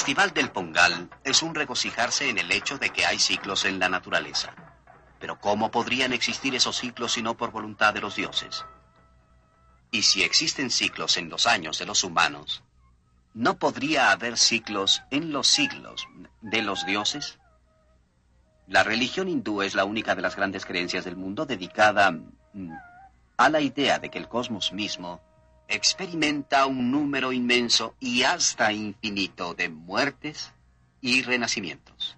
Festival 0.04 0.34
del 0.34 0.52
Pongal 0.52 1.10
es 1.24 1.42
un 1.44 1.56
regocijarse 1.56 2.28
en 2.28 2.38
el 2.38 2.52
hecho 2.52 2.78
de 2.78 2.90
que 2.90 3.06
hay 3.06 3.18
ciclos 3.20 3.64
en 3.64 3.80
la 3.80 3.88
naturaleza. 3.88 4.54
Pero 5.18 5.40
¿cómo 5.40 5.72
podrían 5.72 6.12
existir 6.12 6.54
esos 6.56 6.76
ciclos 6.76 7.14
si 7.14 7.22
no 7.22 7.38
por 7.38 7.52
voluntad 7.52 7.94
de 7.94 8.02
los 8.02 8.18
dioses? 8.18 8.66
Y 9.92 10.02
si 10.02 10.22
existen 10.22 10.72
ciclos 10.72 11.16
en 11.16 11.30
los 11.30 11.48
años 11.48 11.80
de 11.80 11.86
los 11.86 12.04
humanos, 12.04 12.64
¿no 13.34 13.58
podría 13.58 14.12
haber 14.12 14.38
ciclos 14.38 15.04
en 15.10 15.32
los 15.32 15.48
siglos 15.48 16.06
de 16.42 16.62
los 16.64 16.86
dioses? 16.86 17.40
La 18.68 18.84
religión 18.84 19.30
hindú 19.30 19.62
es 19.62 19.74
la 19.74 19.86
única 19.86 20.16
de 20.16 20.22
las 20.22 20.36
grandes 20.36 20.66
creencias 20.66 21.06
del 21.06 21.16
mundo 21.16 21.46
dedicada 21.46 22.12
mm, 22.12 22.74
a 23.38 23.48
la 23.48 23.62
idea 23.62 24.00
de 24.00 24.10
que 24.10 24.18
el 24.18 24.28
cosmos 24.28 24.74
mismo 24.74 25.22
experimenta 25.68 26.66
un 26.66 26.92
número 26.92 27.32
inmenso 27.32 27.96
y 28.00 28.24
hasta 28.24 28.72
infinito 28.72 29.54
de 29.54 29.70
muertes 29.70 30.54
y 31.02 31.22
renacimientos. 31.22 32.18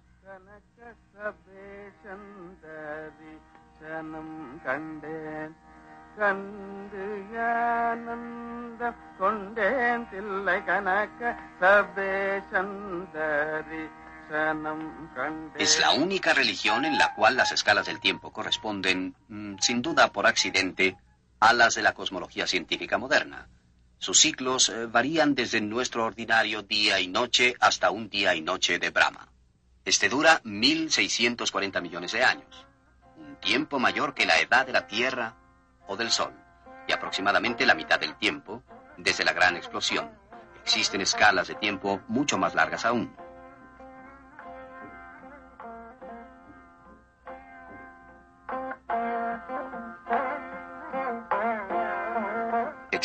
Es 15.58 15.80
la 15.80 15.92
única 15.92 16.34
religión 16.34 16.86
en 16.86 16.98
la 16.98 17.14
cual 17.14 17.36
las 17.36 17.52
escalas 17.52 17.86
del 17.86 18.00
tiempo 18.00 18.32
corresponden, 18.32 19.14
mm, 19.28 19.56
sin 19.60 19.82
duda 19.82 20.12
por 20.12 20.26
accidente, 20.26 20.98
alas 21.40 21.76
de 21.76 21.82
la 21.82 21.94
cosmología 21.94 22.48
científica 22.48 22.98
moderna. 22.98 23.48
Sus 23.98 24.20
ciclos 24.20 24.70
eh, 24.70 24.86
varían 24.86 25.36
desde 25.36 25.62
nuestro 25.62 26.06
ordinario 26.06 26.62
día 26.62 27.00
y 27.00 27.08
noche 27.08 27.56
hasta 27.60 27.92
un 27.92 28.10
día 28.10 28.36
y 28.36 28.42
noche 28.42 28.80
de 28.80 28.90
Brahma. 28.90 29.28
Este 29.84 30.10
dura 30.10 30.42
1.640 30.44 31.82
millones 31.82 32.12
de 32.12 32.24
años, 32.24 32.66
un 33.18 33.36
tiempo 33.38 33.80
mayor 33.80 34.14
que 34.14 34.26
la 34.26 34.40
edad 34.40 34.66
de 34.66 34.74
la 34.74 34.88
Tierra 34.88 35.36
o 35.88 35.96
del 35.96 36.12
Sol, 36.12 36.34
y 36.88 36.92
aproximadamente 36.92 37.66
la 37.66 37.76
mitad 37.76 38.00
del 38.00 38.16
tiempo 38.18 38.64
desde 38.98 39.24
la 39.24 39.34
gran 39.34 39.56
explosión. 39.56 40.10
Existen 40.64 41.02
escalas 41.02 41.48
de 41.48 41.56
tiempo 41.56 42.02
mucho 42.08 42.38
más 42.38 42.56
largas 42.56 42.86
aún. 42.86 43.16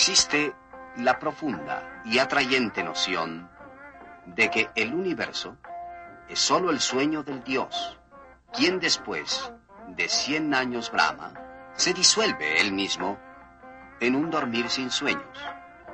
Existe 0.01 0.55
la 0.97 1.19
profunda 1.19 2.01
y 2.07 2.21
atrayente 2.21 2.83
noción 2.83 3.51
de 4.25 4.51
que 4.51 4.71
el 4.75 4.95
universo 4.95 5.59
es 6.27 6.39
sólo 6.39 6.71
el 6.71 6.81
sueño 6.81 7.23
del 7.23 7.45
Dios, 7.45 7.99
quien 8.51 8.81
después 8.81 9.53
de 9.89 10.09
cien 10.09 10.55
años 10.55 10.91
Brahma 10.91 11.35
se 11.75 11.93
disuelve 11.93 12.63
él 12.63 12.73
mismo 12.73 13.19
en 14.01 14.15
un 14.15 14.31
dormir 14.31 14.71
sin 14.71 14.91
sueños, 14.91 15.39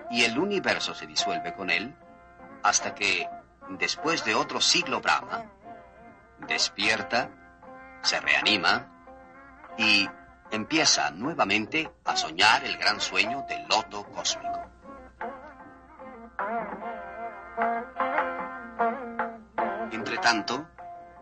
y 0.09 0.23
el 0.23 0.39
universo 0.39 0.95
se 0.95 1.09
disuelve 1.09 1.53
con 1.55 1.69
él 1.69 1.93
hasta 2.63 2.95
que, 2.95 3.29
después 3.71 4.25
de 4.25 4.37
otro 4.37 4.61
siglo 4.61 5.01
Brahma, 5.01 5.47
despierta, 6.47 7.29
se 8.03 8.21
reanima 8.21 8.87
y 9.77 10.09
empieza 10.57 11.11
nuevamente 11.11 11.91
a 12.05 12.17
soñar 12.17 12.65
el 12.65 12.77
gran 12.79 13.01
sueño 13.01 13.45
del 13.49 13.67
loto 13.69 14.05
cósmico. 14.05 14.63
Entre 19.93 20.19
tanto, 20.19 20.67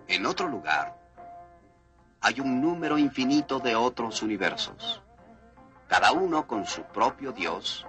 en 0.06 0.24
otro 0.24 0.48
lugar, 0.48 0.96
hay 2.20 2.40
un 2.40 2.60
número 2.60 2.96
infinito 2.96 3.58
de 3.58 3.74
otros 3.74 4.22
universos, 4.22 5.02
cada 5.88 6.12
uno 6.12 6.46
con 6.46 6.64
su 6.64 6.82
propio 6.84 7.32
Dios, 7.32 7.86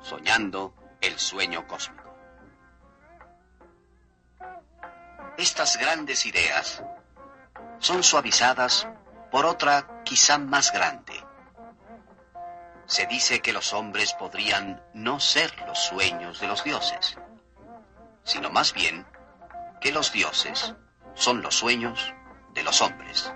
soñando 0.00 0.74
el 1.00 1.18
sueño 1.18 1.66
cósmico. 1.66 2.14
Estas 5.36 5.76
grandes 5.76 6.24
ideas 6.24 6.82
son 7.78 8.02
suavizadas 8.02 8.86
por 9.32 9.46
otra 9.46 10.02
quizá 10.04 10.36
más 10.36 10.72
grande. 10.72 11.14
Se 12.84 13.06
dice 13.06 13.40
que 13.40 13.54
los 13.54 13.72
hombres 13.72 14.12
podrían 14.12 14.82
no 14.92 15.18
ser 15.20 15.50
los 15.66 15.78
sueños 15.78 16.38
de 16.38 16.46
los 16.48 16.62
dioses, 16.62 17.16
sino 18.24 18.50
más 18.50 18.74
bien 18.74 19.06
que 19.80 19.90
los 19.90 20.12
dioses 20.12 20.74
son 21.14 21.40
los 21.40 21.54
sueños 21.54 22.14
de 22.52 22.62
los 22.62 22.82
hombres. 22.82 23.32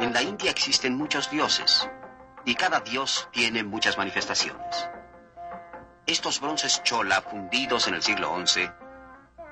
En 0.00 0.12
la 0.12 0.20
India 0.20 0.50
existen 0.50 0.98
muchos 0.98 1.30
dioses 1.30 1.88
y 2.44 2.54
cada 2.56 2.80
dios 2.80 3.30
tiene 3.32 3.64
muchas 3.64 3.96
manifestaciones. 3.96 4.90
Estos 6.06 6.40
bronces 6.40 6.82
chola 6.82 7.22
fundidos 7.22 7.88
en 7.88 7.94
el 7.94 8.02
siglo 8.02 8.36
XI 8.46 8.70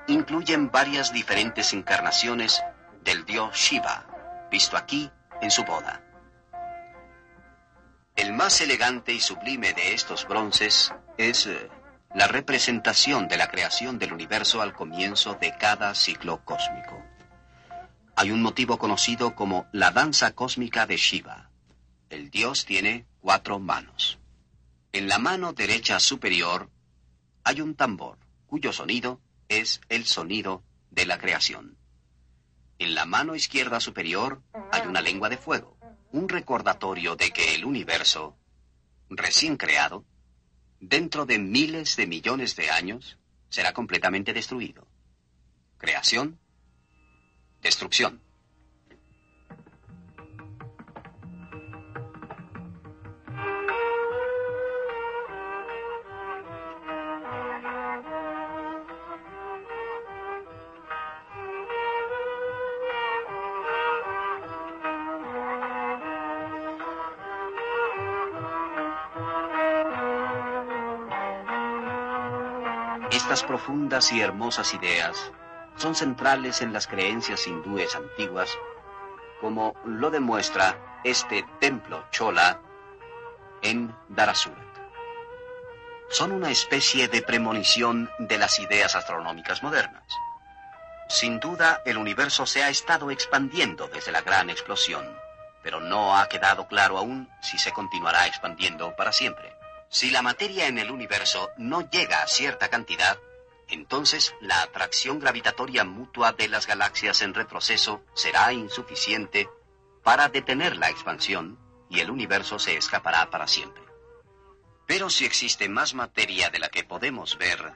incluyen 0.07 0.71
varias 0.71 1.13
diferentes 1.13 1.73
encarnaciones 1.73 2.61
del 3.03 3.25
dios 3.25 3.55
Shiva, 3.55 4.05
visto 4.51 4.77
aquí 4.77 5.09
en 5.41 5.51
su 5.51 5.63
boda. 5.63 6.01
El 8.15 8.33
más 8.33 8.61
elegante 8.61 9.13
y 9.13 9.19
sublime 9.19 9.73
de 9.73 9.93
estos 9.93 10.27
bronces 10.27 10.93
es 11.17 11.47
eh, 11.47 11.69
la 12.13 12.27
representación 12.27 13.27
de 13.27 13.37
la 13.37 13.49
creación 13.49 13.97
del 13.97 14.13
universo 14.13 14.61
al 14.61 14.73
comienzo 14.73 15.33
de 15.35 15.57
cada 15.57 15.95
ciclo 15.95 16.43
cósmico. 16.45 17.03
Hay 18.15 18.29
un 18.29 18.43
motivo 18.43 18.77
conocido 18.77 19.33
como 19.33 19.65
la 19.71 19.89
danza 19.89 20.33
cósmica 20.33 20.85
de 20.85 20.97
Shiva. 20.97 21.49
El 22.09 22.29
dios 22.29 22.65
tiene 22.65 23.07
cuatro 23.19 23.57
manos. 23.57 24.19
En 24.91 25.07
la 25.07 25.17
mano 25.17 25.53
derecha 25.53 25.99
superior 25.99 26.69
hay 27.43 27.61
un 27.61 27.73
tambor, 27.73 28.19
cuyo 28.45 28.71
sonido 28.71 29.19
es 29.59 29.81
el 29.89 30.05
sonido 30.05 30.63
de 30.91 31.05
la 31.05 31.17
creación. 31.17 31.77
En 32.79 32.95
la 32.95 33.05
mano 33.05 33.35
izquierda 33.35 33.79
superior 33.79 34.41
hay 34.71 34.87
una 34.87 35.01
lengua 35.01 35.29
de 35.29 35.37
fuego, 35.37 35.77
un 36.11 36.27
recordatorio 36.27 37.15
de 37.15 37.31
que 37.31 37.55
el 37.55 37.65
universo, 37.65 38.35
recién 39.09 39.57
creado, 39.57 40.05
dentro 40.79 41.25
de 41.25 41.37
miles 41.37 41.95
de 41.95 42.07
millones 42.07 42.55
de 42.55 42.71
años, 42.71 43.17
será 43.49 43.73
completamente 43.73 44.33
destruido. 44.33 44.87
Creación, 45.77 46.39
destrucción. 47.61 48.22
Estas 73.23 73.43
profundas 73.43 74.11
y 74.11 74.19
hermosas 74.19 74.73
ideas 74.73 75.31
son 75.77 75.95
centrales 75.95 76.61
en 76.61 76.73
las 76.73 76.87
creencias 76.87 77.47
hindúes 77.47 77.95
antiguas, 77.95 78.49
como 79.39 79.73
lo 79.85 80.11
demuestra 80.11 80.99
este 81.05 81.45
templo 81.61 82.05
chola 82.11 82.59
en 83.61 83.95
Darasurat. 84.09 84.67
Son 86.09 86.33
una 86.33 86.51
especie 86.51 87.07
de 87.07 87.21
premonición 87.21 88.11
de 88.19 88.37
las 88.37 88.59
ideas 88.59 88.93
astronómicas 88.93 89.63
modernas. 89.63 90.03
Sin 91.07 91.39
duda, 91.39 91.81
el 91.85 91.97
universo 91.97 92.45
se 92.45 92.61
ha 92.61 92.67
estado 92.67 93.09
expandiendo 93.09 93.87
desde 93.87 94.11
la 94.11 94.19
gran 94.19 94.49
explosión, 94.49 95.17
pero 95.61 95.79
no 95.79 96.17
ha 96.17 96.27
quedado 96.27 96.67
claro 96.67 96.97
aún 96.97 97.29
si 97.41 97.57
se 97.57 97.71
continuará 97.71 98.27
expandiendo 98.27 98.93
para 98.97 99.13
siempre. 99.13 99.52
Si 99.93 100.09
la 100.09 100.23
materia 100.23 100.65
en 100.65 100.79
el 100.79 100.89
universo 100.89 101.51
no 101.55 101.87
llega 101.87 102.23
a 102.23 102.27
cierta 102.27 102.67
cantidad, 102.67 103.19
entonces 103.67 104.33
la 104.41 104.63
atracción 104.63 105.19
gravitatoria 105.19 105.83
mutua 105.83 106.31
de 106.31 106.47
las 106.47 106.65
galaxias 106.65 107.21
en 107.21 107.35
retroceso 107.35 108.03
será 108.15 108.51
insuficiente 108.53 109.47
para 110.01 110.29
detener 110.29 110.77
la 110.77 110.89
expansión 110.89 111.59
y 111.91 111.99
el 111.99 112.09
universo 112.09 112.57
se 112.57 112.75
escapará 112.75 113.29
para 113.29 113.47
siempre. 113.47 113.83
Pero 114.87 115.11
si 115.11 115.25
existe 115.25 115.69
más 115.69 115.93
materia 115.93 116.49
de 116.49 116.57
la 116.57 116.69
que 116.69 116.83
podemos 116.83 117.37
ver, 117.37 117.73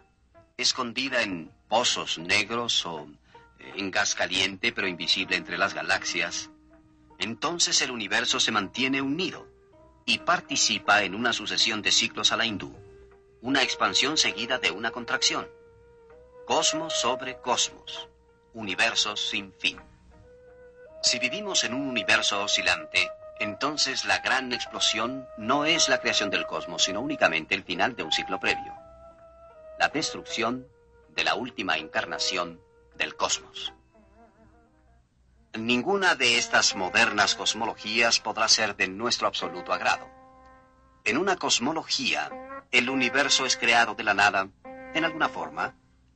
escondida 0.58 1.22
en 1.22 1.52
pozos 1.70 2.18
negros 2.18 2.84
o 2.88 3.08
eh, 3.60 3.74
en 3.76 3.92
gas 3.92 4.16
caliente 4.16 4.72
pero 4.72 4.88
invisible 4.88 5.36
entre 5.36 5.60
las 5.60 5.76
galaxias, 5.76 6.50
entonces 7.20 7.80
el 7.84 7.92
universo 7.92 8.40
se 8.40 8.52
mantiene 8.52 9.04
unido 9.04 9.56
y 10.08 10.20
participa 10.20 11.04
en 11.04 11.14
una 11.14 11.34
sucesión 11.34 11.82
de 11.82 11.92
ciclos 11.92 12.32
a 12.32 12.38
la 12.38 12.46
hindú, 12.46 12.74
una 13.42 13.62
expansión 13.62 14.18
seguida 14.18 14.58
de 14.58 14.72
una 14.72 14.90
contracción. 14.90 15.50
Cosmos 16.46 16.94
sobre 16.94 17.38
cosmos, 17.42 18.08
universos 18.54 19.20
sin 19.20 19.54
fin. 19.60 19.82
Si 21.04 21.20
vivimos 21.20 21.66
en 21.66 21.74
un 21.74 21.90
universo 21.90 22.42
oscilante, 22.42 23.12
entonces 23.40 24.06
la 24.06 24.20
gran 24.20 24.54
explosión 24.54 25.28
no 25.38 25.66
es 25.66 25.90
la 25.90 26.00
creación 26.00 26.30
del 26.30 26.48
cosmos, 26.48 26.86
sino 26.86 27.02
únicamente 27.02 27.54
el 27.54 27.66
final 27.66 27.98
de 27.98 28.04
un 28.04 28.14
ciclo 28.14 28.40
previo. 28.40 28.74
La 29.78 29.90
destrucción 29.90 30.70
de 31.10 31.26
la 31.26 31.36
última 31.36 31.78
encarnación 31.78 32.62
del 32.96 33.18
cosmos. 33.18 33.74
Ninguna 35.54 36.16
de 36.16 36.38
estas 36.38 36.76
modernas 36.76 37.36
cosmologías 37.36 38.20
podrá 38.20 38.48
ser 38.48 38.76
de 38.76 38.88
nuestro 38.88 39.28
absoluto 39.28 39.74
agrado. 39.74 40.08
En 41.04 41.18
una 41.18 41.36
cosmología, 41.38 42.30
el 42.72 42.90
universo 42.90 43.46
es 43.46 43.58
creado 43.58 43.96
de 43.96 44.04
la 44.04 44.14
nada, 44.14 44.50
en 44.94 45.06
alguna 45.06 45.30
forma, 45.30 45.76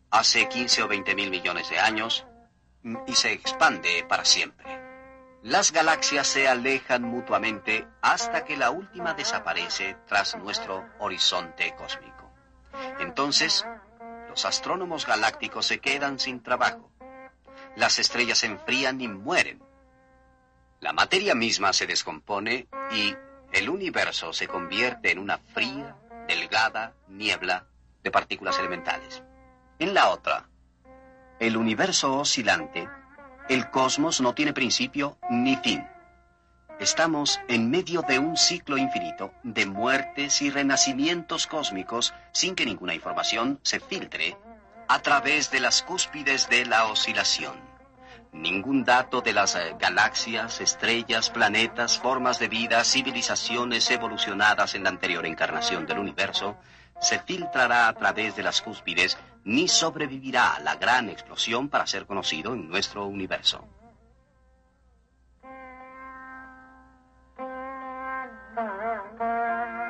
hace 0.09 0.47
15 0.47 0.83
o 0.83 0.87
20 0.87 1.15
mil 1.15 1.29
millones 1.29 1.69
de 1.69 1.79
años, 1.79 2.25
y 3.07 3.15
se 3.15 3.31
expande 3.31 4.05
para 4.07 4.25
siempre. 4.25 4.79
Las 5.43 5.71
galaxias 5.71 6.27
se 6.27 6.47
alejan 6.47 7.03
mutuamente 7.03 7.87
hasta 8.01 8.45
que 8.45 8.57
la 8.57 8.69
última 8.69 9.13
desaparece 9.13 9.97
tras 10.07 10.35
nuestro 10.35 10.85
horizonte 10.99 11.73
cósmico. 11.75 12.31
Entonces, 12.99 13.65
los 14.29 14.45
astrónomos 14.45 15.07
galácticos 15.07 15.65
se 15.65 15.79
quedan 15.79 16.19
sin 16.19 16.43
trabajo. 16.43 16.91
Las 17.75 17.99
estrellas 17.99 18.39
se 18.39 18.47
enfrían 18.47 19.01
y 19.01 19.07
mueren. 19.07 19.61
La 20.79 20.93
materia 20.93 21.35
misma 21.35 21.73
se 21.73 21.87
descompone 21.87 22.67
y 22.91 23.15
el 23.53 23.69
universo 23.69 24.33
se 24.33 24.47
convierte 24.47 25.11
en 25.11 25.19
una 25.19 25.37
fría, 25.37 25.95
delgada 26.27 26.93
niebla 27.07 27.67
de 28.03 28.11
partículas 28.11 28.57
elementales. 28.59 29.23
En 29.79 29.93
la 29.93 30.09
otra, 30.09 30.49
el 31.39 31.57
universo 31.57 32.17
oscilante 32.17 32.87
el 33.49 33.69
cosmos 33.69 34.21
no 34.21 34.33
tiene 34.33 34.53
principio 34.53 35.17
ni 35.29 35.57
fin. 35.57 35.85
Estamos 36.79 37.41
en 37.49 37.69
medio 37.69 38.01
de 38.01 38.17
un 38.17 38.37
ciclo 38.37 38.77
infinito 38.77 39.33
de 39.43 39.65
muertes 39.65 40.41
y 40.41 40.49
renacimientos 40.49 41.47
cósmicos 41.47 42.13
sin 42.31 42.55
que 42.55 42.65
ninguna 42.65 42.95
información 42.95 43.59
se 43.61 43.81
filtre 43.81 44.37
a 44.91 45.01
través 45.01 45.49
de 45.51 45.61
las 45.61 45.83
cúspides 45.83 46.49
de 46.49 46.65
la 46.65 46.87
oscilación. 46.87 47.55
Ningún 48.33 48.83
dato 48.83 49.21
de 49.21 49.31
las 49.31 49.55
eh, 49.55 49.73
galaxias, 49.79 50.59
estrellas, 50.59 51.29
planetas, 51.29 51.97
formas 51.97 52.39
de 52.39 52.49
vida, 52.49 52.83
civilizaciones 52.83 53.89
evolucionadas 53.89 54.75
en 54.75 54.83
la 54.83 54.89
anterior 54.89 55.25
encarnación 55.25 55.85
del 55.85 55.99
universo 55.99 56.57
se 56.99 57.19
filtrará 57.19 57.87
a 57.87 57.93
través 57.93 58.35
de 58.35 58.43
las 58.43 58.61
cúspides 58.61 59.17
ni 59.45 59.69
sobrevivirá 59.69 60.55
a 60.55 60.59
la 60.59 60.75
gran 60.75 61.09
explosión 61.09 61.69
para 61.69 61.87
ser 61.87 62.05
conocido 62.05 62.53
en 62.53 62.67
nuestro 62.67 63.05
universo. 63.05 63.65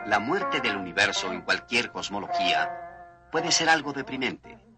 La 0.05 0.19
muerte 0.19 0.61
del 0.61 0.77
universo 0.77 1.33
en 1.33 1.41
cualquier 1.41 1.91
cosmología 1.91 3.27
puede 3.31 3.51
ser 3.51 3.67
algo 3.67 3.93
deprimente, 3.93 4.70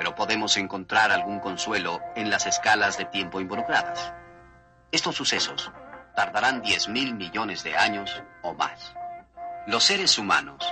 pero 0.00 0.14
podemos 0.14 0.56
encontrar 0.56 1.12
algún 1.12 1.40
consuelo 1.40 2.00
en 2.16 2.30
las 2.30 2.46
escalas 2.46 2.96
de 2.96 3.04
tiempo 3.04 3.38
involucradas. 3.38 4.14
Estos 4.92 5.14
sucesos 5.14 5.70
tardarán 6.16 6.62
10.000 6.62 7.14
millones 7.14 7.62
de 7.64 7.76
años 7.76 8.22
o 8.40 8.54
más. 8.54 8.94
Los 9.66 9.84
seres 9.84 10.16
humanos 10.16 10.64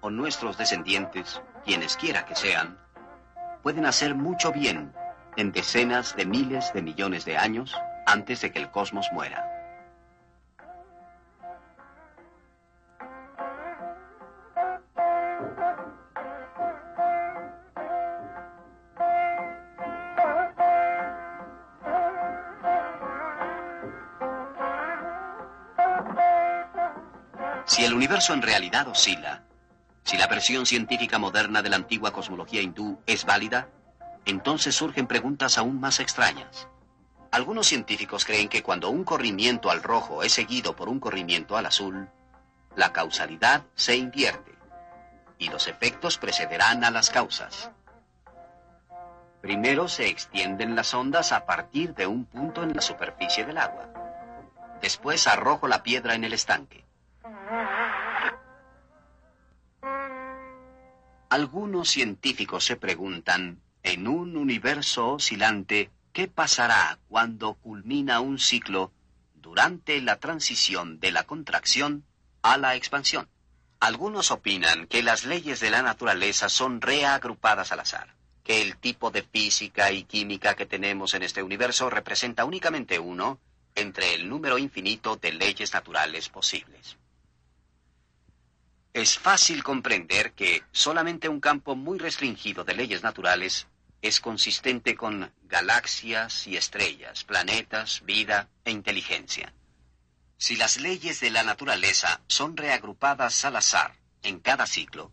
o 0.00 0.10
nuestros 0.10 0.56
descendientes, 0.58 1.42
quienes 1.64 1.96
quiera 1.96 2.24
que 2.24 2.36
sean, 2.36 2.78
pueden 3.64 3.84
hacer 3.84 4.14
mucho 4.14 4.52
bien 4.52 4.92
en 5.36 5.50
decenas 5.50 6.14
de 6.14 6.26
miles 6.26 6.72
de 6.72 6.82
millones 6.82 7.24
de 7.24 7.36
años 7.36 7.76
antes 8.06 8.42
de 8.42 8.52
que 8.52 8.60
el 8.60 8.70
cosmos 8.70 9.08
muera. 9.10 9.57
Si 27.78 27.84
el 27.84 27.94
universo 27.94 28.34
en 28.34 28.42
realidad 28.42 28.88
oscila, 28.88 29.44
si 30.02 30.16
la 30.16 30.26
versión 30.26 30.66
científica 30.66 31.20
moderna 31.20 31.62
de 31.62 31.68
la 31.68 31.76
antigua 31.76 32.12
cosmología 32.12 32.60
hindú 32.60 32.98
es 33.06 33.24
válida, 33.24 33.68
entonces 34.24 34.74
surgen 34.74 35.06
preguntas 35.06 35.58
aún 35.58 35.78
más 35.78 36.00
extrañas. 36.00 36.66
Algunos 37.30 37.68
científicos 37.68 38.24
creen 38.24 38.48
que 38.48 38.64
cuando 38.64 38.90
un 38.90 39.04
corrimiento 39.04 39.70
al 39.70 39.84
rojo 39.84 40.24
es 40.24 40.32
seguido 40.32 40.74
por 40.74 40.88
un 40.88 40.98
corrimiento 40.98 41.56
al 41.56 41.66
azul, 41.66 42.08
la 42.74 42.92
causalidad 42.92 43.62
se 43.76 43.94
invierte 43.94 44.58
y 45.38 45.48
los 45.48 45.68
efectos 45.68 46.18
precederán 46.18 46.82
a 46.82 46.90
las 46.90 47.10
causas. 47.10 47.70
Primero 49.40 49.86
se 49.86 50.08
extienden 50.08 50.74
las 50.74 50.92
ondas 50.94 51.30
a 51.30 51.46
partir 51.46 51.94
de 51.94 52.08
un 52.08 52.24
punto 52.24 52.64
en 52.64 52.74
la 52.74 52.82
superficie 52.82 53.44
del 53.44 53.58
agua. 53.58 53.88
Después 54.82 55.28
arrojo 55.28 55.68
la 55.68 55.84
piedra 55.84 56.16
en 56.16 56.24
el 56.24 56.32
estanque. 56.32 56.87
Algunos 61.30 61.90
científicos 61.90 62.64
se 62.64 62.76
preguntan, 62.76 63.60
en 63.82 64.08
un 64.08 64.34
universo 64.38 65.10
oscilante, 65.10 65.90
¿qué 66.14 66.26
pasará 66.26 66.98
cuando 67.08 67.52
culmina 67.52 68.20
un 68.20 68.38
ciclo 68.38 68.92
durante 69.34 70.00
la 70.00 70.16
transición 70.20 71.00
de 71.00 71.12
la 71.12 71.24
contracción 71.24 72.04
a 72.40 72.56
la 72.56 72.76
expansión? 72.76 73.28
Algunos 73.78 74.30
opinan 74.30 74.86
que 74.86 75.02
las 75.02 75.26
leyes 75.26 75.60
de 75.60 75.68
la 75.68 75.82
naturaleza 75.82 76.48
son 76.48 76.80
reagrupadas 76.80 77.72
al 77.72 77.80
azar, 77.80 78.14
que 78.42 78.62
el 78.62 78.78
tipo 78.78 79.10
de 79.10 79.22
física 79.22 79.92
y 79.92 80.04
química 80.04 80.56
que 80.56 80.64
tenemos 80.64 81.12
en 81.12 81.24
este 81.24 81.42
universo 81.42 81.90
representa 81.90 82.46
únicamente 82.46 82.98
uno 82.98 83.38
entre 83.74 84.14
el 84.14 84.30
número 84.30 84.56
infinito 84.56 85.16
de 85.16 85.32
leyes 85.32 85.74
naturales 85.74 86.30
posibles. 86.30 86.96
Es 88.92 89.18
fácil 89.18 89.62
comprender 89.62 90.32
que 90.32 90.62
solamente 90.72 91.28
un 91.28 91.40
campo 91.40 91.76
muy 91.76 91.98
restringido 91.98 92.64
de 92.64 92.74
leyes 92.74 93.02
naturales 93.02 93.66
es 94.02 94.20
consistente 94.20 94.94
con 94.94 95.32
galaxias 95.44 96.46
y 96.46 96.56
estrellas, 96.56 97.24
planetas, 97.24 98.02
vida 98.04 98.48
e 98.64 98.70
inteligencia. 98.70 99.52
Si 100.36 100.56
las 100.56 100.78
leyes 100.78 101.20
de 101.20 101.30
la 101.30 101.42
naturaleza 101.42 102.20
son 102.28 102.56
reagrupadas 102.56 103.44
al 103.44 103.56
azar 103.56 103.96
en 104.22 104.38
cada 104.38 104.66
ciclo, 104.66 105.12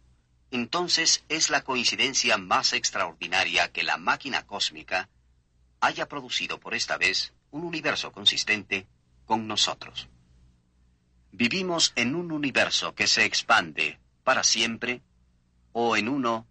entonces 0.51 1.23
es 1.30 1.49
la 1.49 1.63
coincidencia 1.63 2.38
más 2.38 2.73
extraordinaria 2.73 3.71
que 3.71 3.84
la 3.84 3.97
máquina 3.97 4.45
cósmica 4.45 5.09
haya 5.80 6.07
producido 6.07 6.59
por 6.59 6.76
esta 6.76 6.97
vez 6.97 7.34
un 7.51 7.63
universo 7.63 8.11
consistente 8.11 8.88
con 9.26 9.47
nosotros. 9.47 10.07
¿Vivimos 11.38 11.91
en 11.97 12.15
un 12.15 12.31
universo 12.31 12.95
que 12.95 13.07
se 13.07 13.25
expande 13.25 13.99
para 14.23 14.41
siempre 14.41 15.01
o 15.73 15.97
en 15.97 16.07
uno 16.07 16.47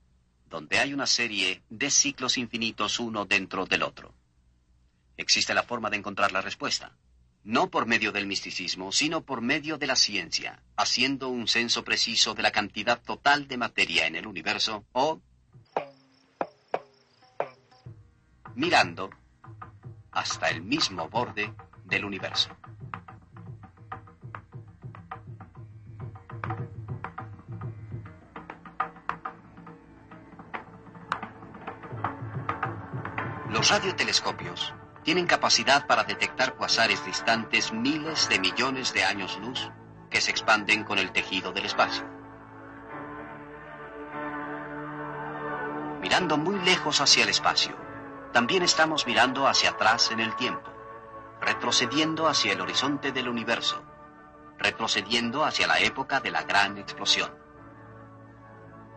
donde 0.51 0.79
hay 0.79 0.93
una 0.93 1.07
serie 1.07 1.63
de 1.71 1.91
ciclos 1.91 2.37
infinitos 2.37 3.01
uno 3.01 3.25
dentro 3.25 3.65
del 3.65 3.83
otro. 3.83 4.15
Existe 5.17 5.55
la 5.55 5.63
forma 5.63 5.89
de 5.89 5.97
encontrar 5.97 6.33
la 6.33 6.43
respuesta, 6.43 6.93
no 7.45 7.71
por 7.71 7.87
medio 7.87 8.13
del 8.13 8.27
misticismo, 8.27 8.93
sino 8.93 9.25
por 9.25 9.41
medio 9.41 9.79
de 9.79 9.87
la 9.87 9.97
ciencia, 9.97 10.63
haciendo 10.77 11.31
un 11.31 11.49
censo 11.49 11.83
preciso 11.83 12.35
de 12.35 12.43
la 12.43 12.53
cantidad 12.53 13.01
total 13.01 13.49
de 13.49 13.57
materia 13.57 14.07
en 14.07 14.17
el 14.17 14.27
universo 14.27 14.85
o 14.93 15.23
mirando 18.55 19.09
hasta 20.13 20.51
el 20.51 20.61
mismo 20.61 21.09
borde 21.09 21.55
del 21.87 22.05
universo. 22.05 22.55
Los 33.65 33.71
radiotelescopios 33.71 34.75
tienen 35.05 35.27
capacidad 35.27 35.87
para 35.87 36.05
detectar 36.05 36.53
cuasares 36.53 37.03
distantes 37.07 37.73
miles 37.73 38.29
de 38.29 38.39
millones 38.39 38.93
de 38.93 39.05
años 39.05 39.39
luz 39.41 39.71
que 40.11 40.21
se 40.21 40.31
expanden 40.31 40.85
con 40.85 40.99
el 40.99 41.13
tejido 41.13 41.51
del 41.51 41.65
espacio. 41.65 42.05
Mirando 46.03 46.37
muy 46.37 46.59
lejos 46.59 47.01
hacia 47.01 47.23
el 47.23 47.31
espacio, 47.31 47.75
también 48.35 48.63
estamos 48.63 49.07
mirando 49.07 49.49
hacia 49.49 49.71
atrás 49.71 50.11
en 50.11 50.21
el 50.21 50.37
tiempo, 50.37 50.71
retrocediendo 51.41 52.29
hacia 52.29 52.53
el 52.53 52.61
horizonte 52.61 53.13
del 53.13 53.31
universo, 53.31 53.83
retrocediendo 54.59 55.43
hacia 55.43 55.67
la 55.67 55.79
época 55.79 56.21
de 56.21 56.31
la 56.31 56.43
gran 56.43 56.77
explosión. 56.77 57.35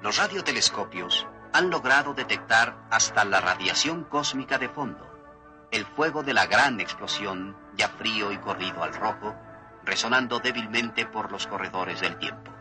Los 0.01 0.18
radiotelescopios 0.18 1.26
han 1.58 1.72
logrado 1.72 2.14
detectar 2.14 2.78
hasta 2.91 3.26
la 3.26 3.41
radiación 3.41 4.03
cósmica 4.03 4.60
de 4.60 4.70
fondo, 4.70 5.10
el 5.72 5.88
fuego 5.88 6.22
de 6.22 6.36
la 6.36 6.45
gran 6.45 6.80
explosión, 6.80 7.58
ya 7.74 7.88
frío 7.89 8.32
y 8.32 8.38
corrido 8.38 8.84
al 8.84 8.93
rojo, 8.93 9.36
resonando 9.84 10.38
débilmente 10.38 11.08
por 11.08 11.32
los 11.32 11.47
corredores 11.47 11.99
del 11.99 12.16
tiempo. 12.20 12.51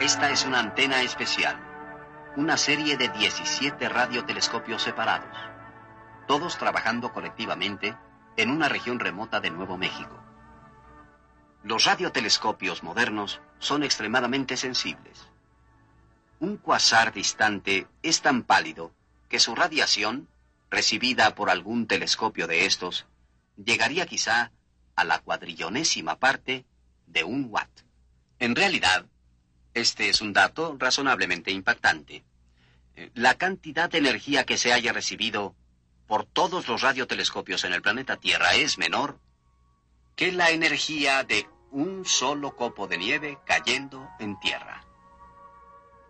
Esta 0.00 0.30
es 0.30 0.44
una 0.46 0.58
antena 0.58 1.02
especial, 1.02 1.56
una 2.34 2.56
serie 2.56 2.96
de 2.96 3.08
17 3.08 3.88
radiotelescopios 3.88 4.82
separados, 4.82 5.38
todos 6.26 6.58
trabajando 6.58 7.12
colectivamente 7.12 7.96
en 8.38 8.50
una 8.50 8.68
región 8.68 9.00
remota 9.00 9.40
de 9.40 9.50
Nuevo 9.50 9.76
México. 9.76 10.16
Los 11.64 11.84
radiotelescopios 11.84 12.84
modernos 12.84 13.40
son 13.58 13.82
extremadamente 13.82 14.56
sensibles. 14.56 15.26
Un 16.38 16.56
cuasar 16.56 17.12
distante 17.12 17.88
es 18.00 18.22
tan 18.22 18.44
pálido 18.44 18.94
que 19.28 19.40
su 19.40 19.56
radiación, 19.56 20.28
recibida 20.70 21.34
por 21.34 21.50
algún 21.50 21.88
telescopio 21.88 22.46
de 22.46 22.64
estos, 22.64 23.06
llegaría 23.56 24.06
quizá 24.06 24.52
a 24.94 25.02
la 25.04 25.18
cuadrillonésima 25.18 26.20
parte 26.20 26.64
de 27.08 27.24
un 27.24 27.48
watt. 27.50 27.68
En 28.38 28.54
realidad, 28.54 29.06
este 29.74 30.08
es 30.08 30.20
un 30.20 30.32
dato 30.32 30.76
razonablemente 30.78 31.50
impactante. 31.50 32.22
La 33.14 33.34
cantidad 33.34 33.90
de 33.90 33.98
energía 33.98 34.46
que 34.46 34.58
se 34.58 34.72
haya 34.72 34.92
recibido 34.92 35.56
por 36.08 36.24
todos 36.24 36.66
los 36.66 36.80
radiotelescopios 36.80 37.62
en 37.64 37.74
el 37.74 37.82
planeta 37.82 38.16
Tierra 38.16 38.54
es 38.54 38.78
menor 38.78 39.20
que 40.16 40.32
la 40.32 40.50
energía 40.50 41.22
de 41.22 41.48
un 41.70 42.06
solo 42.06 42.56
copo 42.56 42.88
de 42.88 42.96
nieve 42.96 43.38
cayendo 43.44 44.08
en 44.18 44.40
tierra. 44.40 44.82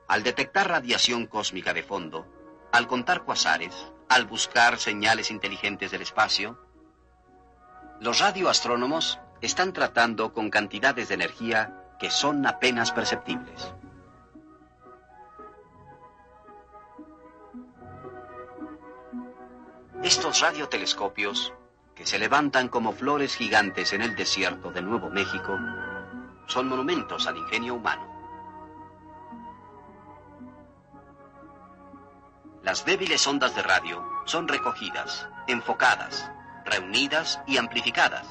Al 0.06 0.22
detectar 0.22 0.68
radiación 0.68 1.26
cósmica 1.26 1.74
de 1.74 1.82
fondo, 1.82 2.26
al 2.72 2.86
contar 2.86 3.24
cuasares, 3.24 3.74
al 4.08 4.24
buscar 4.24 4.78
señales 4.78 5.30
inteligentes 5.32 5.90
del 5.90 6.02
espacio, 6.02 6.58
los 8.00 8.20
radioastrónomos 8.20 9.18
están 9.40 9.72
tratando 9.72 10.32
con 10.32 10.48
cantidades 10.48 11.08
de 11.08 11.14
energía 11.14 11.74
que 11.98 12.10
son 12.10 12.46
apenas 12.46 12.92
perceptibles. 12.92 13.74
Estos 20.02 20.40
radiotelescopios, 20.40 21.52
que 21.96 22.06
se 22.06 22.20
levantan 22.20 22.68
como 22.68 22.92
flores 22.92 23.34
gigantes 23.34 23.92
en 23.92 24.02
el 24.02 24.14
desierto 24.14 24.70
de 24.70 24.80
Nuevo 24.80 25.10
México, 25.10 25.58
son 26.46 26.68
monumentos 26.68 27.26
al 27.26 27.36
ingenio 27.36 27.74
humano. 27.74 28.06
Las 32.62 32.84
débiles 32.84 33.26
ondas 33.26 33.56
de 33.56 33.62
radio 33.62 34.06
son 34.24 34.46
recogidas, 34.46 35.28
enfocadas, 35.48 36.30
reunidas 36.64 37.40
y 37.48 37.56
amplificadas, 37.56 38.26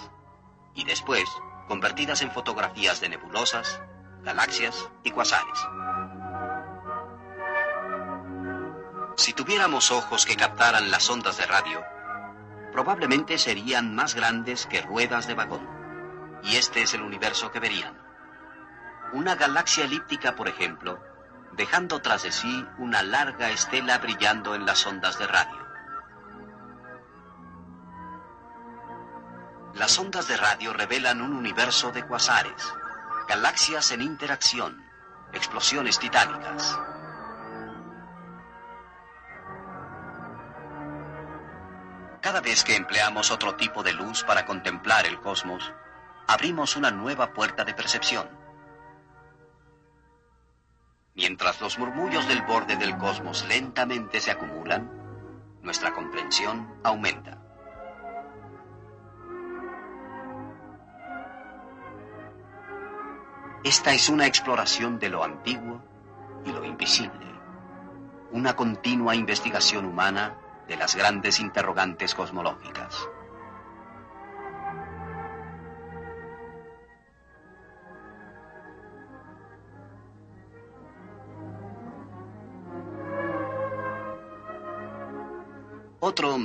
y 0.73 0.85
después 0.85 1.25
convertidas 1.67 2.21
en 2.21 2.31
fotografías 2.31 3.01
de 3.01 3.09
nebulosas, 3.09 3.81
galaxias 4.23 4.89
y 5.03 5.11
cuasares. 5.11 5.59
Tuviéramos 9.37 9.91
ojos 9.91 10.25
que 10.25 10.35
captaran 10.35 10.89
las 10.89 11.07
ondas 11.11 11.37
de 11.37 11.45
radio, 11.45 11.85
probablemente 12.71 13.37
serían 13.37 13.93
más 13.93 14.15
grandes 14.15 14.65
que 14.65 14.81
ruedas 14.81 15.27
de 15.27 15.35
vagón. 15.35 15.69
Y 16.41 16.55
este 16.55 16.81
es 16.81 16.95
el 16.95 17.03
universo 17.03 17.51
que 17.51 17.59
verían. 17.59 17.95
Una 19.13 19.35
galaxia 19.35 19.85
elíptica, 19.85 20.35
por 20.35 20.47
ejemplo, 20.47 20.99
dejando 21.53 22.01
tras 22.01 22.23
de 22.23 22.31
sí 22.31 22.67
una 22.79 23.03
larga 23.03 23.51
estela 23.51 23.99
brillando 23.99 24.55
en 24.55 24.65
las 24.65 24.85
ondas 24.87 25.19
de 25.19 25.27
radio. 25.27 25.67
Las 29.75 29.99
ondas 29.99 30.27
de 30.27 30.35
radio 30.35 30.73
revelan 30.73 31.21
un 31.21 31.33
universo 31.33 31.91
de 31.91 32.03
cuasares, 32.07 32.73
galaxias 33.29 33.91
en 33.91 34.01
interacción, 34.01 34.83
explosiones 35.31 35.99
titánicas. 35.99 36.79
Cada 42.27 42.41
vez 42.41 42.65
que 42.65 42.75
empleamos 42.75 43.31
otro 43.31 43.55
tipo 43.55 43.83
de 43.83 43.93
luz 43.93 44.25
para 44.25 44.45
contemplar 44.45 45.05
el 45.05 45.17
cosmos, 45.21 45.71
abrimos 46.27 46.75
una 46.75 46.91
nueva 46.91 47.31
puerta 47.31 47.63
de 47.63 47.73
percepción. 47.73 48.27
Mientras 51.15 51.61
los 51.61 51.79
murmullos 51.79 52.27
del 52.27 52.41
borde 52.41 52.75
del 52.75 52.97
cosmos 52.97 53.45
lentamente 53.47 54.19
se 54.19 54.31
acumulan, 54.31 54.91
nuestra 55.61 55.93
comprensión 55.93 56.67
aumenta. 56.83 57.41
Esta 63.63 63.93
es 63.93 64.09
una 64.09 64.25
exploración 64.25 64.99
de 64.99 65.07
lo 65.07 65.23
antiguo 65.23 65.81
y 66.43 66.51
lo 66.51 66.65
invisible, 66.65 67.25
una 68.33 68.53
continua 68.53 69.15
investigación 69.15 69.85
humana 69.85 70.35
de 70.67 70.77
las 70.77 70.95
grandes 70.95 71.39
interrogantes 71.39 72.13
cosmológicas. 72.13 73.07
Otro 85.99 86.37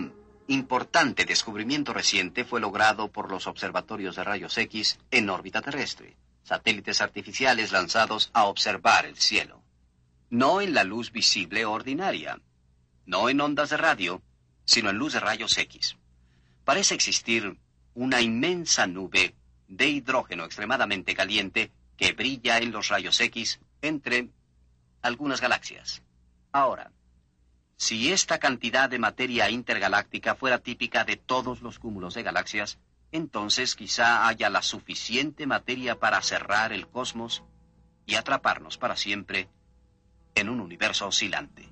importante 0.49 1.25
descubrimiento 1.25 1.93
reciente 1.93 2.45
fue 2.45 2.61
logrado 2.61 3.13
por 3.13 3.31
los 3.31 3.47
observatorios 3.47 4.17
de 4.17 4.25
rayos 4.25 4.59
X 4.59 4.99
en 5.11 5.31
órbita 5.31 5.63
terrestre, 5.63 6.17
satélites 6.43 7.01
artificiales 7.01 7.71
lanzados 7.71 8.31
a 8.33 8.45
observar 8.47 9.07
el 9.07 9.17
cielo. 9.17 9.63
No 10.31 10.61
en 10.61 10.75
la 10.75 10.85
luz 10.85 11.13
visible 11.13 11.65
ordinaria, 11.65 12.41
no 13.07 13.29
en 13.29 13.41
ondas 13.41 13.71
de 13.71 13.77
radio, 13.77 14.23
sino 14.65 14.91
en 14.91 14.97
luz 14.97 15.13
de 15.13 15.21
rayos 15.21 15.57
X. 15.57 15.97
Parece 16.65 16.95
existir 16.95 17.59
una 17.95 18.21
inmensa 18.21 18.87
nube 18.87 19.35
de 19.69 19.89
hidrógeno 19.89 20.45
extremadamente 20.45 21.15
caliente 21.15 21.73
que 21.97 22.13
brilla 22.13 22.59
en 22.59 22.73
los 22.73 22.89
rayos 22.89 23.21
X 23.21 23.61
entre 23.81 24.29
algunas 25.03 25.41
galaxias. 25.41 26.03
Ahora, 26.53 26.93
si 27.77 28.13
esta 28.13 28.39
cantidad 28.39 28.89
de 28.89 28.99
materia 28.99 29.51
intergaláctica 29.51 30.35
fuera 30.37 30.59
típica 30.59 31.05
de 31.05 31.17
todos 31.17 31.63
los 31.63 31.79
cúmulos 31.79 32.15
de 32.15 32.23
galaxias, 32.23 32.79
entonces 33.11 33.75
quizá 33.75 34.27
haya 34.29 34.49
la 34.51 34.63
suficiente 34.63 35.47
materia 35.47 35.99
para 35.99 36.23
cerrar 36.23 36.73
el 36.73 36.87
cosmos 36.87 37.43
y 38.07 38.15
atraparnos 38.15 38.79
para 38.79 38.97
siempre 38.97 39.49
en 40.35 40.49
un 40.49 40.61
universo 40.61 41.09
oscilante. 41.09 41.72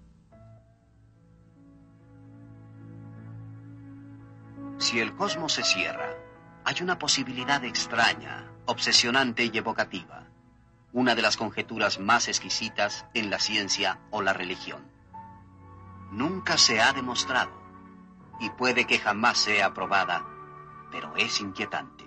Si 4.81 4.99
el 4.99 5.15
cosmos 5.15 5.53
se 5.53 5.63
cierra 5.63 6.15
hay 6.65 6.83
una 6.83 6.99
posibilidad 6.99 7.63
extraña, 7.65 8.51
obsesionante 8.65 9.45
y 9.45 9.57
evocativa, 9.57 10.27
una 10.95 11.15
de 11.15 11.21
las 11.21 11.37
conjeturas 11.37 12.01
más 12.01 12.29
exquisitas 12.29 13.05
en 13.13 13.29
la 13.29 13.39
ciencia 13.39 14.01
o 14.11 14.23
la 14.23 14.33
religión. 14.33 14.91
Nunca 16.11 16.57
se 16.57 16.81
ha 16.81 16.95
demostrado, 16.95 17.53
y 18.41 18.49
puede 18.49 18.87
que 18.87 18.99
jamás 18.99 19.37
sea 19.37 19.75
probada, 19.75 20.25
pero 20.91 21.15
es 21.15 21.41
inquietante. 21.43 22.07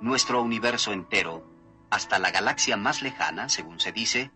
Nuestro 0.00 0.40
universo 0.40 0.92
entero, 0.92 1.44
hasta 1.90 2.18
la 2.18 2.30
galaxia 2.30 2.78
más 2.78 3.02
lejana, 3.02 3.50
según 3.50 3.80
se 3.80 3.92
dice, 3.92 4.30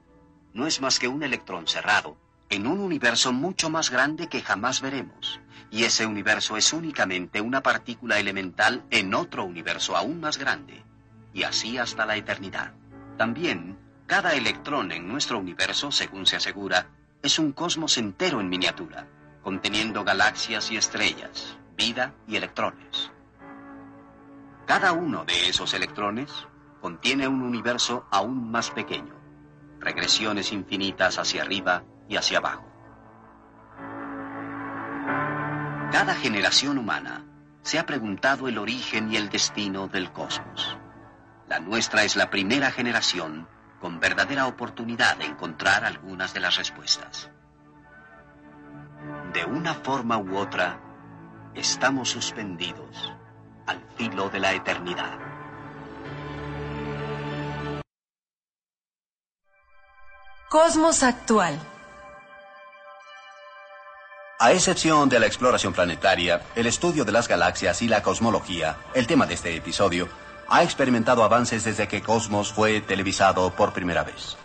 no 0.53 0.67
es 0.67 0.83
más 0.83 0.99
que 0.99 1.09
un 1.09 1.23
electrón 1.23 1.67
cerrado 1.67 2.19
en 2.51 2.67
un 2.67 2.81
universo 2.81 3.33
mucho 3.33 3.71
más 3.71 3.91
grande 3.91 4.29
que 4.29 4.41
jamás 4.41 4.81
veremos. 4.81 5.41
Y 5.71 5.85
ese 5.85 6.07
universo 6.07 6.57
es 6.57 6.73
únicamente 6.73 7.41
una 7.41 7.63
partícula 7.63 8.19
elemental 8.19 8.85
en 8.91 9.13
otro 9.15 9.45
universo 9.45 9.97
aún 9.97 10.21
más 10.21 10.39
grande. 10.39 10.83
Y 11.35 11.43
así 11.43 11.77
hasta 11.77 12.07
la 12.07 12.17
eternidad. 12.17 12.73
También, 13.19 13.79
cada 14.07 14.33
electrón 14.33 14.93
en 14.93 15.07
nuestro 15.07 15.39
universo, 15.39 15.93
según 15.93 16.25
se 16.25 16.37
asegura, 16.37 16.87
es 17.23 17.39
un 17.39 17.53
cosmos 17.53 17.99
entero 17.99 18.41
en 18.41 18.49
miniatura, 18.49 19.07
conteniendo 19.43 20.05
galaxias 20.05 20.71
y 20.71 20.79
estrellas, 20.79 21.59
vida 21.77 22.15
y 22.27 22.37
electrones. 22.37 23.11
Cada 24.67 24.93
uno 24.93 25.25
de 25.25 25.49
esos 25.49 25.75
electrones 25.75 26.31
contiene 26.81 27.29
un 27.29 27.43
universo 27.43 28.07
aún 28.11 28.51
más 28.51 28.71
pequeño, 28.71 29.15
regresiones 29.81 30.53
infinitas 30.53 31.19
hacia 31.19 31.43
arriba 31.43 31.83
y 32.09 32.17
hacia 32.17 32.39
abajo. 32.39 32.65
Cada 35.93 36.15
generación 36.15 36.79
humana 36.79 37.25
se 37.63 37.79
ha 37.79 37.87
preguntado 37.87 38.49
el 38.49 38.59
origen 38.59 39.13
y 39.13 39.17
el 39.17 39.29
destino 39.29 39.89
del 39.89 40.13
cosmos. 40.13 40.77
La 41.49 41.61
nuestra 41.61 42.05
es 42.05 42.17
la 42.17 42.31
primera 42.31 42.71
generación 42.71 43.49
con 43.81 44.01
verdadera 44.01 44.47
oportunidad 44.47 45.17
de 45.17 45.27
encontrar 45.27 45.85
algunas 45.85 46.35
de 46.35 46.41
las 46.41 46.57
respuestas. 46.57 47.31
De 49.33 49.45
una 49.45 49.75
forma 49.75 50.19
u 50.19 50.37
otra, 50.37 50.81
estamos 51.55 52.11
suspendidos 52.11 53.13
al 53.67 53.81
filo 53.97 54.29
de 54.29 54.41
la 54.41 54.53
eternidad. 54.53 55.19
Cosmos 60.49 61.03
actual. 61.03 61.59
A 64.41 64.53
excepción 64.53 65.09
de 65.09 65.19
la 65.19 65.27
exploración 65.27 65.73
planetaria, 65.73 66.43
el 66.55 66.69
estudio 66.69 67.05
de 67.05 67.11
las 67.11 67.27
galaxias 67.27 67.83
y 67.83 67.89
la 67.89 68.05
cosmología, 68.05 68.77
el 68.95 69.09
tema 69.09 69.27
de 69.27 69.35
este 69.35 69.57
episodio, 69.57 70.09
ha 70.49 70.63
experimentado 70.63 71.25
avances 71.25 71.65
desde 71.65 71.89
que 71.89 72.03
Cosmos 72.03 72.53
fue 72.53 72.81
televisado 72.81 73.51
por 73.51 73.73
primera 73.73 74.05
vez. 74.05 74.37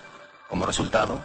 Como 0.49 0.65
resultado, 0.65 1.23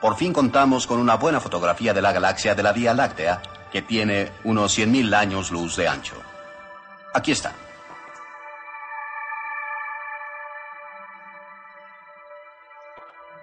por 0.00 0.16
fin 0.16 0.32
contamos 0.32 0.86
con 0.86 0.98
una 0.98 1.16
buena 1.16 1.40
fotografía 1.40 1.92
de 1.92 2.00
la 2.00 2.12
galaxia 2.12 2.54
de 2.54 2.62
la 2.62 2.72
Vía 2.72 2.94
Láctea, 2.94 3.42
que 3.70 3.82
tiene 3.82 4.32
unos 4.44 4.78
100.000 4.78 5.14
años 5.14 5.50
luz 5.50 5.76
de 5.76 5.86
ancho. 5.86 6.16
Aquí 7.12 7.32
está. 7.32 7.52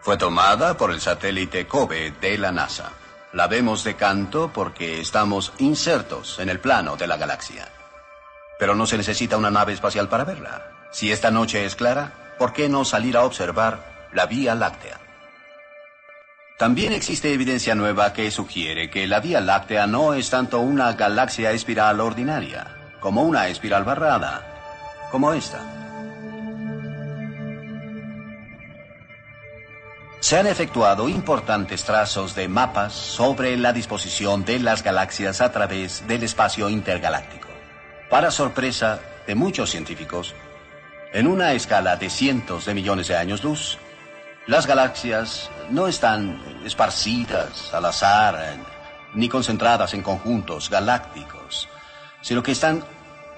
Fue 0.01 0.17
tomada 0.17 0.75
por 0.75 0.91
el 0.91 0.99
satélite 0.99 1.67
COBE 1.67 2.15
de 2.19 2.39
la 2.39 2.51
NASA. 2.51 2.91
La 3.33 3.47
vemos 3.47 3.83
de 3.83 3.95
canto 3.95 4.51
porque 4.53 5.01
estamos 5.01 5.53
insertos 5.57 6.37
en 6.37 6.49
el 6.49 6.59
plano 6.59 6.97
de 6.97 7.07
la 7.07 7.17
galaxia. 7.17 7.67
Pero 8.59 8.75
no 8.75 8.85
se 8.85 8.95
necesita 8.95 9.37
una 9.37 9.49
nave 9.49 9.73
espacial 9.73 10.07
para 10.07 10.23
verla. 10.23 10.69
Si 10.91 11.11
esta 11.11 11.31
noche 11.31 11.65
es 11.65 11.75
clara, 11.75 12.35
¿por 12.37 12.53
qué 12.53 12.69
no 12.69 12.85
salir 12.85 13.17
a 13.17 13.23
observar 13.23 14.09
la 14.13 14.27
Vía 14.27 14.53
Láctea? 14.53 14.99
También 16.59 16.93
existe 16.93 17.33
evidencia 17.33 17.73
nueva 17.73 18.13
que 18.13 18.29
sugiere 18.29 18.91
que 18.91 19.07
la 19.07 19.19
Vía 19.19 19.41
Láctea 19.41 19.87
no 19.87 20.13
es 20.13 20.29
tanto 20.29 20.59
una 20.59 20.93
galaxia 20.93 21.51
espiral 21.53 22.01
ordinaria, 22.01 22.67
como 22.99 23.23
una 23.23 23.47
espiral 23.47 23.83
barrada, 23.83 25.09
como 25.09 25.33
esta. 25.33 25.82
Se 30.33 30.39
han 30.39 30.47
efectuado 30.47 31.09
importantes 31.09 31.83
trazos 31.83 32.33
de 32.33 32.47
mapas 32.47 32.93
sobre 32.93 33.55
la 33.55 33.71
disposición 33.71 34.43
de 34.43 34.57
las 34.57 34.81
galaxias 34.81 35.41
a 35.41 35.51
través 35.51 36.07
del 36.07 36.23
espacio 36.23 36.69
intergaláctico. 36.69 37.49
Para 38.09 38.31
sorpresa 38.31 38.99
de 39.27 39.35
muchos 39.35 39.69
científicos, 39.69 40.33
en 41.13 41.27
una 41.27 41.53
escala 41.53 41.97
de 41.97 42.09
cientos 42.09 42.65
de 42.65 42.73
millones 42.73 43.09
de 43.09 43.15
años 43.15 43.43
luz, 43.43 43.77
las 44.47 44.65
galaxias 44.65 45.51
no 45.69 45.87
están 45.87 46.41
esparcidas 46.65 47.71
al 47.71 47.85
azar 47.85 48.57
ni 49.13 49.29
concentradas 49.29 49.93
en 49.93 50.01
conjuntos 50.01 50.67
galácticos, 50.67 51.69
sino 52.23 52.41
que 52.41 52.53
están 52.53 52.83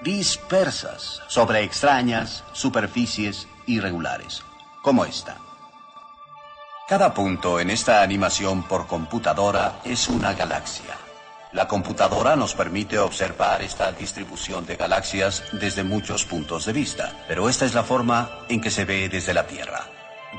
dispersas 0.00 1.20
sobre 1.28 1.62
extrañas 1.62 2.42
superficies 2.54 3.48
irregulares, 3.66 4.42
como 4.80 5.04
esta. 5.04 5.36
Cada 6.88 7.12
punto 7.12 7.58
en 7.58 7.70
esta 7.70 8.00
animación 8.00 8.62
por 8.62 8.86
computadora 8.86 9.80
es 9.84 10.06
una 10.06 10.34
galaxia. 10.34 10.94
La 11.50 11.66
computadora 11.66 12.36
nos 12.36 12.54
permite 12.54 12.96
observar 13.00 13.60
esta 13.60 13.90
distribución 13.90 14.64
de 14.66 14.76
galaxias 14.76 15.42
desde 15.50 15.82
muchos 15.82 16.24
puntos 16.24 16.64
de 16.64 16.72
vista, 16.72 17.24
pero 17.26 17.48
esta 17.48 17.64
es 17.64 17.74
la 17.74 17.82
forma 17.82 18.38
en 18.48 18.60
que 18.60 18.70
se 18.70 18.84
ve 18.84 19.08
desde 19.08 19.34
la 19.34 19.48
Tierra. 19.48 19.80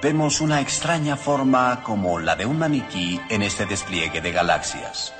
Vemos 0.01 0.39
una 0.39 0.61
extraña 0.61 1.17
forma 1.17 1.83
como 1.83 2.17
la 2.17 2.37
de 2.37 2.45
un 2.45 2.59
maniquí 2.59 3.19
en 3.29 3.41
este 3.41 3.65
despliegue 3.65 4.21
de 4.21 4.31
galaxias. 4.31 5.13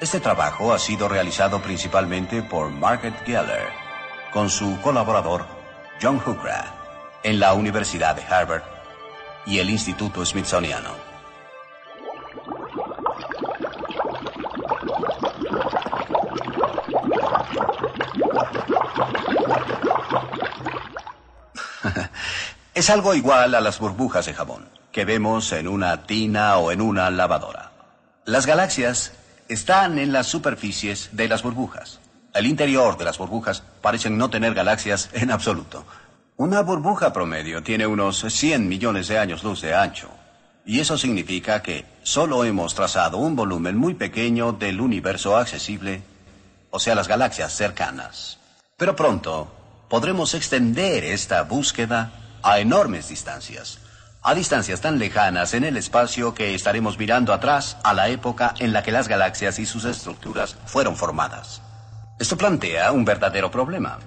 Este 0.00 0.20
trabajo 0.20 0.72
ha 0.72 0.78
sido 0.78 1.08
realizado 1.08 1.60
principalmente 1.60 2.40
por 2.44 2.70
Margaret 2.70 3.20
Geller 3.26 3.68
con 4.32 4.48
su 4.48 4.80
colaborador 4.80 5.44
John 6.00 6.20
Hooker 6.20 6.66
en 7.24 7.40
la 7.40 7.54
Universidad 7.54 8.14
de 8.14 8.22
Harvard 8.22 8.77
y 9.46 9.58
el 9.58 9.70
Instituto 9.70 10.24
Smithsoniano. 10.24 10.90
es 22.74 22.90
algo 22.90 23.14
igual 23.14 23.54
a 23.54 23.60
las 23.60 23.78
burbujas 23.78 24.26
de 24.26 24.34
jabón 24.34 24.68
que 24.92 25.04
vemos 25.04 25.52
en 25.52 25.68
una 25.68 26.04
tina 26.04 26.56
o 26.56 26.72
en 26.72 26.80
una 26.80 27.10
lavadora. 27.10 27.70
Las 28.24 28.46
galaxias 28.46 29.12
están 29.48 29.98
en 29.98 30.12
las 30.12 30.26
superficies 30.26 31.10
de 31.12 31.28
las 31.28 31.42
burbujas. 31.42 32.00
El 32.34 32.46
interior 32.46 32.98
de 32.98 33.04
las 33.04 33.18
burbujas 33.18 33.62
parecen 33.80 34.18
no 34.18 34.30
tener 34.30 34.54
galaxias 34.54 35.08
en 35.12 35.30
absoluto. 35.30 35.84
Una 36.38 36.62
burbuja 36.62 37.12
promedio 37.12 37.64
tiene 37.64 37.84
unos 37.84 38.24
100 38.28 38.68
millones 38.68 39.08
de 39.08 39.18
años 39.18 39.42
luz 39.42 39.60
de 39.60 39.74
ancho. 39.74 40.08
Y 40.64 40.78
eso 40.78 40.96
significa 40.96 41.62
que 41.62 41.84
solo 42.04 42.44
hemos 42.44 42.76
trazado 42.76 43.18
un 43.18 43.34
volumen 43.34 43.76
muy 43.76 43.94
pequeño 43.94 44.52
del 44.52 44.80
universo 44.80 45.36
accesible, 45.36 46.00
o 46.70 46.78
sea, 46.78 46.94
las 46.94 47.08
galaxias 47.08 47.52
cercanas. 47.52 48.38
Pero 48.76 48.94
pronto 48.94 49.52
podremos 49.88 50.32
extender 50.34 51.02
esta 51.02 51.42
búsqueda 51.42 52.12
a 52.44 52.60
enormes 52.60 53.08
distancias, 53.08 53.80
a 54.22 54.32
distancias 54.32 54.80
tan 54.80 55.00
lejanas 55.00 55.54
en 55.54 55.64
el 55.64 55.76
espacio 55.76 56.34
que 56.34 56.54
estaremos 56.54 57.00
mirando 57.00 57.32
atrás 57.32 57.78
a 57.82 57.94
la 57.94 58.10
época 58.10 58.54
en 58.60 58.72
la 58.72 58.84
que 58.84 58.92
las 58.92 59.08
galaxias 59.08 59.58
y 59.58 59.66
sus 59.66 59.84
estructuras 59.84 60.56
fueron 60.66 60.94
formadas. 60.94 61.62
Esto 62.20 62.38
plantea 62.38 62.92
un 62.92 63.04
verdadero 63.04 63.50
problema. 63.50 63.98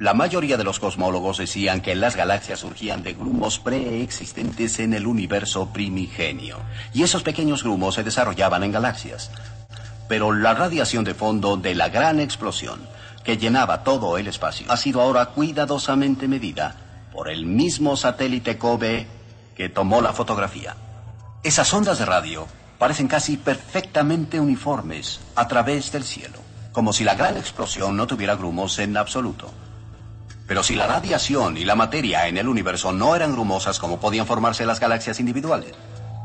La 0.00 0.14
mayoría 0.14 0.56
de 0.56 0.62
los 0.62 0.78
cosmólogos 0.78 1.38
decían 1.38 1.80
que 1.80 1.96
las 1.96 2.14
galaxias 2.14 2.60
surgían 2.60 3.02
de 3.02 3.14
grumos 3.14 3.58
preexistentes 3.58 4.78
en 4.78 4.94
el 4.94 5.08
universo 5.08 5.70
primigenio, 5.72 6.58
y 6.94 7.02
esos 7.02 7.24
pequeños 7.24 7.64
grumos 7.64 7.96
se 7.96 8.04
desarrollaban 8.04 8.62
en 8.62 8.70
galaxias. 8.70 9.32
Pero 10.08 10.32
la 10.32 10.54
radiación 10.54 11.02
de 11.02 11.14
fondo 11.14 11.56
de 11.56 11.74
la 11.74 11.88
gran 11.88 12.20
explosión 12.20 12.78
que 13.24 13.38
llenaba 13.38 13.82
todo 13.82 14.18
el 14.18 14.28
espacio 14.28 14.70
ha 14.70 14.76
sido 14.76 15.00
ahora 15.00 15.26
cuidadosamente 15.26 16.28
medida 16.28 16.76
por 17.12 17.28
el 17.28 17.44
mismo 17.44 17.96
satélite 17.96 18.56
COBE 18.56 19.08
que 19.56 19.68
tomó 19.68 20.00
la 20.00 20.12
fotografía. 20.12 20.76
Esas 21.42 21.74
ondas 21.74 21.98
de 21.98 22.04
radio 22.04 22.46
parecen 22.78 23.08
casi 23.08 23.36
perfectamente 23.36 24.38
uniformes 24.38 25.18
a 25.34 25.48
través 25.48 25.90
del 25.90 26.04
cielo, 26.04 26.38
como 26.70 26.92
si 26.92 27.02
la 27.02 27.16
gran 27.16 27.36
explosión 27.36 27.96
no 27.96 28.06
tuviera 28.06 28.36
grumos 28.36 28.78
en 28.78 28.96
absoluto. 28.96 29.50
Pero 30.48 30.62
si 30.62 30.74
la 30.74 30.86
radiación 30.86 31.58
y 31.58 31.66
la 31.66 31.74
materia 31.74 32.26
en 32.26 32.38
el 32.38 32.48
universo 32.48 32.90
no 32.90 33.14
eran 33.14 33.32
grumosas, 33.32 33.78
¿cómo 33.78 34.00
podían 34.00 34.26
formarse 34.26 34.64
las 34.64 34.80
galaxias 34.80 35.20
individuales? 35.20 35.74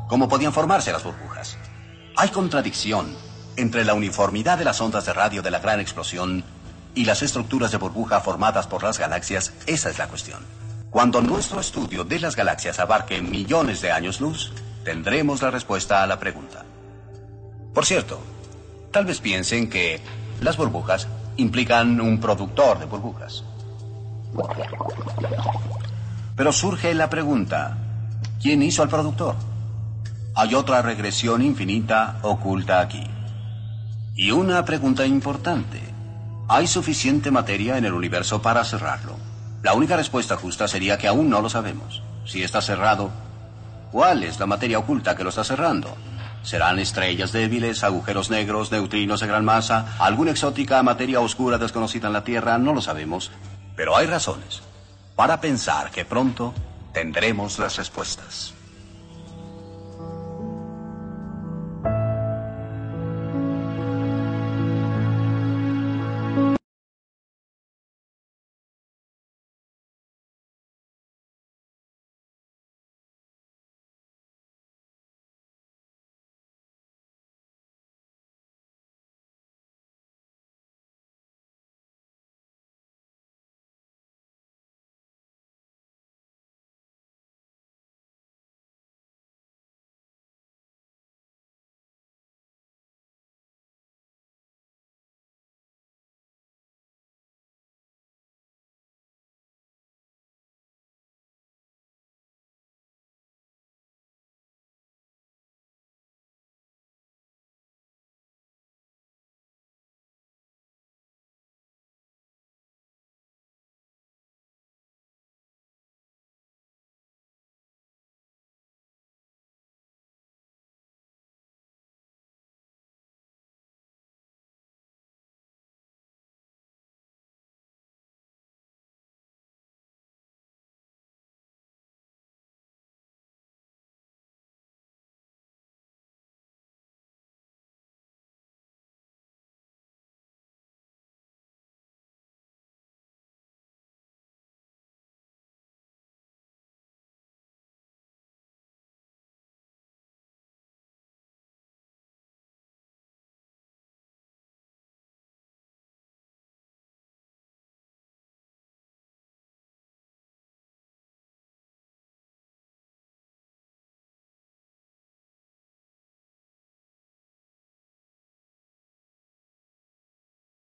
¿Cómo 0.07 0.29
podían 0.29 0.53
formarse 0.53 0.93
las 0.93 1.03
burbujas? 1.03 1.57
Hay 2.15 2.29
contradicción 2.29 3.13
entre 3.57 3.83
la 3.83 3.93
uniformidad 3.93 4.57
de 4.57 4.63
las 4.63 4.79
ondas 4.79 5.05
de 5.05 5.11
radio 5.11 5.41
de 5.41 5.51
la 5.51 5.59
gran 5.59 5.81
explosión 5.81 6.41
y 6.95 7.03
las 7.03 7.21
estructuras 7.21 7.71
de 7.71 7.77
burbuja 7.77 8.21
formadas 8.21 8.65
por 8.65 8.81
las 8.81 8.97
galaxias, 8.97 9.53
esa 9.65 9.89
es 9.89 9.97
la 9.97 10.07
cuestión. 10.07 10.39
Cuando 10.89 11.21
nuestro 11.21 11.59
estudio 11.59 12.05
de 12.05 12.19
las 12.19 12.37
galaxias 12.37 12.79
abarque 12.79 13.21
millones 13.21 13.81
de 13.81 13.91
años 13.91 14.21
luz, 14.21 14.53
tendremos 14.85 15.41
la 15.41 15.51
respuesta 15.51 16.01
a 16.01 16.07
la 16.07 16.19
pregunta. 16.19 16.63
Por 17.73 17.85
cierto, 17.85 18.21
tal 18.91 19.03
vez 19.03 19.19
piensen 19.19 19.69
que 19.69 19.99
las 20.39 20.55
burbujas 20.55 21.09
implican 21.35 21.99
un 21.99 22.21
productor 22.21 22.79
de 22.79 22.85
burbujas. 22.85 23.43
Pero 26.35 26.51
surge 26.51 26.93
la 26.93 27.09
pregunta, 27.09 27.77
¿quién 28.41 28.63
hizo 28.63 28.81
al 28.81 28.89
productor? 28.89 29.35
Hay 30.35 30.55
otra 30.55 30.81
regresión 30.81 31.43
infinita 31.43 32.17
oculta 32.23 32.79
aquí. 32.79 33.03
Y 34.15 34.31
una 34.31 34.65
pregunta 34.65 35.05
importante. 35.05 35.81
¿Hay 36.47 36.67
suficiente 36.67 37.31
materia 37.31 37.77
en 37.77 37.85
el 37.85 37.93
universo 37.93 38.41
para 38.41 38.63
cerrarlo? 38.63 39.15
La 39.61 39.73
única 39.73 39.95
respuesta 39.95 40.35
justa 40.35 40.67
sería 40.67 40.97
que 40.97 41.07
aún 41.07 41.29
no 41.29 41.41
lo 41.41 41.49
sabemos. 41.49 42.01
Si 42.25 42.43
está 42.43 42.61
cerrado, 42.61 43.11
¿cuál 43.91 44.23
es 44.23 44.39
la 44.39 44.45
materia 44.45 44.79
oculta 44.79 45.15
que 45.15 45.23
lo 45.23 45.29
está 45.29 45.43
cerrando? 45.43 45.95
¿Serán 46.41 46.79
estrellas 46.79 47.31
débiles, 47.31 47.83
agujeros 47.83 48.29
negros, 48.29 48.71
neutrinos 48.71 49.21
de 49.21 49.27
gran 49.27 49.45
masa, 49.45 49.95
alguna 49.99 50.31
exótica 50.31 50.83
materia 50.83 51.21
oscura 51.21 51.57
desconocida 51.57 52.07
en 52.07 52.13
la 52.13 52.23
Tierra? 52.23 52.57
No 52.57 52.73
lo 52.73 52.81
sabemos. 52.81 53.31
Pero 53.75 53.95
hay 53.95 54.07
razones 54.07 54.61
para 55.15 55.41
pensar 55.41 55.91
que 55.91 56.05
pronto 56.05 56.53
tendremos 56.93 57.59
las 57.59 57.77
respuestas. 57.77 58.53